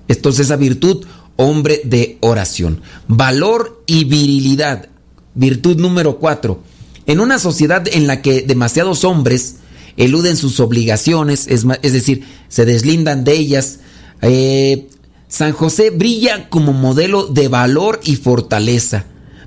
Entonces 0.07 0.45
esa 0.45 0.55
virtud, 0.55 1.03
hombre 1.35 1.81
de 1.83 2.19
oración. 2.21 2.81
Valor 3.07 3.83
y 3.87 4.03
virilidad. 4.03 4.89
Virtud 5.33 5.77
número 5.77 6.19
cuatro. 6.19 6.61
En 7.07 7.19
una 7.19 7.39
sociedad 7.39 7.87
en 7.91 8.05
la 8.05 8.21
que 8.21 8.43
demasiados 8.43 9.03
hombres 9.03 9.55
eluden 9.97 10.37
sus 10.37 10.59
obligaciones, 10.59 11.47
es, 11.47 11.65
decir, 11.81 12.23
se 12.49 12.65
deslindan 12.65 13.23
de 13.23 13.33
ellas, 13.33 13.79
eh, 14.21 14.89
San 15.27 15.51
José 15.51 15.89
brilla 15.89 16.49
como 16.49 16.71
modelo 16.71 17.27
de 17.27 17.47
valor 17.49 17.99
y 18.03 18.15
fortaleza. 18.15 19.05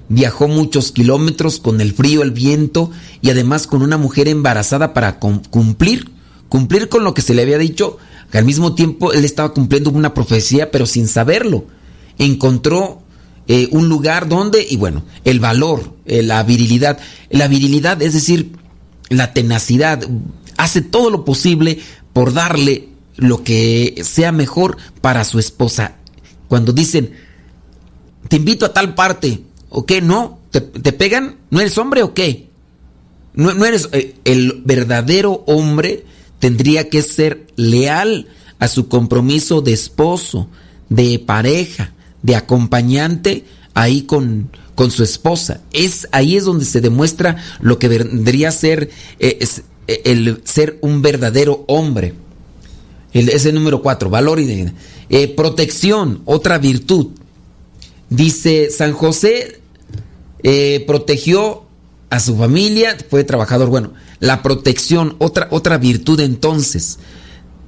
Viajó 0.09 0.49
muchos 0.49 0.93
kilómetros 0.93 1.59
con 1.59 1.81
el 1.81 1.95
frío, 1.95 2.23
el 2.23 2.33
viento 2.33 2.91
y 3.23 3.31
además 3.31 3.67
con 3.67 3.83
una 3.83 3.97
mujer 3.97 4.29
embarazada 4.29 4.93
para 4.93 5.19
cumplir, 5.19 6.11
cumplir 6.49 6.89
con 6.89 7.05
lo 7.05 7.15
que 7.15 7.23
se 7.23 7.33
le 7.33 7.43
había 7.43 7.59
dicho, 7.59 7.97
que 8.31 8.39
al 8.39 8.45
mismo 8.45 8.75
tiempo 8.75 9.13
él 9.13 9.25
estaba 9.25 9.55
cumpliendo 9.55 9.91
una 9.91 10.13
profecía 10.13 10.71
pero 10.71 10.85
sin 10.85 11.09
saberlo. 11.09 11.65
Encontró 12.19 13.01
eh, 13.49 13.69
un 13.71 13.89
lugar 13.89 14.29
donde, 14.29 14.67
y 14.69 14.77
bueno, 14.77 15.05
el 15.25 15.41
valor, 15.41 15.95
eh, 16.05 16.23
la 16.23 16.43
virilidad, 16.43 16.99
la 17.31 17.49
virilidad 17.49 18.03
es 18.03 18.13
decir, 18.13 18.53
la 19.09 19.33
tenacidad, 19.33 20.07
hace 20.59 20.83
todo 20.83 21.09
lo 21.11 21.25
posible 21.25 21.79
por 22.13 22.35
darle 22.35 22.90
lo 23.21 23.45
que 23.45 24.03
sea 24.05 24.33
mejor 24.33 24.77
para 25.01 25.25
su 25.25 25.39
esposa. 25.39 25.97
Cuando 26.49 26.73
dicen, 26.73 27.13
te 28.29 28.37
invito 28.37 28.67
a 28.67 28.73
tal 28.73 28.95
parte, 28.95 29.45
¿O 29.71 29.87
qué? 29.87 30.03
¿No? 30.03 30.41
¿Te, 30.51 30.61
pegan? 30.61 31.37
¿No 31.51 31.61
eres 31.61 31.79
hombre 31.79 32.03
o 32.03 32.13
qué? 32.13 32.49
No, 33.35 33.55
no 33.55 33.65
eres... 33.65 33.89
Eh, 33.93 34.17
el 34.25 34.63
verdadero 34.65 35.45
hombre 35.47 36.05
tendría 36.41 36.89
que 36.89 37.03
ser 37.03 37.47
leal 37.55 38.27
a 38.59 38.67
su 38.67 38.89
compromiso 38.89 39.63
de 39.63 39.73
esposo, 39.73 40.49
de 40.89 41.21
pareja, 41.21 41.93
de 42.23 42.35
acompañante 42.35 43.45
ahí 43.75 44.03
con, 44.03 44.51
con 44.75 44.91
su 44.91 45.05
esposa. 45.05 45.61
Es, 45.73 46.09
ahí 46.11 46.37
es 46.37 46.45
donde 46.45 46.65
se 46.65 46.81
demuestra 46.81 47.37
lo 47.61 47.79
que 47.79 47.89
vendría 47.89 48.49
a 48.49 48.53
ser 48.53 48.91
eh, 49.21 49.39
eh, 49.87 50.03
el 50.05 50.41
ser 50.45 50.79
un 50.83 51.01
verdadero 51.01 51.65
hombre. 51.69 52.15
El, 53.13 53.29
ese 53.29 53.53
número 53.53 53.83
cuatro, 53.83 54.11
valor 54.11 54.41
y 54.41 54.47
de, 55.09 55.29
protección, 55.29 56.23
otra 56.25 56.59
virtud. 56.59 57.09
Dice 58.09 58.71
San 58.71 58.93
José 58.93 59.61
eh, 60.43 60.85
protegió 60.87 61.65
a 62.11 62.21
su 62.21 62.37
familia, 62.37 62.97
fue 63.09 63.25
trabajador. 63.25 63.69
Bueno, 63.69 63.93
la 64.19 64.43
protección, 64.43 65.17
otra, 65.19 65.49
otra 65.51 65.79
virtud 65.79 66.21
entonces. 66.21 66.99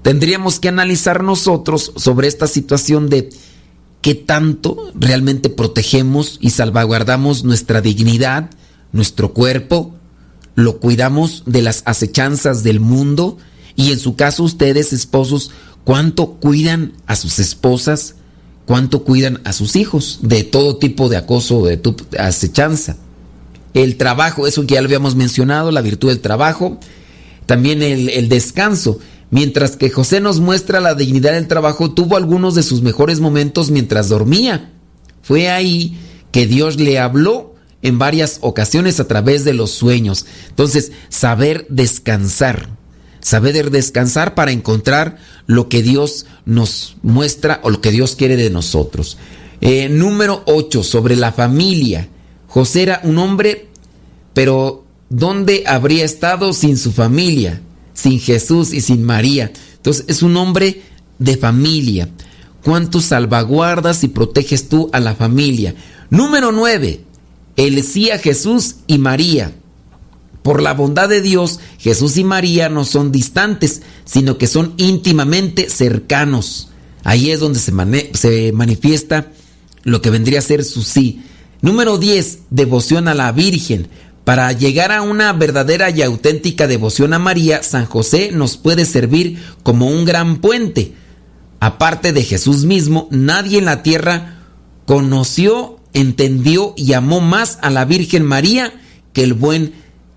Tendríamos 0.03 0.59
que 0.59 0.68
analizar 0.68 1.22
nosotros 1.22 1.93
sobre 1.97 2.26
esta 2.26 2.49
situación 2.49 3.09
de 3.09 3.30
qué 4.01 4.16
tanto 4.16 4.90
realmente 4.95 5.49
protegemos 5.49 6.38
y 6.40 6.51
salvaguardamos 6.51 7.45
nuestra 7.45 7.80
dignidad, 7.80 8.51
nuestro 8.90 9.32
cuerpo, 9.32 9.95
lo 10.55 10.80
cuidamos 10.80 11.45
de 11.47 11.62
las 11.62 11.82
acechanzas 11.86 12.62
del 12.62 12.80
mundo 12.80 13.38
y 13.77 13.93
en 13.93 13.99
su 13.99 14.16
caso 14.16 14.43
ustedes 14.43 14.93
esposos, 14.93 15.51
¿cuánto 15.85 16.35
cuidan 16.35 16.93
a 17.07 17.16
sus 17.16 17.39
esposas? 17.39 18.16
cuánto 18.66 19.05
cuidan 19.05 19.41
a 19.45 19.53
sus 19.53 19.77
hijos 19.77 20.20
de 20.23 20.45
todo 20.45 20.77
tipo 20.77 21.09
de 21.09 21.16
acoso, 21.16 21.64
de 21.64 21.81
acechanza. 22.18 22.97
El 23.75 23.97
trabajo, 23.97 24.47
eso 24.47 24.66
que 24.66 24.75
ya 24.75 24.81
lo 24.81 24.87
habíamos 24.87 25.14
mencionado, 25.14 25.70
la 25.70 25.81
virtud 25.81 26.09
del 26.09 26.20
trabajo. 26.20 26.79
También 27.47 27.83
el, 27.83 28.09
el 28.11 28.29
descanso. 28.29 28.99
Mientras 29.31 29.77
que 29.77 29.91
José 29.91 30.20
nos 30.20 30.41
muestra 30.41 30.81
la 30.81 30.95
dignidad 30.95 31.33
del 31.33 31.49
trabajo, 31.49 31.93
tuvo 31.93 32.16
algunos 32.16 32.55
de 32.55 32.62
sus 32.62 32.83
mejores 32.83 33.20
momentos 33.20 33.70
mientras 33.70 34.09
dormía. 34.09 34.73
Fue 35.23 35.51
ahí 35.51 35.99
que 36.31 36.47
Dios 36.47 36.79
le 36.79 36.99
habló 36.99 37.55
en 37.81 37.99
varias 37.99 38.39
ocasiones 38.43 39.01
a 39.01 39.09
través 39.09 39.45
de 39.45 39.55
los 39.55 39.70
sueños. 39.70 40.27
Entonces, 40.51 40.93
saber 41.09 41.66
descansar 41.70 42.68
saber 43.23 43.70
descansar 43.70 44.35
para 44.35 44.51
encontrar 44.51 45.16
lo 45.47 45.68
que 45.68 45.83
Dios 45.83 46.27
nos 46.45 46.97
muestra 47.03 47.61
o 47.62 47.70
lo 47.70 47.81
que 47.81 47.93
Dios 47.93 48.16
quiere 48.16 48.37
de 48.37 48.51
nosotros. 48.51 49.16
Eh, 49.61 49.89
número 49.89 50.43
8, 50.47 50.83
sobre 50.83 51.16
la 51.16 51.33
familia. 51.33 52.09
José 52.49 52.83
era 52.83 53.01
un 53.05 53.16
hombre, 53.18 53.68
pero 54.35 54.85
¿dónde 55.09 55.64
habría 55.66 56.05
estado 56.05 56.53
sin 56.53 56.77
su 56.77 56.93
familia? 56.93 57.62
Sin 57.95 58.20
Jesús 58.20 58.73
y 58.75 58.81
sin 58.81 59.05
María. 59.05 59.53
Entonces 59.77 60.05
es 60.09 60.23
un 60.23 60.37
hombre 60.37 60.83
de 61.18 61.37
familia. 61.37 62.09
¿Cuánto 62.64 63.01
salvaguardas 63.01 64.05
y 64.05 64.09
proteges 64.09 64.68
tú 64.68 64.91
a 64.93 65.01
la 65.01 65.14
familia? 65.14 65.75
Número 66.11 66.53
9, 66.53 67.01
el 67.57 67.83
sí 67.85 68.11
a 68.11 68.18
Jesús 68.18 68.77
y 68.87 68.99
María. 68.99 69.53
Por 70.43 70.61
la 70.61 70.74
bondad 70.74 71.09
de 71.09 71.20
Dios, 71.20 71.61
Jesús 71.78 72.16
y 72.16 72.24
María 72.24 72.68
no 72.68 72.84
son 72.84 73.12
distantes, 73.12 73.82
sino 74.05 74.38
que 74.38 74.47
son 74.47 74.74
íntimamente 74.76 75.70
cercanos. 75.70 76.70
Ahí 77.05 77.30
es 77.30 77.40
donde 77.40 77.59
se, 77.59 77.72
se 78.14 78.53
manifiesta 78.53 79.28
lo 79.84 80.03
que 80.03 80.11
vendría 80.11 80.40
a 80.40 80.43
ser 80.43 80.64
su 80.64 80.82
sí. 80.82 81.22
Número 81.61 81.99
10, 81.99 82.40
devoción 82.51 83.09
a 83.09 83.14
la 83.14 83.30
Virgen. 83.32 83.88
Para 84.24 84.53
llegar 84.53 84.93
a 84.93 85.03
una 85.03 85.32
verdadera 85.32 85.90
y 85.90 86.03
auténtica 86.03 86.66
devoción 86.66 87.12
a 87.12 87.18
María, 87.18 87.62
San 87.62 87.86
José 87.86 88.30
nos 88.32 88.57
puede 88.57 88.84
servir 88.84 89.43
como 89.62 89.88
un 89.88 90.05
gran 90.05 90.40
puente. 90.40 90.95
Aparte 91.59 92.12
de 92.12 92.22
Jesús 92.22 92.64
mismo, 92.64 93.09
nadie 93.11 93.59
en 93.59 93.64
la 93.64 93.82
tierra 93.82 94.38
conoció, 94.86 95.78
entendió 95.93 96.74
y 96.76 96.93
amó 96.93 97.20
más 97.20 97.59
a 97.62 97.70
la 97.70 97.84
Virgen 97.84 98.24
María 98.24 98.72
que 99.12 99.22
el 99.22 99.34
buen 99.34 99.72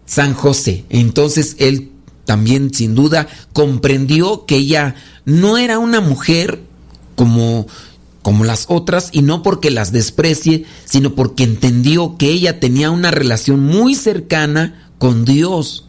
San 0.06 0.34
José. 0.34 0.86
Entonces 0.90 1.56
él 1.60 1.92
también 2.26 2.74
sin 2.74 2.96
duda 2.96 3.28
comprendió 3.54 4.46
que 4.46 4.58
ella 4.58 4.96
no 5.26 5.58
era 5.58 5.80
una 5.80 6.02
mujer 6.02 6.62
como 7.16 7.68
como 8.22 8.44
las 8.44 8.66
otras 8.70 9.10
y 9.12 9.22
no 9.22 9.44
porque 9.44 9.70
las 9.70 9.92
desprecie, 9.92 10.66
sino 10.84 11.14
porque 11.14 11.44
entendió 11.44 12.18
que 12.18 12.30
ella 12.30 12.60
tenía 12.60 12.90
una 12.90 13.12
relación 13.12 13.60
muy 13.60 13.94
cercana 13.94 14.90
con 14.98 15.26
Dios 15.26 15.86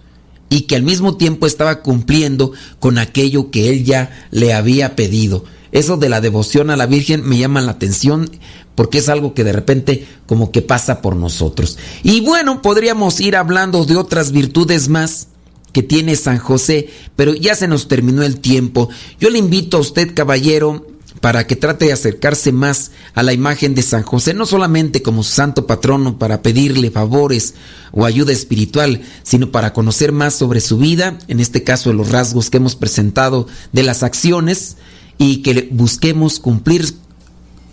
y 0.50 0.62
que 0.62 0.76
al 0.76 0.82
mismo 0.82 1.16
tiempo 1.16 1.46
estaba 1.46 1.80
cumpliendo 1.80 2.52
con 2.78 2.98
aquello 2.98 3.50
que 3.50 3.70
él 3.70 3.84
ya 3.86 4.28
le 4.30 4.52
había 4.52 4.96
pedido. 4.96 5.46
Eso 5.72 5.96
de 5.96 6.08
la 6.08 6.20
devoción 6.20 6.70
a 6.70 6.76
la 6.76 6.86
Virgen 6.86 7.26
me 7.26 7.38
llama 7.38 7.60
la 7.60 7.72
atención 7.72 8.30
porque 8.74 8.98
es 8.98 9.08
algo 9.08 9.34
que 9.34 9.42
de 9.42 9.52
repente 9.52 10.06
como 10.26 10.52
que 10.52 10.62
pasa 10.62 11.02
por 11.02 11.16
nosotros. 11.16 11.78
Y 12.02 12.20
bueno, 12.20 12.62
podríamos 12.62 13.20
ir 13.20 13.34
hablando 13.34 13.84
de 13.84 13.96
otras 13.96 14.32
virtudes 14.32 14.88
más 14.88 15.28
que 15.72 15.82
tiene 15.82 16.16
San 16.16 16.38
José, 16.38 16.88
pero 17.16 17.34
ya 17.34 17.54
se 17.54 17.68
nos 17.68 17.88
terminó 17.88 18.22
el 18.22 18.40
tiempo. 18.40 18.88
Yo 19.18 19.28
le 19.30 19.38
invito 19.38 19.76
a 19.76 19.80
usted, 19.80 20.14
caballero, 20.14 20.86
para 21.20 21.46
que 21.46 21.56
trate 21.56 21.86
de 21.86 21.92
acercarse 21.92 22.52
más 22.52 22.92
a 23.14 23.22
la 23.22 23.32
imagen 23.32 23.74
de 23.74 23.82
San 23.82 24.02
José, 24.02 24.34
no 24.34 24.46
solamente 24.46 25.02
como 25.02 25.22
santo 25.22 25.66
patrono 25.66 26.18
para 26.18 26.42
pedirle 26.42 26.90
favores 26.90 27.54
o 27.92 28.04
ayuda 28.04 28.32
espiritual, 28.32 29.02
sino 29.22 29.50
para 29.50 29.72
conocer 29.72 30.12
más 30.12 30.34
sobre 30.34 30.60
su 30.60 30.78
vida, 30.78 31.18
en 31.28 31.40
este 31.40 31.62
caso 31.62 31.92
los 31.92 32.10
rasgos 32.10 32.50
que 32.50 32.58
hemos 32.58 32.76
presentado 32.76 33.46
de 33.72 33.82
las 33.82 34.02
acciones, 34.02 34.76
y 35.18 35.38
que 35.42 35.68
busquemos 35.70 36.40
cumplir 36.40 36.94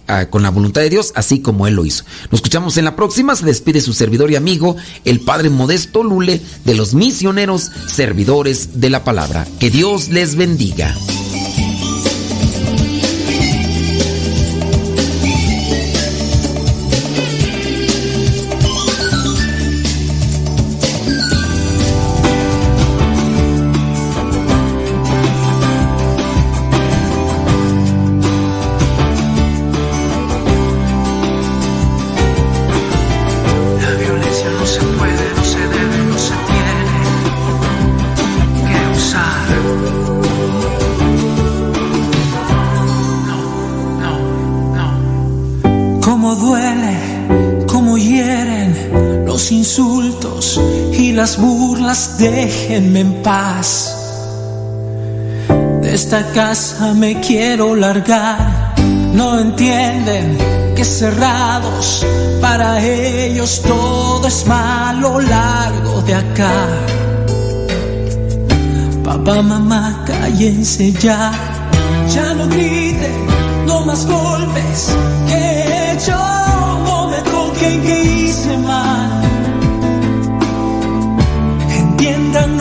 ah, 0.07 0.27
con 0.29 0.43
la 0.43 0.49
voluntad 0.49 0.81
de 0.81 0.89
Dios, 0.89 1.11
así 1.15 1.39
como 1.39 1.67
Él 1.67 1.75
lo 1.75 1.85
hizo. 1.85 2.03
Nos 2.31 2.39
escuchamos 2.39 2.77
en 2.77 2.85
la 2.85 2.95
próxima. 2.95 3.35
Se 3.35 3.45
despide 3.45 3.81
su 3.81 3.93
servidor 3.93 4.31
y 4.31 4.35
amigo, 4.35 4.75
el 5.05 5.19
Padre 5.19 5.49
Modesto 5.49 6.03
Lule, 6.03 6.41
de 6.65 6.75
los 6.75 6.93
misioneros 6.93 7.71
servidores 7.87 8.79
de 8.79 8.89
la 8.89 9.03
palabra. 9.03 9.47
Que 9.59 9.69
Dios 9.69 10.09
les 10.09 10.35
bendiga. 10.35 10.95
Las 51.13 51.37
burlas 51.37 52.17
déjenme 52.17 52.99
en 52.99 53.13
paz. 53.23 53.95
De 55.81 55.93
esta 55.93 56.25
casa 56.31 56.93
me 56.93 57.21
quiero 57.21 57.75
largar. 57.75 58.73
No 59.13 59.39
entienden 59.39 60.37
que 60.75 60.83
cerrados 60.83 62.05
para 62.41 62.83
ellos 62.83 63.61
todo 63.65 64.27
es 64.27 64.45
malo 64.47 65.21
largo 65.21 66.01
de 66.01 66.15
acá. 66.15 66.67
Papá, 69.03 69.41
mamá, 69.41 70.03
cállense 70.05 70.91
ya. 70.93 71.31
Ya 72.13 72.33
no 72.33 72.47
griten, 72.47 73.27
no 73.65 73.85
más 73.85 74.05
golpes 74.05 74.93
que 75.27 75.35
he. 75.35 75.83
No 76.85 77.07
me 77.09 77.17
toquen 77.31 77.81
que 77.81 78.03
hice 78.03 78.57
mal 78.57 79.12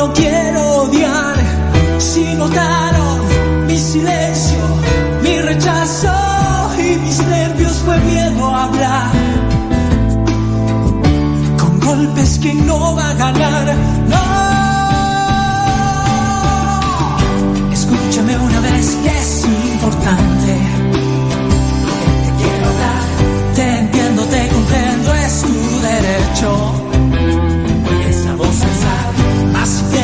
no 0.03 0.13
quiero 0.13 0.83
odiar. 0.83 1.37
Si 1.99 2.25
notaron 2.35 3.19
mi 3.69 3.79
silencio, 3.79 4.65
mi 5.23 5.41
rechazo 5.41 6.13
y 6.79 6.97
mis 7.05 7.19
nervios 7.27 7.73
fue 7.85 7.97
miedo 8.01 8.47
a 8.47 8.65
hablar. 8.65 9.11
Con 11.61 11.81
golpes 11.81 12.39
que 12.43 12.53
no 12.55 12.97
va 12.97 13.11
a 13.11 13.15
ganar, 13.15 13.75
no. 14.13 14.23
Escúchame 17.73 18.37
una 18.39 18.61
vez, 18.61 18.87
que 19.05 19.13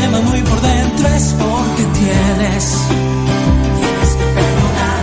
quema 0.01 0.21
muy 0.21 0.41
por 0.43 0.61
dentro 0.61 1.09
es 1.09 1.35
porque 1.39 1.85
tienes. 1.99 2.65
Tienes 3.79 4.11
que 4.19 4.27
perdonar. 4.37 5.03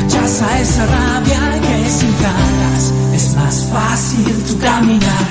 Rechaza 0.00 0.46
esa 0.60 0.84
rabia 0.86 1.60
que 1.60 1.90
sin 1.90 2.14
ganas 2.20 2.92
es 3.14 3.34
más 3.36 3.68
fácil 3.72 4.44
tu 4.44 4.58
caminar. 4.58 5.26